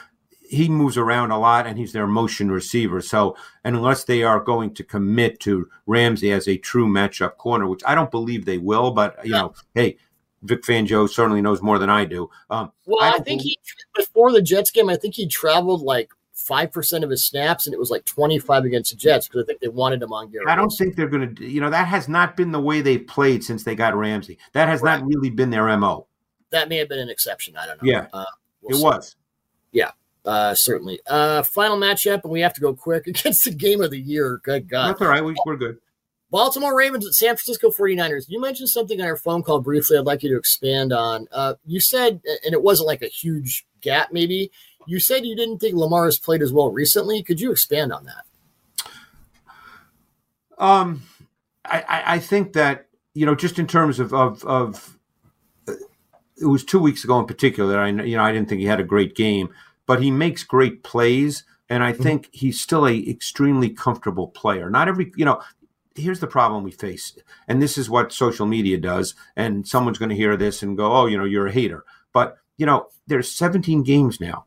He 0.49 0.71
moves 0.71 0.97
around 0.97 1.31
a 1.31 1.39
lot, 1.39 1.67
and 1.67 1.79
he's 1.79 1.93
their 1.93 2.07
motion 2.07 2.51
receiver. 2.51 3.03
So, 3.03 3.37
unless 3.65 4.05
they 4.05 4.23
are 4.23 4.41
going 4.41 4.73
to 4.75 4.83
commit 4.83 5.41
to 5.41 5.69
Ramsey 5.87 6.33
as 6.33 6.49
a 6.49 6.57
true 6.57 6.87
matchup 6.89 7.37
corner, 7.37 7.69
which 7.69 7.83
I 7.87 7.95
don't 7.95 8.11
believe 8.11 8.47
they 8.47 8.57
will, 8.57 8.91
but 8.93 9.19
you 9.27 9.33
know, 9.33 9.53
hey, 9.75 9.99
Vic 10.43 10.63
Fangio 10.63 11.07
certainly 11.07 11.43
knows 11.43 11.61
more 11.61 11.79
than 11.79 11.91
I 11.91 12.07
do. 12.07 12.31
Um, 12.49 12.73
well, 12.87 13.03
I, 13.03 13.11
I 13.11 13.19
think 13.19 13.43
believe- 13.43 13.43
he 13.43 13.59
before 13.95 14.33
the 14.33 14.41
Jets 14.41 14.71
game, 14.71 14.89
I 14.89 14.97
think 14.97 15.17
he 15.17 15.27
traveled 15.27 15.83
like 15.83 16.11
five 16.49 16.73
percent 16.73 17.05
of 17.05 17.11
his 17.11 17.27
snaps, 17.27 17.67
and 17.67 17.75
it 17.75 17.79
was 17.79 17.91
like 17.91 18.05
twenty 18.05 18.39
five 18.39 18.65
against 18.65 18.91
the 18.91 18.97
Jets 18.97 19.29
because 19.29 19.43
I 19.43 19.47
think 19.47 19.61
they 19.61 19.69
wanted 19.69 20.03
him 20.03 20.13
on 20.13 20.31
Garrett. 20.31 20.49
I 20.49 20.57
don't 20.57 20.71
think 20.71 20.97
they're 20.97 21.09
going 21.09 21.37
to. 21.37 21.47
You 21.47 21.61
know, 21.61 21.71
that 21.71 21.87
has 21.87 22.09
not 22.09 22.37
been 22.37 22.51
the 22.51 22.61
way 22.61 22.81
they've 22.81 23.07
played 23.07 23.45
since 23.45 23.63
they 23.63 23.75
got 23.75 23.95
Ramsey. 23.95 24.39
That 24.55 24.69
has 24.69 24.81
right. 24.81 24.99
not 24.99 25.07
really 25.07 25.31
been 25.31 25.51
their 25.51 25.77
mo. 25.77 26.07
That 26.51 26.69
may 26.69 26.79
have 26.79 26.89
been 26.89 26.99
an 26.99 27.11
exception. 27.11 27.57
I 27.57 27.67
don't 27.67 27.83
know. 27.83 27.89
Yeah, 27.89 28.07
uh, 28.13 28.25
we'll 28.63 28.77
it 28.77 28.79
see. 28.79 28.85
was. 28.85 29.17
Yeah, 29.73 29.91
uh, 30.25 30.55
certainly. 30.55 30.99
Uh, 31.07 31.43
final 31.43 31.77
matchup, 31.77 32.23
and 32.25 32.33
we 32.33 32.41
have 32.41 32.55
to 32.55 32.61
go 32.61 32.75
quick 32.75 33.07
against 33.07 33.45
the 33.45 33.53
game 33.53 33.83
of 33.83 33.91
the 33.91 34.01
year. 34.01 34.41
Good 34.43 34.69
God, 34.69 34.89
that's 34.89 35.03
all 35.03 35.09
right. 35.09 35.25
We, 35.25 35.35
we're 35.45 35.57
good. 35.57 35.79
Baltimore 36.31 36.77
Ravens 36.77 37.07
at 37.07 37.15
San 37.15 37.37
Francisco 37.37 37.71
49ers. 37.71 38.27
You 38.29 38.41
mentioned 38.41 38.69
something 38.69 39.01
on 39.01 39.07
our 39.07 39.17
phone 39.17 39.43
call 39.43 39.61
briefly 39.61 39.97
I'd 39.97 40.05
like 40.05 40.23
you 40.23 40.29
to 40.31 40.37
expand 40.37 40.93
on. 40.93 41.27
Uh, 41.33 41.55
you 41.65 41.81
said, 41.81 42.21
and 42.45 42.53
it 42.53 42.63
wasn't 42.63 42.87
like 42.87 43.01
a 43.01 43.09
huge 43.09 43.65
gap, 43.81 44.13
maybe. 44.13 44.51
You 44.89 45.01
said 45.01 45.27
you 45.27 45.37
didn't 45.37 45.59
think 45.59 45.77
Lamar 45.77 46.07
has 46.07 46.19
played 46.19 46.41
as 46.41 46.51
well 46.51 46.71
recently. 46.71 47.23
Could 47.23 47.41
you 47.41 47.53
expand 47.53 47.93
on 47.93 48.07
that? 48.07 48.25
Um, 50.57 51.03
I, 51.65 52.03
I 52.07 52.19
think 52.19 52.55
that, 52.55 52.87
you 53.13 53.27
know, 53.27 53.35
just 53.35 53.59
in 53.59 53.67
terms 53.67 54.01
of, 54.01 54.15
of, 54.15 54.43
of 54.45 54.99
uh, 55.69 55.75
it 56.41 56.47
was 56.47 56.65
two 56.65 56.79
weeks 56.79 57.05
ago 57.05 57.21
in 57.21 57.27
particular 57.27 57.71
that 57.71 57.79
I, 57.79 57.89
you 58.03 58.17
know, 58.17 58.25
I 58.25 58.33
didn't 58.33 58.49
think 58.49 58.63
he 58.63 58.67
had 58.67 58.81
a 58.81 58.85
great 58.85 59.15
game, 59.15 59.51
but 59.85 60.03
he 60.03 60.11
makes 60.11 60.43
great 60.43 60.83
plays. 60.83 61.45
And 61.69 61.85
I 61.85 61.93
mm-hmm. 61.93 62.03
think 62.03 62.23
mm-hmm. 62.23 62.39
he's 62.39 62.59
still 62.59 62.87
a 62.87 63.09
extremely 63.11 63.69
comfortable 63.69 64.29
player. 64.29 64.71
Not 64.71 64.89
every, 64.89 65.13
you 65.17 65.27
know, 65.27 65.43
here's 65.95 66.21
the 66.21 66.27
problem 66.27 66.65
we 66.65 66.71
face, 66.71 67.13
and 67.47 67.61
this 67.61 67.77
is 67.77 67.91
what 67.91 68.13
social 68.13 68.47
media 68.47 68.79
does. 68.79 69.15
And 69.37 69.69
someone's 69.69 69.99
going 69.99 70.09
to 70.09 70.17
hear 70.17 70.37
this 70.37 70.63
and 70.63 70.79
go, 70.79 70.91
"Oh, 70.91 71.07
you 71.07 71.19
know, 71.19 71.25
you're 71.25 71.49
a 71.49 71.53
hater." 71.53 71.85
But 72.15 72.39
you 72.57 72.65
know, 72.65 72.89
there's 73.07 73.31
17 73.31 73.83
games 73.83 74.19
now. 74.21 74.47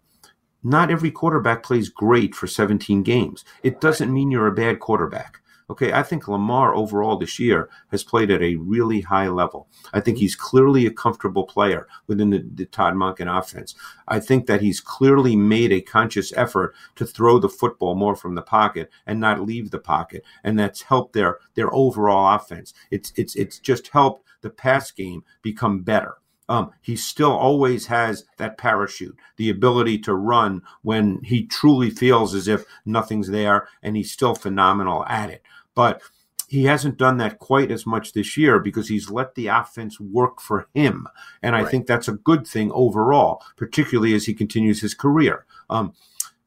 Not 0.64 0.92
every 0.92 1.12
quarterback 1.12 1.64
plays 1.64 1.90
great 1.90 2.36
for 2.36 2.48
17 2.48 3.04
games. 3.04 3.44
It 3.64 3.82
doesn't 3.82 4.14
mean 4.14 4.30
you're 4.30 4.48
a 4.48 4.52
bad 4.52 4.80
quarterback. 4.80 5.42
Okay, 5.72 5.94
I 5.94 6.04
think 6.04 6.28
Lamar 6.28 6.76
overall 6.76 7.16
this 7.16 7.40
year 7.40 7.70
has 7.92 8.04
played 8.04 8.30
at 8.30 8.42
a 8.42 8.58
really 8.58 9.00
high 9.00 9.30
level. 9.30 9.70
I 9.94 10.02
think 10.02 10.18
mm-hmm. 10.18 10.24
he's 10.24 10.36
clearly 10.36 10.86
a 10.86 10.92
comfortable 10.92 11.46
player 11.46 11.88
within 12.08 12.30
the, 12.30 12.46
the 12.56 12.66
Todd 12.66 12.94
Monken 12.94 13.40
offense. 13.40 13.74
I 14.06 14.20
think 14.20 14.48
that 14.48 14.60
he's 14.60 14.82
clearly 14.82 15.38
made 15.38 15.72
a 15.72 15.80
conscious 15.80 16.34
effort 16.36 16.76
to 16.98 17.06
throw 17.06 17.40
the 17.40 17.48
football 17.48 17.96
more 17.96 18.18
from 18.18 18.36
the 18.36 18.42
pocket 18.42 18.92
and 19.08 19.22
not 19.22 19.46
leave 19.46 19.72
the 19.72 19.80
pocket, 19.80 20.26
and 20.44 20.60
that's 20.60 20.82
helped 20.82 21.14
their 21.14 21.38
their 21.56 21.74
overall 21.74 22.36
offense. 22.36 22.74
It's 22.92 23.14
it's 23.16 23.38
it's 23.38 23.58
just 23.58 23.88
helped 23.88 24.28
the 24.42 24.50
pass 24.50 24.92
game 24.92 25.24
become 25.42 25.84
better. 25.84 26.18
Um, 26.52 26.72
he 26.82 26.98
still 26.98 27.32
always 27.32 27.86
has 27.86 28.26
that 28.36 28.58
parachute, 28.58 29.16
the 29.38 29.50
ability 29.50 30.00
to 30.00 30.14
run 30.14 30.64
when 30.82 31.22
he 31.24 31.46
truly 31.46 31.90
feels 31.90 32.36
as 32.36 32.50
if 32.50 32.66
nothing's 32.86 33.30
there, 33.30 33.70
and 33.82 33.96
he's 33.96 34.12
still 34.12 34.36
phenomenal 34.36 35.06
at 35.06 35.30
it. 35.30 35.44
But 35.76 36.02
he 36.50 36.66
hasn't 36.66 36.98
done 36.98 37.16
that 37.20 37.40
quite 37.40 37.72
as 37.72 37.86
much 37.86 38.12
this 38.12 38.36
year 38.36 38.60
because 38.60 38.90
he's 38.90 39.10
let 39.10 39.36
the 39.36 39.48
offense 39.48 39.98
work 39.98 40.42
for 40.42 40.68
him. 40.74 41.08
And 41.42 41.56
I 41.56 41.62
right. 41.62 41.72
think 41.72 41.88
that's 41.88 42.10
a 42.10 42.14
good 42.14 42.46
thing 42.46 42.70
overall, 42.74 43.42
particularly 43.56 44.14
as 44.14 44.26
he 44.26 44.34
continues 44.34 44.82
his 44.82 44.94
career. 44.94 45.46
Um, 45.70 45.94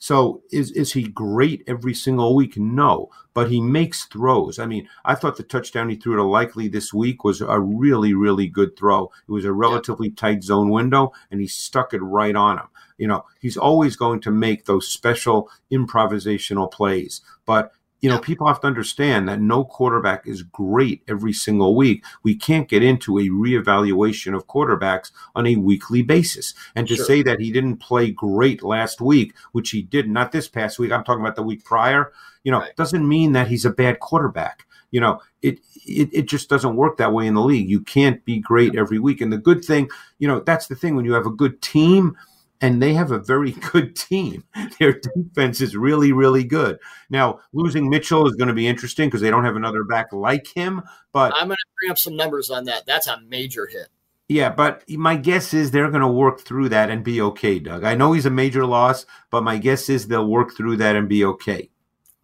so 0.05 0.43
is 0.53 0.71
is 0.73 0.93
he 0.93 1.05
great 1.05 1.65
every 1.67 1.95
single 1.95 2.37
week? 2.37 2.59
No, 2.59 3.09
but 3.33 3.51
he 3.51 3.59
makes 3.59 4.05
throws. 4.05 4.59
I 4.59 4.67
mean, 4.67 4.87
I 5.03 5.15
thought 5.15 5.39
the 5.39 5.43
touchdown 5.43 5.89
he 5.89 5.97
threw 5.97 6.15
to 6.17 6.23
Likely 6.23 6.69
this 6.69 6.93
week 6.93 7.25
was 7.25 7.41
a 7.41 7.59
really 7.59 8.13
really 8.13 8.47
good 8.47 8.77
throw. 8.77 9.11
It 9.27 9.33
was 9.33 9.47
a 9.47 9.53
relatively 9.55 10.11
tight 10.11 10.45
zone 10.45 10.69
window, 10.69 11.13
and 11.31 11.41
he 11.41 11.47
stuck 11.47 11.95
it 11.95 12.03
right 12.03 12.37
on 12.37 12.59
him. 12.59 12.67
You 12.99 13.09
know, 13.09 13.25
he's 13.41 13.57
always 13.57 13.97
going 13.97 14.21
to 14.21 14.31
make 14.31 14.67
those 14.67 14.89
special 14.89 15.49
improvisational 15.73 16.71
plays, 16.71 17.23
but 17.47 17.73
you 18.01 18.11
know, 18.11 18.19
people 18.19 18.47
have 18.47 18.61
to 18.61 18.67
understand 18.67 19.29
that 19.29 19.41
no 19.41 19.65
quarterback 19.65 20.27
is 20.27 20.43
great 20.43 21.03
every 21.09 21.33
single 21.33 21.75
week. 21.75 22.05
We 22.23 22.35
can't 22.35 22.69
get 22.69 22.83
into 22.83 23.19
a 23.19 23.29
reevaluation 23.29 24.35
of 24.37 24.47
quarterbacks 24.47 25.11
on 25.35 25.47
a 25.47 25.57
weekly 25.57 26.03
basis. 26.03 26.53
And 26.75 26.87
to 26.89 26.97
sure. 26.97 27.05
say 27.07 27.23
that 27.23 27.41
he 27.41 27.51
didn't 27.51 27.79
play 27.79 28.11
great 28.11 28.63
last 28.63 29.01
week, 29.01 29.35
which 29.53 29.71
he 29.71 29.81
did 29.81 30.09
not 30.09 30.33
this 30.33 30.49
past 30.49 30.79
week, 30.79 30.93
I'm 30.93 31.03
talking 31.03 31.23
about 31.23 31.37
the 31.37 31.43
week 31.43 31.65
prior, 31.65 32.13
you 32.43 32.53
know, 32.53 32.61
right. 32.61 32.77
doesn't 32.77 33.09
mean 33.09 33.33
that 33.33 33.49
he's 33.49 33.65
a 33.65 33.71
bad 33.71 34.01
quarterback. 34.01 34.67
You 34.91 35.01
know, 35.01 35.21
it, 35.43 35.61
it 35.87 36.11
it 36.13 36.29
just 36.29 36.49
doesn't 36.49 36.77
work 36.77 36.99
that 36.99 37.13
way 37.13 37.27
in 37.27 37.35
the 37.35 37.43
league. 37.43 37.69
You 37.69 37.81
can't 37.81 38.25
be 38.25 38.39
great 38.39 38.77
every 38.77 39.01
week. 39.01 39.21
And 39.21 39.33
the 39.33 39.39
good 39.39 39.65
thing, 39.65 39.89
you 40.19 40.29
know, 40.29 40.41
that's 40.41 40.69
the 40.69 40.77
thing 40.77 40.95
when 40.95 41.05
you 41.05 41.15
have 41.15 41.27
a 41.27 41.31
good 41.31 41.61
team 41.63 42.17
and 42.65 42.81
they 42.81 42.95
have 42.95 43.11
a 43.11 43.19
very 43.19 43.51
good 43.73 43.95
team. 43.95 44.45
Their 44.79 44.99
defense 44.99 45.61
is 45.61 45.77
really, 45.77 46.13
really 46.13 46.45
good. 46.45 46.79
Now, 47.11 47.41
losing 47.53 47.91
Mitchell 47.91 48.27
is 48.27 48.37
going 48.37 48.49
to 48.49 48.55
be 48.55 48.67
interesting 48.67 49.09
because 49.09 49.21
they 49.21 49.31
don't 49.31 49.45
have 49.45 49.57
another 49.57 49.85
back 49.85 50.13
like 50.13 50.47
him. 50.47 50.83
But 51.13 51.35
I'm 51.35 51.49
going 51.49 51.57
to 51.57 51.67
bring 51.81 51.91
up 51.91 51.99
some 51.99 52.17
numbers 52.17 52.49
on 52.49 52.65
that. 52.65 52.87
That's 52.87 53.07
a 53.07 53.21
major 53.29 53.67
hit. 53.67 53.89
Yeah, 54.29 54.49
but 54.49 54.89
my 54.89 55.17
guess 55.17 55.53
is 55.53 55.71
they're 55.71 55.91
going 55.91 56.01
to 56.01 56.09
work 56.09 56.41
through 56.41 56.71
that 56.71 56.89
and 56.89 57.05
be 57.05 57.21
okay, 57.21 57.59
Doug. 57.59 57.85
I 57.85 57.95
know 57.95 58.13
he's 58.13 58.25
a 58.25 58.31
major 58.31 58.65
loss, 58.65 59.05
but 59.31 59.45
my 59.45 59.59
guess 59.59 59.91
is 59.91 60.09
they'll 60.09 60.27
work 60.27 60.57
through 60.57 60.79
that 60.79 60.97
and 60.97 61.07
be 61.07 61.23
okay. 61.27 61.69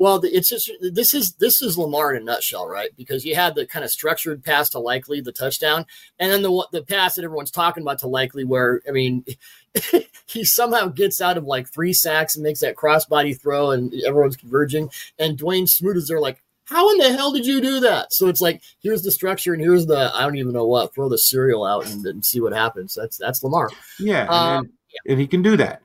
Well, 0.00 0.18
it's 0.24 0.48
just 0.48 0.72
this 0.80 1.12
is 1.12 1.34
this 1.34 1.60
is 1.60 1.76
Lamar 1.76 2.14
in 2.14 2.22
a 2.22 2.24
nutshell, 2.24 2.66
right? 2.66 2.88
Because 2.96 3.26
you 3.26 3.34
had 3.34 3.54
the 3.54 3.66
kind 3.66 3.84
of 3.84 3.90
structured 3.90 4.42
pass 4.42 4.70
to 4.70 4.78
Likely, 4.78 5.20
the 5.20 5.30
touchdown, 5.30 5.84
and 6.18 6.32
then 6.32 6.40
the 6.40 6.66
the 6.72 6.82
pass 6.82 7.16
that 7.16 7.24
everyone's 7.24 7.50
talking 7.50 7.82
about 7.82 7.98
to 7.98 8.06
Likely, 8.06 8.42
where 8.44 8.80
I 8.88 8.92
mean, 8.92 9.26
he 10.26 10.42
somehow 10.42 10.88
gets 10.88 11.20
out 11.20 11.36
of 11.36 11.44
like 11.44 11.68
three 11.68 11.92
sacks 11.92 12.34
and 12.34 12.42
makes 12.42 12.60
that 12.60 12.76
crossbody 12.76 13.38
throw, 13.38 13.72
and 13.72 13.92
everyone's 14.06 14.38
converging, 14.38 14.88
and 15.18 15.36
Dawuane 15.36 15.68
Smoot 15.68 15.98
is 15.98 16.08
there 16.08 16.18
like, 16.18 16.42
how 16.64 16.90
in 16.92 16.96
the 16.96 17.12
hell 17.14 17.32
did 17.32 17.44
you 17.44 17.60
do 17.60 17.80
that? 17.80 18.10
So 18.14 18.28
it's 18.28 18.40
like 18.40 18.62
here's 18.82 19.02
the 19.02 19.12
structure 19.12 19.52
and 19.52 19.60
here's 19.60 19.84
the 19.84 20.10
I 20.14 20.22
don't 20.22 20.38
even 20.38 20.54
know 20.54 20.66
what. 20.66 20.94
Throw 20.94 21.10
the 21.10 21.18
cereal 21.18 21.62
out 21.62 21.86
and, 21.86 22.06
and 22.06 22.24
see 22.24 22.40
what 22.40 22.54
happens. 22.54 22.94
That's 22.94 23.18
that's 23.18 23.42
Lamar. 23.42 23.68
Yeah, 23.98 24.24
um, 24.28 24.64
and, 24.64 24.70
and 25.06 25.20
he 25.20 25.26
can 25.26 25.42
do 25.42 25.58
that. 25.58 25.82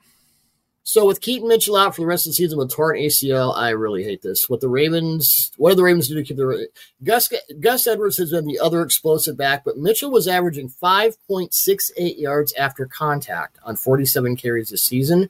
So 0.88 1.03
with 1.03 1.19
Keaton 1.19 1.47
Mitchell 1.47 1.77
out 1.77 1.95
for 1.95 2.01
the 2.01 2.07
rest 2.07 2.27
of 2.27 2.29
the 2.29 2.36
season 2.36 2.59
with 2.59 2.69
torn 2.69 2.97
ACL, 2.97 3.57
I 3.57 3.71
really 3.71 4.03
hate 4.03 4.21
this. 4.21 4.47
What 4.47 4.61
the 4.61 4.69
Ravens, 4.69 5.51
what 5.57 5.71
do 5.71 5.75
the 5.77 5.83
Ravens 5.83 6.07
do 6.07 6.13
to 6.13 6.23
keep 6.23 6.38
the 6.38 6.67
Gus 7.03 7.27
Gus 7.59 7.88
Edwards 7.88 8.17
has 8.17 8.29
been 8.29 8.45
the 8.45 8.59
other 8.59 8.83
explosive 8.83 9.36
back, 9.36 9.65
but 9.65 9.79
Mitchell 9.79 10.11
was 10.11 10.27
averaging 10.27 10.69
5.68 10.69 12.19
yards 12.19 12.53
after 12.53 12.86
contact 12.86 13.57
on 13.63 13.75
47 13.75 14.36
carries 14.36 14.69
this 14.69 14.83
season. 14.83 15.27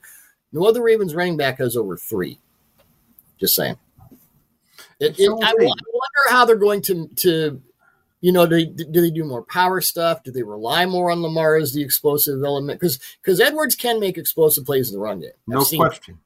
No 0.52 0.66
other 0.66 0.82
Ravens 0.82 1.14
running 1.14 1.38
back 1.38 1.56
has 1.56 1.74
over 1.74 1.96
three. 1.96 2.38
Just 3.40 3.54
saying. 3.54 3.78
It, 5.00 5.18
it, 5.18 5.30
I, 5.42 5.48
I 5.48 5.52
wonder 5.54 6.30
how 6.30 6.44
they're 6.44 6.56
going 6.56 6.82
to 6.82 7.08
to 7.16 7.62
you 8.20 8.32
know, 8.32 8.46
do, 8.46 8.64
do 8.66 9.00
they 9.00 9.10
do 9.10 9.24
more 9.24 9.42
power 9.42 9.80
stuff? 9.80 10.22
Do 10.22 10.32
they 10.32 10.42
rely 10.42 10.86
more 10.86 11.10
on 11.10 11.22
Lamar 11.22 11.56
as 11.56 11.72
the 11.74 11.82
explosive 11.82 12.42
element? 12.42 12.80
Because 12.80 12.98
because 13.22 13.40
Edwards 13.40 13.74
can 13.74 14.00
make 14.00 14.16
explosive 14.16 14.64
plays 14.64 14.90
in 14.90 14.94
the 14.94 15.00
run 15.00 15.20
game. 15.20 15.30
no 15.46 15.64
question. 15.64 16.14
It. 16.14 16.20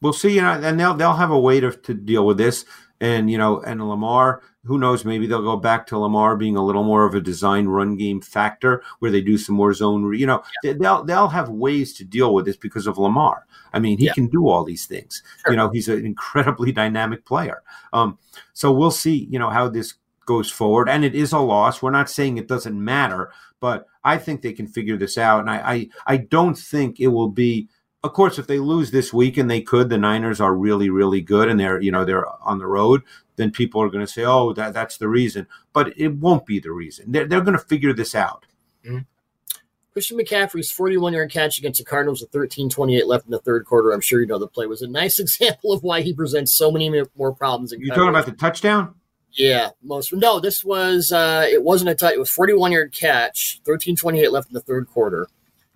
We'll 0.00 0.12
see, 0.12 0.34
you 0.34 0.42
know, 0.42 0.52
and 0.52 0.78
they'll 0.78 0.94
they'll 0.94 1.14
have 1.14 1.30
a 1.30 1.38
way 1.38 1.60
to, 1.60 1.72
to 1.72 1.94
deal 1.94 2.26
with 2.26 2.38
this. 2.38 2.64
And 3.00 3.30
you 3.30 3.38
know, 3.38 3.60
and 3.60 3.88
Lamar, 3.88 4.42
who 4.64 4.78
knows? 4.78 5.04
Maybe 5.04 5.26
they'll 5.26 5.42
go 5.42 5.56
back 5.56 5.86
to 5.88 5.98
Lamar 5.98 6.36
being 6.36 6.56
a 6.56 6.64
little 6.64 6.82
more 6.82 7.04
of 7.04 7.14
a 7.14 7.20
design 7.20 7.66
run 7.66 7.96
game 7.96 8.20
factor, 8.20 8.82
where 8.98 9.10
they 9.10 9.20
do 9.20 9.38
some 9.38 9.54
more 9.54 9.72
zone. 9.72 10.12
You 10.14 10.26
know, 10.26 10.42
yeah. 10.62 10.74
they'll 10.78 11.04
they'll 11.04 11.28
have 11.28 11.48
ways 11.48 11.92
to 11.94 12.04
deal 12.04 12.34
with 12.34 12.44
this 12.44 12.56
because 12.56 12.86
of 12.86 12.98
Lamar. 12.98 13.46
I 13.72 13.78
mean, 13.78 13.98
he 13.98 14.06
yeah. 14.06 14.14
can 14.14 14.26
do 14.26 14.48
all 14.48 14.64
these 14.64 14.86
things. 14.86 15.22
Sure. 15.42 15.52
You 15.52 15.56
know, 15.56 15.70
he's 15.70 15.88
an 15.88 16.04
incredibly 16.04 16.72
dynamic 16.82 17.24
player. 17.24 17.62
Um, 17.92 18.18
so 18.52 18.72
we'll 18.72 18.90
see. 18.90 19.28
You 19.30 19.38
know 19.38 19.50
how 19.50 19.68
this 19.68 19.94
goes 20.28 20.50
forward. 20.50 20.90
And 20.90 21.06
it 21.06 21.14
is 21.14 21.32
a 21.32 21.38
loss. 21.38 21.80
We're 21.80 21.90
not 21.90 22.10
saying 22.10 22.36
it 22.36 22.46
doesn't 22.46 22.84
matter, 22.84 23.32
but 23.60 23.86
I 24.04 24.18
think 24.18 24.42
they 24.42 24.52
can 24.52 24.68
figure 24.68 24.98
this 24.98 25.16
out. 25.16 25.40
And 25.40 25.50
I, 25.50 25.56
I, 25.56 25.88
I 26.06 26.16
don't 26.18 26.56
think 26.56 27.00
it 27.00 27.08
will 27.08 27.30
be. 27.30 27.68
Of 28.04 28.12
course, 28.12 28.38
if 28.38 28.46
they 28.46 28.60
lose 28.60 28.92
this 28.92 29.12
week, 29.12 29.36
and 29.36 29.50
they 29.50 29.60
could, 29.60 29.88
the 29.88 29.98
Niners 29.98 30.40
are 30.40 30.54
really, 30.54 30.88
really 30.88 31.20
good, 31.20 31.48
and 31.48 31.58
they're, 31.58 31.80
you 31.80 31.90
know, 31.90 32.04
they're 32.04 32.28
on 32.46 32.58
the 32.58 32.66
road. 32.66 33.02
Then 33.34 33.50
people 33.50 33.82
are 33.82 33.88
going 33.88 34.06
to 34.06 34.12
say, 34.12 34.24
"Oh, 34.24 34.52
that, 34.52 34.72
that's 34.72 34.98
the 34.98 35.08
reason," 35.08 35.48
but 35.72 35.98
it 35.98 36.14
won't 36.14 36.46
be 36.46 36.60
the 36.60 36.70
reason. 36.70 37.10
They're, 37.10 37.26
they're 37.26 37.40
going 37.40 37.58
to 37.58 37.64
figure 37.64 37.92
this 37.92 38.14
out. 38.14 38.46
Mm-hmm. 38.84 38.98
Christian 39.92 40.16
McCaffrey's 40.16 40.70
41 40.70 41.12
yard 41.12 41.32
catch 41.32 41.58
against 41.58 41.80
the 41.80 41.84
Cardinals 41.84 42.20
with 42.20 42.30
13 42.30 42.70
28 42.70 43.06
left 43.08 43.24
in 43.24 43.32
the 43.32 43.40
third 43.40 43.64
quarter. 43.64 43.90
I'm 43.90 44.00
sure 44.00 44.20
you 44.20 44.28
know 44.28 44.38
the 44.38 44.46
play 44.46 44.66
was 44.66 44.80
a 44.80 44.86
nice 44.86 45.18
example 45.24 45.72
of 45.72 45.82
why 45.82 46.02
he 46.02 46.14
presents 46.14 46.52
so 46.52 46.70
many 46.70 46.88
more 47.16 47.32
problems. 47.32 47.72
You 47.76 47.88
talking 47.88 48.10
about 48.10 48.26
the 48.26 48.32
touchdown? 48.32 48.94
Yeah, 49.38 49.70
most 49.82 50.12
no. 50.12 50.40
This 50.40 50.64
was 50.64 51.12
uh 51.12 51.46
it 51.48 51.62
wasn't 51.62 51.90
a 51.90 51.94
touch. 51.94 52.14
It 52.14 52.18
was 52.18 52.30
forty 52.30 52.52
one 52.52 52.72
yard 52.72 52.92
catch. 52.92 53.60
Thirteen 53.64 53.96
twenty 53.96 54.20
eight 54.20 54.32
left 54.32 54.48
in 54.48 54.54
the 54.54 54.60
third 54.60 54.88
quarter. 54.88 55.28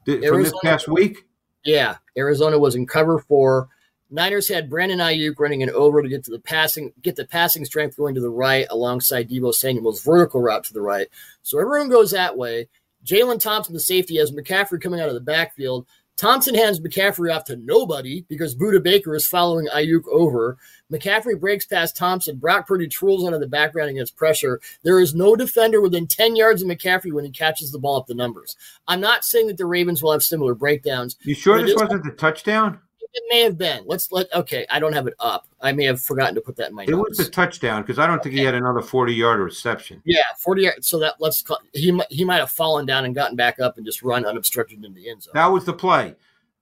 Did, 0.04 0.24
Arizona, 0.24 0.32
from 0.32 0.42
this 0.42 0.60
past 0.64 0.88
week. 0.88 1.26
Yeah, 1.64 1.96
Arizona 2.18 2.58
was 2.58 2.74
in 2.74 2.86
cover 2.86 3.20
four. 3.20 3.68
Niners 4.10 4.48
had 4.48 4.68
Brandon 4.68 4.98
Aiyuk 4.98 5.38
running 5.38 5.62
an 5.62 5.70
over 5.70 6.02
to 6.02 6.08
get 6.08 6.22
to 6.24 6.30
the 6.30 6.38
passing, 6.38 6.92
get 7.00 7.16
the 7.16 7.24
passing 7.24 7.64
strength 7.64 7.96
going 7.96 8.14
to 8.14 8.20
the 8.20 8.28
right 8.28 8.66
alongside 8.68 9.30
Deebo 9.30 9.54
Samuel's 9.54 10.02
vertical 10.02 10.42
route 10.42 10.64
to 10.64 10.74
the 10.74 10.82
right. 10.82 11.06
So 11.42 11.58
everyone 11.58 11.88
goes 11.88 12.10
that 12.10 12.36
way. 12.36 12.68
Jalen 13.06 13.40
Thompson, 13.40 13.72
the 13.72 13.80
safety, 13.80 14.18
has 14.18 14.30
McCaffrey 14.30 14.82
coming 14.82 15.00
out 15.00 15.08
of 15.08 15.14
the 15.14 15.20
backfield. 15.20 15.86
Thompson 16.16 16.54
hands 16.54 16.80
McCaffrey 16.80 17.34
off 17.34 17.44
to 17.44 17.56
nobody 17.56 18.24
because 18.28 18.54
Budda 18.54 18.82
Baker 18.82 19.14
is 19.14 19.26
following 19.26 19.66
Aiyuk 19.68 20.06
over. 20.10 20.58
McCaffrey 20.92 21.38
breaks 21.38 21.66
past 21.66 21.96
Thompson. 21.96 22.36
Brock 22.36 22.66
Purdy 22.66 22.86
trolls 22.86 23.24
onto 23.24 23.38
the 23.38 23.46
background 23.46 23.90
against 23.90 24.16
pressure. 24.16 24.60
There 24.82 25.00
is 25.00 25.14
no 25.14 25.34
defender 25.34 25.80
within 25.80 26.06
10 26.06 26.36
yards 26.36 26.62
of 26.62 26.68
McCaffrey 26.68 27.12
when 27.12 27.24
he 27.24 27.30
catches 27.30 27.72
the 27.72 27.78
ball 27.78 27.96
up 27.96 28.06
the 28.06 28.14
numbers. 28.14 28.56
I'm 28.86 29.00
not 29.00 29.24
saying 29.24 29.48
that 29.48 29.56
the 29.56 29.66
Ravens 29.66 30.02
will 30.02 30.12
have 30.12 30.22
similar 30.22 30.54
breakdowns. 30.54 31.16
You 31.22 31.34
sure 31.34 31.60
this 31.62 31.74
wasn't 31.74 32.04
the 32.04 32.12
touchdown? 32.12 32.80
It 33.14 33.22
may 33.28 33.40
have 33.42 33.58
been. 33.58 33.82
Let's 33.86 34.10
let. 34.12 34.32
Okay, 34.34 34.66
I 34.70 34.78
don't 34.78 34.92
have 34.92 35.06
it 35.06 35.14
up. 35.20 35.46
I 35.60 35.72
may 35.72 35.84
have 35.84 36.00
forgotten 36.00 36.34
to 36.34 36.40
put 36.40 36.56
that 36.56 36.70
in 36.70 36.74
my. 36.74 36.84
It 36.84 36.90
notes. 36.90 37.18
was 37.18 37.28
a 37.28 37.30
touchdown 37.30 37.82
because 37.82 37.98
I 37.98 38.06
don't 38.06 38.22
think 38.22 38.34
he 38.34 38.42
had 38.42 38.54
another 38.54 38.82
forty-yard 38.82 39.40
reception. 39.40 40.00
Yeah, 40.04 40.20
forty 40.38 40.62
yards. 40.62 40.88
So 40.88 40.98
that 41.00 41.14
let's 41.20 41.42
call, 41.42 41.58
he 41.72 41.98
he 42.10 42.24
might 42.24 42.38
have 42.38 42.50
fallen 42.50 42.86
down 42.86 43.04
and 43.04 43.14
gotten 43.14 43.36
back 43.36 43.60
up 43.60 43.76
and 43.76 43.84
just 43.86 44.02
run 44.02 44.24
unobstructed 44.24 44.84
into 44.84 44.98
the 45.00 45.08
end 45.10 45.22
zone. 45.22 45.32
That 45.34 45.46
was 45.46 45.64
the 45.64 45.72
play. 45.72 46.14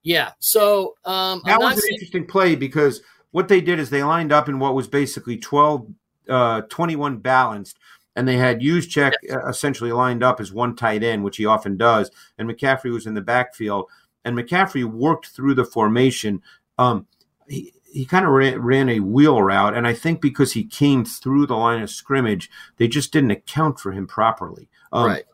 yeah. 0.03 0.33
So 0.41 0.97
um, 1.05 1.43
That 1.47 1.61
was 1.61 1.75
an 1.75 1.81
saying, 1.81 1.95
interesting 1.95 2.27
play 2.27 2.55
because 2.57 3.03
what 3.33 3.49
they 3.49 3.61
did 3.61 3.79
is 3.79 3.91
they 3.91 4.03
lined 4.03 4.33
up 4.33 4.49
in 4.49 4.59
what 4.59 4.75
was 4.75 4.89
basically 4.89 5.37
12, 5.37 5.87
uh, 6.29 6.63
21 6.63 7.19
balanced, 7.19 7.79
and 8.17 8.27
they 8.27 8.37
had 8.37 8.61
Juszczyk 8.61 9.13
uh, 9.31 9.47
essentially 9.47 9.93
lined 9.93 10.25
up 10.25 10.41
as 10.41 10.53
one 10.53 10.75
tight 10.75 11.05
end, 11.05 11.23
which 11.23 11.37
he 11.37 11.47
often 11.47 11.77
does, 11.77 12.11
and 12.39 12.51
McCaffrey 12.51 12.91
was 12.93 13.07
in 13.07 13.15
the 13.15 13.21
backfield, 13.21 13.87
and 14.25 14.37
McCaffrey 14.37 14.85
worked 14.85 15.29
through 15.29 15.55
the 15.55 15.65
formation. 15.65 16.43
Um, 16.79 17.07
he, 17.49 17.73
he 17.93 18.05
kind 18.05 18.25
of 18.25 18.31
ran, 18.33 18.61
ran 18.61 18.89
a 18.89 19.01
wheel 19.01 19.43
route, 19.43 19.75
and 19.75 19.87
I 19.87 19.95
think 19.95 20.21
because 20.21 20.53
he 20.53 20.65
came 20.65 21.05
through 21.05 21.47
the 21.47 21.57
line 21.57 21.83
of 21.83 21.91
scrimmage, 21.91 22.51
they 22.77 22.89
just 22.89 23.13
didn't 23.13 23.33
account 23.33 23.81
for 23.81 23.93
him 23.93 24.07
properly. 24.07 24.69
Um, 24.93 25.07
right. 25.07 25.25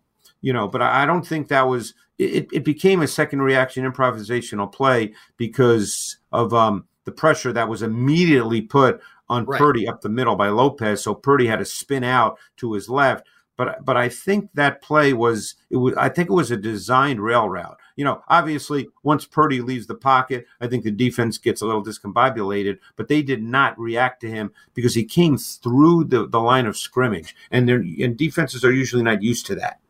you 0.40 0.52
know, 0.52 0.68
but 0.68 0.82
I 0.82 1.02
I 1.02 1.06
don't 1.06 1.26
think 1.26 1.48
that 1.48 1.68
was 1.68 1.94
it. 2.18 2.48
It 2.52 2.64
became 2.64 3.02
a 3.02 3.08
second 3.08 3.42
reaction 3.42 3.90
improvisational 3.90 4.72
play 4.72 5.14
because 5.36 6.18
of 6.32 6.54
um, 6.54 6.86
the 7.04 7.12
pressure 7.12 7.52
that 7.52 7.68
was 7.68 7.82
immediately 7.82 8.62
put 8.62 9.00
on 9.28 9.44
Right. 9.44 9.58
Purdy 9.58 9.88
up 9.88 10.00
the 10.00 10.08
middle 10.08 10.36
by 10.36 10.48
Lopez. 10.48 11.02
So 11.02 11.14
Purdy 11.14 11.46
had 11.46 11.58
to 11.58 11.64
spin 11.64 12.04
out 12.04 12.38
to 12.58 12.72
his 12.72 12.88
left. 12.88 13.26
But 13.56 13.84
but 13.84 13.96
I 13.96 14.08
think 14.08 14.50
that 14.54 14.82
play 14.82 15.12
was 15.12 15.54
it 15.70 15.76
was 15.76 15.94
I 15.94 16.08
think 16.08 16.28
it 16.28 16.34
was 16.34 16.50
a 16.50 16.56
designed 16.56 17.20
rail 17.20 17.48
route. 17.48 17.78
You 17.96 18.04
know, 18.04 18.22
obviously 18.28 18.88
once 19.02 19.24
Purdy 19.24 19.60
leaves 19.60 19.86
the 19.86 19.94
pocket, 19.94 20.46
I 20.60 20.66
think 20.66 20.84
the 20.84 20.90
defense 20.90 21.38
gets 21.38 21.62
a 21.62 21.66
little 21.66 21.84
discombobulated. 21.84 22.78
But 22.94 23.08
they 23.08 23.22
did 23.22 23.42
not 23.42 23.78
react 23.78 24.20
to 24.20 24.30
him 24.30 24.52
because 24.74 24.94
he 24.94 25.04
came 25.04 25.38
through 25.38 26.04
the, 26.04 26.26
the 26.26 26.40
line 26.40 26.66
of 26.66 26.76
scrimmage, 26.76 27.34
and 27.50 27.68
and 27.68 28.16
defenses 28.16 28.64
are 28.64 28.72
usually 28.72 29.02
not 29.02 29.22
used 29.22 29.46
to 29.46 29.54
that. 29.56 29.80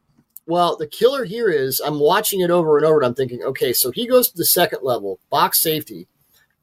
Well, 0.47 0.77
the 0.77 0.87
killer 0.87 1.25
here 1.25 1.49
is 1.49 1.81
I'm 1.81 1.99
watching 1.99 2.41
it 2.41 2.51
over 2.51 2.77
and 2.77 2.87
over, 2.87 2.99
and 2.99 3.07
I'm 3.07 3.15
thinking, 3.15 3.43
okay, 3.43 3.73
so 3.73 3.91
he 3.91 4.07
goes 4.07 4.31
to 4.31 4.37
the 4.37 4.45
second 4.45 4.81
level, 4.83 5.19
box 5.29 5.61
safety, 5.61 6.07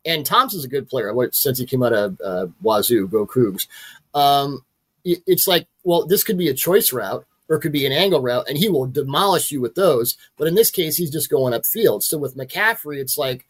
and 0.05 0.25
Thompson's 0.25 0.63
a 0.63 0.69
good 0.69 0.87
player 0.87 1.13
since 1.31 1.59
he 1.59 1.65
came 1.65 1.83
out 1.83 1.93
of 1.93 2.19
uh, 2.23 2.47
Wazzu, 2.63 3.09
go 3.11 3.27
Cougs. 3.27 3.67
Um, 4.13 4.63
it's 5.03 5.47
like, 5.47 5.67
well, 5.83 6.05
this 6.05 6.23
could 6.23 6.37
be 6.37 6.47
a 6.47 6.53
choice 6.53 6.93
route 6.93 7.25
or 7.53 7.57
it 7.57 7.61
could 7.61 7.71
be 7.71 7.85
an 7.85 7.91
angle 7.91 8.19
route, 8.19 8.49
and 8.49 8.57
he 8.57 8.67
will 8.67 8.87
demolish 8.87 9.51
you 9.51 9.61
with 9.61 9.75
those. 9.75 10.17
But 10.37 10.47
in 10.47 10.55
this 10.55 10.71
case, 10.71 10.95
he's 10.97 11.11
just 11.11 11.29
going 11.29 11.53
upfield. 11.53 12.01
So 12.01 12.17
with 12.17 12.35
McCaffrey, 12.35 12.97
it's 12.97 13.15
like 13.15 13.45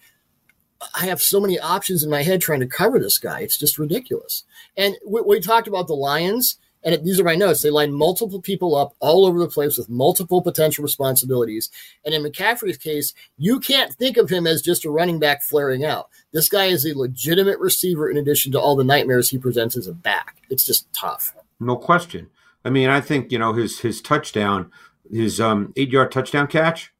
I 0.93 1.05
have 1.05 1.21
so 1.21 1.39
many 1.39 1.57
options 1.57 2.03
in 2.03 2.09
my 2.09 2.21
head 2.21 2.41
trying 2.41 2.59
to 2.59 2.67
cover 2.67 2.99
this 2.99 3.17
guy. 3.17 3.39
It's 3.39 3.57
just 3.57 3.79
ridiculous. 3.79 4.43
And 4.75 4.97
we, 5.07 5.21
we 5.21 5.39
talked 5.39 5.69
about 5.69 5.87
the 5.87 5.93
Lions, 5.93 6.57
and 6.83 6.93
it, 6.93 7.05
these 7.05 7.17
are 7.17 7.23
my 7.23 7.35
notes. 7.35 7.61
They 7.61 7.69
line 7.69 7.93
multiple 7.93 8.41
people 8.41 8.75
up 8.75 8.93
all 8.99 9.25
over 9.25 9.39
the 9.39 9.47
place 9.47 9.77
with 9.77 9.87
multiple 9.87 10.41
potential 10.41 10.83
responsibilities. 10.83 11.69
And 12.03 12.13
in 12.13 12.23
McCaffrey's 12.23 12.77
case, 12.77 13.13
you 13.37 13.61
can't 13.61 13.93
think 13.93 14.17
of 14.17 14.29
him 14.29 14.45
as 14.45 14.61
just 14.61 14.83
a 14.83 14.91
running 14.91 15.17
back 15.17 15.43
flaring 15.43 15.85
out. 15.85 16.09
This 16.33 16.49
guy 16.49 16.65
is 16.65 16.85
a 16.85 16.97
legitimate 16.97 17.59
receiver 17.59 18.09
in 18.09 18.17
addition 18.17 18.51
to 18.51 18.59
all 18.59 18.75
the 18.75 18.83
nightmares 18.83 19.29
he 19.29 19.37
presents 19.37 19.77
as 19.77 19.87
a 19.87 19.93
back. 19.93 20.41
It's 20.49 20.65
just 20.65 20.91
tough. 20.91 21.33
No 21.61 21.77
question. 21.77 22.29
I 22.65 22.69
mean, 22.69 22.89
I 22.89 23.01
think 23.01 23.31
you 23.31 23.39
know 23.39 23.53
his 23.53 23.79
his 23.79 24.01
touchdown, 24.01 24.71
his 25.11 25.39
um, 25.41 25.73
eight 25.75 25.89
yard 25.91 26.11
touchdown 26.11 26.47
catch. 26.47 26.93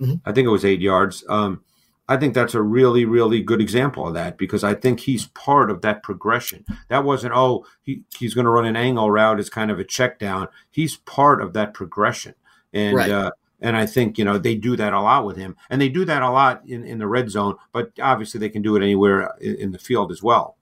Mhm. 0.00 0.20
I 0.24 0.32
think 0.32 0.46
it 0.46 0.50
was 0.50 0.64
eight 0.64 0.80
yards. 0.80 1.24
Um, 1.28 1.62
I 2.08 2.16
think 2.16 2.34
that's 2.34 2.54
a 2.54 2.62
really 2.62 3.04
really 3.04 3.42
good 3.42 3.60
example 3.60 4.06
of 4.08 4.14
that 4.14 4.36
because 4.36 4.64
I 4.64 4.74
think 4.74 5.00
he's 5.00 5.26
part 5.28 5.70
of 5.70 5.82
that 5.82 6.02
progression. 6.02 6.64
That 6.88 7.04
wasn't 7.04 7.34
oh 7.34 7.64
he 7.82 8.02
he's 8.18 8.34
going 8.34 8.44
to 8.46 8.50
run 8.50 8.64
an 8.64 8.76
angle 8.76 9.10
route 9.10 9.38
as 9.38 9.48
kind 9.50 9.70
of 9.70 9.78
a 9.78 9.84
check 9.84 10.18
down. 10.18 10.48
He's 10.70 10.96
part 10.96 11.40
of 11.40 11.52
that 11.52 11.74
progression, 11.74 12.34
and 12.72 12.96
Right. 12.96 13.10
uh, 13.10 13.30
and 13.60 13.76
I 13.76 13.86
think 13.86 14.18
you 14.18 14.24
know 14.24 14.38
they 14.38 14.56
do 14.56 14.76
that 14.76 14.92
a 14.92 15.00
lot 15.00 15.24
with 15.24 15.36
him, 15.36 15.56
and 15.70 15.80
they 15.80 15.88
do 15.88 16.04
that 16.06 16.22
a 16.22 16.30
lot 16.30 16.62
in 16.66 16.84
in 16.84 16.98
the 16.98 17.06
red 17.06 17.30
zone. 17.30 17.54
But 17.72 17.92
obviously 18.00 18.40
they 18.40 18.48
can 18.48 18.62
do 18.62 18.74
it 18.76 18.82
anywhere 18.82 19.32
in, 19.40 19.54
in 19.56 19.72
the 19.72 19.78
field 19.78 20.10
as 20.10 20.22
well. 20.22 20.56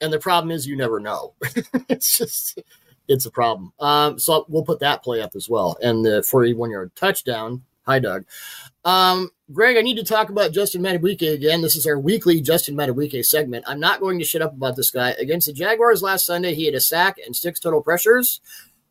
And 0.00 0.12
the 0.12 0.20
problem 0.20 0.52
is 0.52 0.66
you 0.66 0.76
never 0.76 1.00
know. 1.00 1.34
it's 1.88 2.16
just 2.16 2.62
it's 3.08 3.26
a 3.26 3.30
problem. 3.30 3.72
Um, 3.80 4.18
so 4.18 4.44
we'll 4.48 4.64
put 4.64 4.80
that 4.80 5.02
play 5.02 5.20
up 5.20 5.32
as 5.34 5.48
well. 5.48 5.76
And 5.82 6.04
the 6.04 6.22
41 6.22 6.70
yard 6.70 6.92
touchdown. 6.94 7.62
Hi, 7.86 7.98
Doug. 7.98 8.26
Um, 8.84 9.30
Greg, 9.50 9.78
I 9.78 9.80
need 9.80 9.96
to 9.96 10.04
talk 10.04 10.28
about 10.28 10.52
Justin 10.52 10.82
Madubuike 10.82 11.32
again. 11.32 11.62
This 11.62 11.74
is 11.74 11.86
our 11.86 11.98
weekly 11.98 12.42
Justin 12.42 12.76
Madubuike 12.76 13.24
segment. 13.24 13.64
I'm 13.66 13.80
not 13.80 14.00
going 14.00 14.18
to 14.18 14.24
shut 14.26 14.42
up 14.42 14.52
about 14.52 14.76
this 14.76 14.90
guy. 14.90 15.12
Against 15.12 15.46
the 15.46 15.54
Jaguars 15.54 16.02
last 16.02 16.26
Sunday, 16.26 16.54
he 16.54 16.66
had 16.66 16.74
a 16.74 16.80
sack 16.80 17.16
and 17.24 17.34
six 17.34 17.58
total 17.58 17.80
pressures 17.80 18.42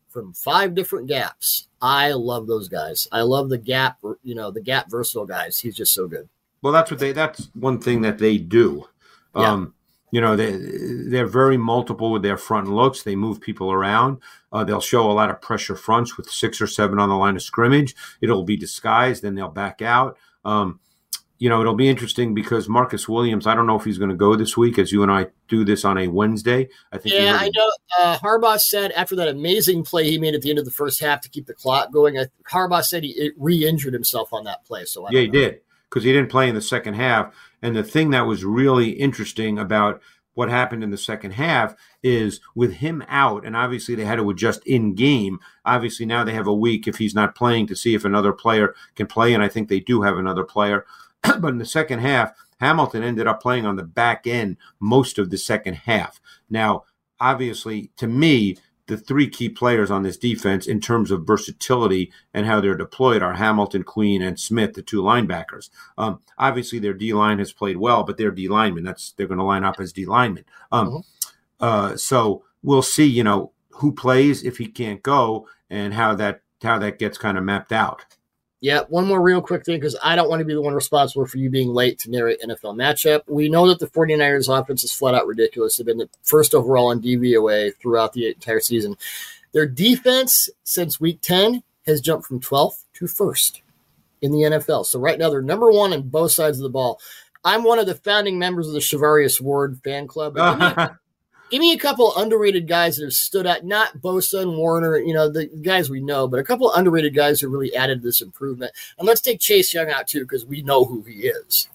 from 0.10 0.34
five 0.34 0.74
different 0.74 1.08
gaps. 1.08 1.68
I 1.80 2.14
love 2.14 2.48
those 2.48 2.70
guys. 2.70 3.08
I 3.12 3.22
love 3.22 3.50
the 3.50 3.60
gap, 3.60 3.98
you 4.24 4.34
know, 4.34 4.50
the 4.50 4.62
gap 4.62 4.90
versatile 4.90 5.28
guys. 5.28 5.60
He's 5.60 5.76
just 5.76 5.94
so 5.94 6.08
good. 6.08 6.28
Well, 6.64 6.74
that's 6.74 6.90
what 6.90 7.00
they. 7.00 7.12
That's 7.12 7.50
one 7.54 7.80
thing 7.80 8.02
that 8.02 8.18
they 8.18 8.40
do. 8.40 8.86
Yeah. 9.36 9.52
Um, 9.52 9.76
you 10.12 10.22
know, 10.22 10.36
they 10.36 10.52
they're 11.10 11.28
very 11.28 11.58
multiple 11.58 12.12
with 12.12 12.24
their 12.24 12.38
front 12.38 12.68
looks. 12.70 13.04
They 13.04 13.16
move 13.16 13.42
people 13.42 13.72
around. 13.72 14.20
Uh, 14.52 14.64
they'll 14.64 14.82
show 14.82 15.10
a 15.10 15.14
lot 15.14 15.30
of 15.30 15.42
pressure 15.42 15.76
fronts 15.76 16.16
with 16.16 16.30
six 16.30 16.62
or 16.62 16.68
seven 16.68 17.00
on 17.00 17.10
the 17.10 17.16
line 17.16 17.36
of 17.36 17.42
scrimmage. 17.44 17.96
It'll 18.22 18.44
be 18.44 18.56
disguised, 18.58 19.24
then 19.24 19.36
they'll 19.36 19.50
back 19.50 19.82
out. 19.82 20.18
Um, 20.46 20.80
you 21.40 21.50
know, 21.50 21.62
it'll 21.62 21.76
be 21.76 21.90
interesting 21.90 22.34
because 22.34 22.68
Marcus 22.68 23.08
Williams. 23.08 23.46
I 23.46 23.54
don't 23.54 23.68
know 23.68 23.78
if 23.78 23.84
he's 23.84 24.00
going 24.00 24.10
to 24.10 24.16
go 24.16 24.36
this 24.36 24.58
week, 24.58 24.80
as 24.80 24.92
you 24.92 25.04
and 25.04 25.12
I 25.12 25.28
do 25.48 25.64
this 25.64 25.86
on 25.86 25.98
a 25.98 26.08
Wednesday. 26.08 26.70
I 26.92 26.98
think. 26.98 27.14
Yeah, 27.14 27.38
I 27.40 27.52
know. 27.54 27.72
Uh, 28.00 28.18
Harbaugh 28.18 28.60
said 28.60 28.92
after 28.94 29.16
that 29.18 29.28
amazing 29.28 29.84
play 29.84 30.10
he 30.10 30.18
made 30.18 30.34
at 30.34 30.42
the 30.42 30.50
end 30.50 30.58
of 30.58 30.66
the 30.66 30.72
first 30.72 31.00
half 31.00 31.22
to 31.22 31.30
keep 31.30 31.46
the 31.46 31.54
clock 31.54 31.92
going, 31.92 32.18
I, 32.18 32.28
Harbaugh 32.50 32.84
said 32.84 33.04
he 33.04 33.32
re-injured 33.38 33.94
himself 33.94 34.34
on 34.34 34.46
that 34.46 34.66
play. 34.66 34.86
So 34.86 35.06
I 35.06 35.12
Yeah, 35.12 35.22
he 35.22 35.28
know. 35.28 35.34
did 35.34 35.62
because 35.90 36.04
he 36.04 36.12
didn't 36.12 36.30
play 36.30 36.50
in 36.50 36.56
the 36.56 36.62
second 36.62 36.96
half. 36.96 37.34
And 37.62 37.76
the 37.76 37.84
thing 37.84 38.12
that 38.12 38.28
was 38.28 38.46
really 38.46 38.90
interesting 38.90 39.58
about 39.58 40.02
what 40.38 40.50
happened 40.50 40.84
in 40.84 40.92
the 40.92 40.98
second 40.98 41.32
half 41.32 41.76
is 42.04 42.40
with 42.54 42.74
him 42.74 43.04
out, 43.08 43.44
and 43.44 43.56
obviously 43.56 43.96
they 43.96 44.06
had 44.06 44.18
to 44.18 44.30
adjust 44.30 44.66
in 44.68 44.94
game. 44.94 45.40
Obviously 45.66 46.06
now 46.06 46.24
they 46.24 46.34
have 46.34 46.46
a 46.46 46.54
week 46.54 46.88
if 46.88 46.98
he's 46.98 47.16
not 47.16 47.34
playing 47.34 47.66
to 47.66 47.76
see 47.76 47.96
if 47.96 48.06
another 48.06 48.32
player 48.32 48.76
can 48.96 49.08
play, 49.08 49.34
and 49.34 49.44
I 49.44 49.48
think 49.48 49.68
they 49.68 49.80
do 49.80 50.04
have 50.04 50.18
another 50.18 50.44
player. 50.44 50.86
but 51.24 51.48
in 51.48 51.58
the 51.58 51.66
second 51.66 52.00
half, 52.00 52.34
Hamilton 52.60 53.02
ended 53.02 53.26
up 53.26 53.42
playing 53.42 53.66
on 53.66 53.78
the 53.78 53.84
back 53.84 54.28
end 54.28 54.58
most 54.80 55.18
of 55.18 55.32
the 55.32 55.40
second 55.40 55.74
half. 55.74 56.22
Now, 56.52 56.84
obviously, 57.20 57.92
to 57.98 58.06
me, 58.08 58.58
the 58.88 58.98
three 58.98 59.30
key 59.30 59.50
players 59.50 59.92
on 59.92 60.04
this 60.04 60.18
defense 60.18 60.66
in 60.66 60.80
terms 60.80 61.12
of 61.12 61.28
versatility 61.28 62.12
and 62.34 62.46
how 62.46 62.60
they're 62.62 62.76
deployed 62.76 63.22
are 63.22 63.34
Hamilton, 63.34 63.84
Queen, 63.84 64.22
and 64.22 64.40
Smith, 64.40 64.74
the 64.74 64.82
two 64.82 65.02
linebackers. 65.02 65.70
Um, 65.98 66.20
obviously, 66.38 66.80
their 66.80 66.94
D 66.94 67.14
line 67.14 67.40
has 67.40 67.52
played 67.52 67.78
well, 67.78 68.04
but 68.04 68.18
they're 68.18 68.32
D 68.32 68.48
linemen. 68.48 68.84
That's 68.84 69.12
they're 69.12 69.28
going 69.28 69.40
to 69.40 69.44
line 69.44 69.64
up 69.64 69.80
as 69.80 69.94
D 69.94 70.06
linemen. 70.06 70.46
Um, 70.72 70.88
Mhm. 70.90 71.06
uh, 71.60 71.98
so 71.98 72.44
we'll 72.64 72.82
see. 72.82 73.06
You 73.06 73.24
know 73.24 73.52
who 73.72 73.92
plays 73.92 74.44
if 74.44 74.58
he 74.58 74.68
can't 74.68 75.04
go, 75.04 75.48
and 75.70 75.94
how 75.94 76.16
that 76.16 76.42
how 76.64 76.80
that 76.80 76.98
gets 76.98 77.18
kind 77.18 77.38
of 77.38 77.44
mapped 77.44 77.72
out. 77.72 78.06
Yeah, 78.60 78.82
one 78.90 79.06
more 79.06 79.22
real 79.22 79.42
quick 79.42 79.64
thing 79.64 79.80
because 79.80 79.96
I 80.04 80.16
don't 80.16 80.30
want 80.30 80.40
to 80.40 80.46
be 80.46 80.54
the 80.54 80.62
one 80.62 80.74
responsible 80.74 81.28
for 81.28 81.38
you 81.38 81.50
being 81.50 81.70
late 81.70 82.00
to 82.00 82.10
narrate 82.10 82.42
NFL 82.42 82.76
matchup. 82.76 83.22
We 83.28 83.50
know 83.50 83.68
that 83.68 83.78
the 83.78 83.88
49ers 83.88 84.50
offense 84.50 84.84
is 84.84 84.92
flat 84.92 85.14
out 85.14 85.28
ridiculous. 85.28 85.78
They've 85.78 85.86
been 85.86 86.00
the 86.00 86.10
first 86.24 86.56
overall 86.56 86.90
in 86.90 87.00
DVOA 87.00 87.76
throughout 87.80 88.14
the 88.14 88.30
entire 88.30 88.60
season. 88.60 88.98
Their 89.52 89.68
defense 89.68 90.50
since 90.64 91.00
week 91.00 91.22
10 91.22 91.62
has 91.86 92.02
jumped 92.02 92.26
from 92.26 92.40
12th 92.40 92.84
to 92.96 93.08
first 93.08 93.62
in 94.22 94.32
the 94.32 94.40
NFL. 94.40 94.88
So 94.88 95.00
right 95.00 95.20
now 95.20 95.30
they're 95.30 95.42
number 95.42 95.72
one 95.72 95.94
on 95.94 96.10
both 96.10 96.32
sides 96.32 96.58
of 96.58 96.64
the 96.64 96.70
ball. 96.70 97.00
I'm 97.44 97.64
one 97.64 97.80
of 97.80 97.86
the 97.86 97.96
founding 97.96 98.40
members 98.40 98.68
of 98.68 98.74
the 98.74 98.80
Charvarius 98.80 99.40
Ward 99.40 99.80
fan 99.84 100.08
club. 100.08 100.36
Give 101.50 101.60
me, 101.62 101.72
a 101.74 101.78
couple 101.78 102.14
underrated 102.18 102.68
guys 102.68 102.98
that 102.98 103.04
have 103.06 103.14
stood 103.14 103.48
out, 103.48 103.64
not 103.64 103.98
Bosa 104.00 104.42
and 104.42 104.58
Warner, 104.58 104.98
you 104.98 105.14
know, 105.14 105.30
the 105.30 105.46
guys 105.46 105.90
we 105.90 106.02
know, 106.02 106.28
but 106.28 106.40
a 106.40 106.44
couple 106.44 106.72
underrated 106.74 107.16
guys 107.16 107.40
who 107.40 107.48
really 107.50 107.74
added 107.76 108.02
this 108.02 108.22
improvement. 108.22 108.72
And 109.00 109.08
let's 109.08 109.22
take 109.22 109.40
Chase 109.40 109.74
Young 109.74 109.90
out 109.90 110.08
too, 110.08 110.22
because 110.22 110.46
we 110.46 110.62
know 110.62 110.84
who 110.86 111.02
he 111.04 111.28
is. 111.28 111.70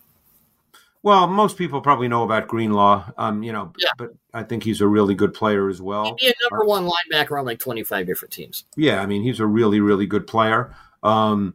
well, 1.02 1.26
most 1.26 1.56
people 1.56 1.80
probably 1.80 2.06
know 2.06 2.22
about 2.22 2.46
Greenlaw. 2.48 3.10
Um, 3.18 3.42
you 3.42 3.50
know, 3.52 3.72
Yeah. 3.78 3.90
but 3.98 4.14
I 4.32 4.42
think 4.44 4.62
he's 4.62 4.80
a 4.80 4.86
really 4.86 5.14
good 5.14 5.34
player 5.34 5.68
as 5.68 5.82
well. 5.82 6.04
He'd 6.04 6.16
be 6.16 6.28
a 6.28 6.34
number 6.50 6.64
one 6.64 6.86
linebacker 6.88 7.38
on 7.38 7.44
like 7.44 7.58
25 7.58 8.06
different 8.06 8.32
teams. 8.32 8.64
Yeah, 8.76 9.00
I 9.02 9.06
mean, 9.06 9.22
he's 9.22 9.40
a 9.40 9.46
really, 9.46 9.80
really 9.80 10.06
good 10.06 10.26
player. 10.28 10.74
Um, 11.02 11.54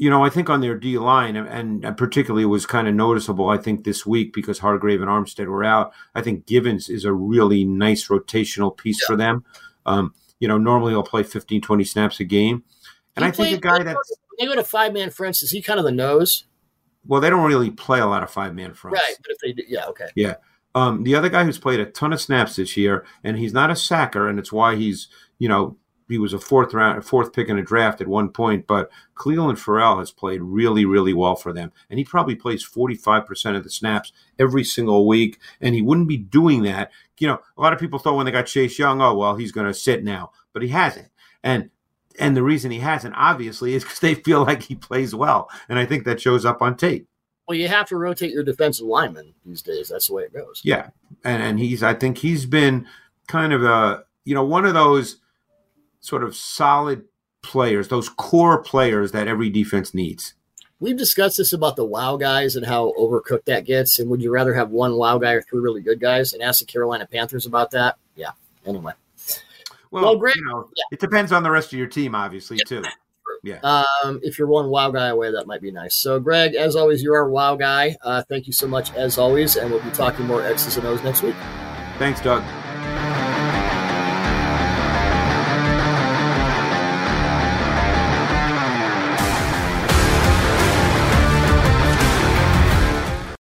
you 0.00 0.08
know, 0.08 0.24
I 0.24 0.30
think 0.30 0.48
on 0.48 0.62
their 0.62 0.74
D 0.74 0.96
line, 0.96 1.36
and, 1.36 1.84
and 1.84 1.96
particularly 1.98 2.44
it 2.44 2.46
was 2.46 2.64
kind 2.64 2.88
of 2.88 2.94
noticeable, 2.94 3.50
I 3.50 3.58
think, 3.58 3.84
this 3.84 4.06
week 4.06 4.32
because 4.32 4.60
Hargrave 4.60 5.02
and 5.02 5.10
Armstead 5.10 5.46
were 5.46 5.62
out. 5.62 5.92
I 6.14 6.22
think 6.22 6.46
Givens 6.46 6.88
is 6.88 7.04
a 7.04 7.12
really 7.12 7.66
nice 7.66 8.08
rotational 8.08 8.74
piece 8.74 9.04
for 9.04 9.14
them. 9.14 9.44
Um, 9.84 10.14
you 10.38 10.48
know, 10.48 10.56
normally 10.56 10.92
he'll 10.92 11.02
play 11.02 11.22
15, 11.22 11.60
20 11.60 11.84
snaps 11.84 12.18
a 12.18 12.24
game. 12.24 12.64
And 13.14 13.26
He 13.26 13.28
I 13.28 13.30
think 13.30 13.58
a 13.58 13.60
guy 13.60 13.82
that's 13.82 14.16
They 14.38 14.46
go 14.46 14.54
to 14.54 14.64
five 14.64 14.94
man 14.94 15.10
fronts. 15.10 15.42
Is 15.42 15.50
he 15.50 15.60
kind 15.60 15.78
of 15.78 15.84
the 15.84 15.92
nose? 15.92 16.46
well, 17.06 17.20
they 17.20 17.28
don't 17.28 17.46
really 17.46 17.70
play 17.70 18.00
a 18.00 18.06
lot 18.06 18.22
of 18.22 18.30
five 18.30 18.54
man 18.54 18.72
fronts. 18.72 19.00
Right, 19.00 19.16
but 19.22 19.32
if 19.32 19.38
they 19.38 19.52
do, 19.52 19.62
yeah, 19.68 19.84
okay. 19.86 20.08
Yeah. 20.14 20.36
Um, 20.74 21.02
the 21.02 21.14
other 21.14 21.28
guy 21.28 21.44
who's 21.44 21.58
played 21.58 21.80
a 21.80 21.86
ton 21.86 22.12
of 22.12 22.20
snaps 22.20 22.56
this 22.56 22.76
year, 22.76 23.04
and 23.22 23.36
he's 23.36 23.52
not 23.52 23.70
a 23.70 23.76
sacker, 23.76 24.28
and 24.28 24.38
it's 24.38 24.52
why 24.52 24.76
he's, 24.76 25.08
you 25.38 25.48
know, 25.48 25.76
he 26.10 26.18
was 26.18 26.32
a 26.32 26.38
fourth 26.38 26.74
round, 26.74 27.04
fourth 27.04 27.32
pick 27.32 27.48
in 27.48 27.58
a 27.58 27.62
draft 27.62 28.00
at 28.00 28.08
one 28.08 28.28
point. 28.28 28.66
But 28.66 28.90
Clelin 29.14 29.58
Ferrell 29.58 29.98
has 29.98 30.10
played 30.10 30.42
really, 30.42 30.84
really 30.84 31.14
well 31.14 31.36
for 31.36 31.52
them, 31.52 31.72
and 31.88 31.98
he 31.98 32.04
probably 32.04 32.34
plays 32.34 32.62
forty 32.62 32.94
five 32.94 33.26
percent 33.26 33.56
of 33.56 33.64
the 33.64 33.70
snaps 33.70 34.12
every 34.38 34.64
single 34.64 35.06
week. 35.06 35.38
And 35.60 35.74
he 35.74 35.82
wouldn't 35.82 36.08
be 36.08 36.16
doing 36.16 36.62
that. 36.62 36.90
You 37.18 37.28
know, 37.28 37.40
a 37.56 37.60
lot 37.60 37.72
of 37.72 37.78
people 37.78 37.98
thought 37.98 38.16
when 38.16 38.26
they 38.26 38.32
got 38.32 38.46
Chase 38.46 38.78
Young, 38.78 39.00
oh 39.00 39.14
well, 39.14 39.36
he's 39.36 39.52
going 39.52 39.66
to 39.66 39.74
sit 39.74 40.04
now, 40.04 40.32
but 40.52 40.62
he 40.62 40.68
hasn't. 40.68 41.08
And 41.42 41.70
and 42.18 42.36
the 42.36 42.42
reason 42.42 42.70
he 42.70 42.80
hasn't, 42.80 43.14
obviously, 43.16 43.74
is 43.74 43.84
because 43.84 44.00
they 44.00 44.14
feel 44.14 44.42
like 44.44 44.62
he 44.62 44.74
plays 44.74 45.14
well, 45.14 45.48
and 45.68 45.78
I 45.78 45.86
think 45.86 46.04
that 46.04 46.20
shows 46.20 46.44
up 46.44 46.60
on 46.60 46.76
tape. 46.76 47.08
Well, 47.50 47.58
you 47.58 47.66
have 47.66 47.88
to 47.88 47.96
rotate 47.96 48.32
your 48.32 48.44
defensive 48.44 48.86
linemen 48.86 49.34
these 49.44 49.60
days. 49.60 49.88
That's 49.88 50.06
the 50.06 50.14
way 50.14 50.22
it 50.22 50.32
goes. 50.32 50.60
Yeah, 50.64 50.90
and 51.24 51.42
and 51.42 51.58
he's 51.58 51.82
I 51.82 51.94
think 51.94 52.18
he's 52.18 52.46
been 52.46 52.86
kind 53.26 53.52
of 53.52 53.64
a 53.64 54.04
you 54.24 54.34
know 54.34 54.44
one 54.44 54.66
of 54.66 54.74
those 54.74 55.16
sort 56.00 56.22
of 56.22 56.34
solid 56.34 57.04
players, 57.42 57.88
those 57.88 58.08
core 58.08 58.62
players 58.62 59.12
that 59.12 59.28
every 59.28 59.50
defense 59.50 59.94
needs. 59.94 60.34
We've 60.78 60.96
discussed 60.96 61.36
this 61.36 61.52
about 61.52 61.76
the 61.76 61.84
wow 61.84 62.16
guys 62.16 62.56
and 62.56 62.64
how 62.64 62.94
overcooked 62.98 63.44
that 63.44 63.66
gets. 63.66 63.98
And 63.98 64.08
would 64.08 64.22
you 64.22 64.30
rather 64.30 64.54
have 64.54 64.70
one 64.70 64.96
wow 64.96 65.18
guy 65.18 65.32
or 65.32 65.42
three 65.42 65.60
really 65.60 65.82
good 65.82 66.00
guys? 66.00 66.32
And 66.32 66.42
ask 66.42 66.60
the 66.60 66.66
Carolina 66.66 67.06
Panthers 67.06 67.44
about 67.44 67.70
that. 67.72 67.96
Yeah. 68.16 68.30
Anyway. 68.64 68.94
Well, 69.90 70.04
well 70.04 70.16
great. 70.16 70.36
You 70.36 70.44
know, 70.46 70.70
yeah. 70.74 70.84
It 70.92 71.00
depends 71.00 71.32
on 71.32 71.42
the 71.42 71.50
rest 71.50 71.72
of 71.72 71.78
your 71.78 71.88
team, 71.88 72.14
obviously, 72.14 72.56
yeah. 72.58 72.64
too. 72.64 72.82
Yeah. 73.42 73.60
Um, 73.62 74.20
if 74.22 74.38
you're 74.38 74.48
one 74.48 74.68
wow 74.68 74.90
guy 74.90 75.08
away, 75.08 75.32
that 75.32 75.46
might 75.46 75.62
be 75.62 75.70
nice. 75.70 75.96
So, 75.96 76.18
Greg, 76.18 76.54
as 76.54 76.76
always, 76.76 77.02
you're 77.02 77.16
our 77.16 77.28
wow 77.28 77.56
guy. 77.56 77.96
Uh, 78.02 78.22
thank 78.28 78.46
you 78.46 78.52
so 78.52 78.66
much, 78.66 78.92
as 78.94 79.18
always, 79.18 79.56
and 79.56 79.70
we'll 79.70 79.82
be 79.82 79.90
talking 79.90 80.26
more 80.26 80.42
X's 80.42 80.76
and 80.76 80.86
O's 80.86 81.02
next 81.02 81.22
week. 81.22 81.36
Thanks, 81.98 82.20
Doug. 82.20 82.42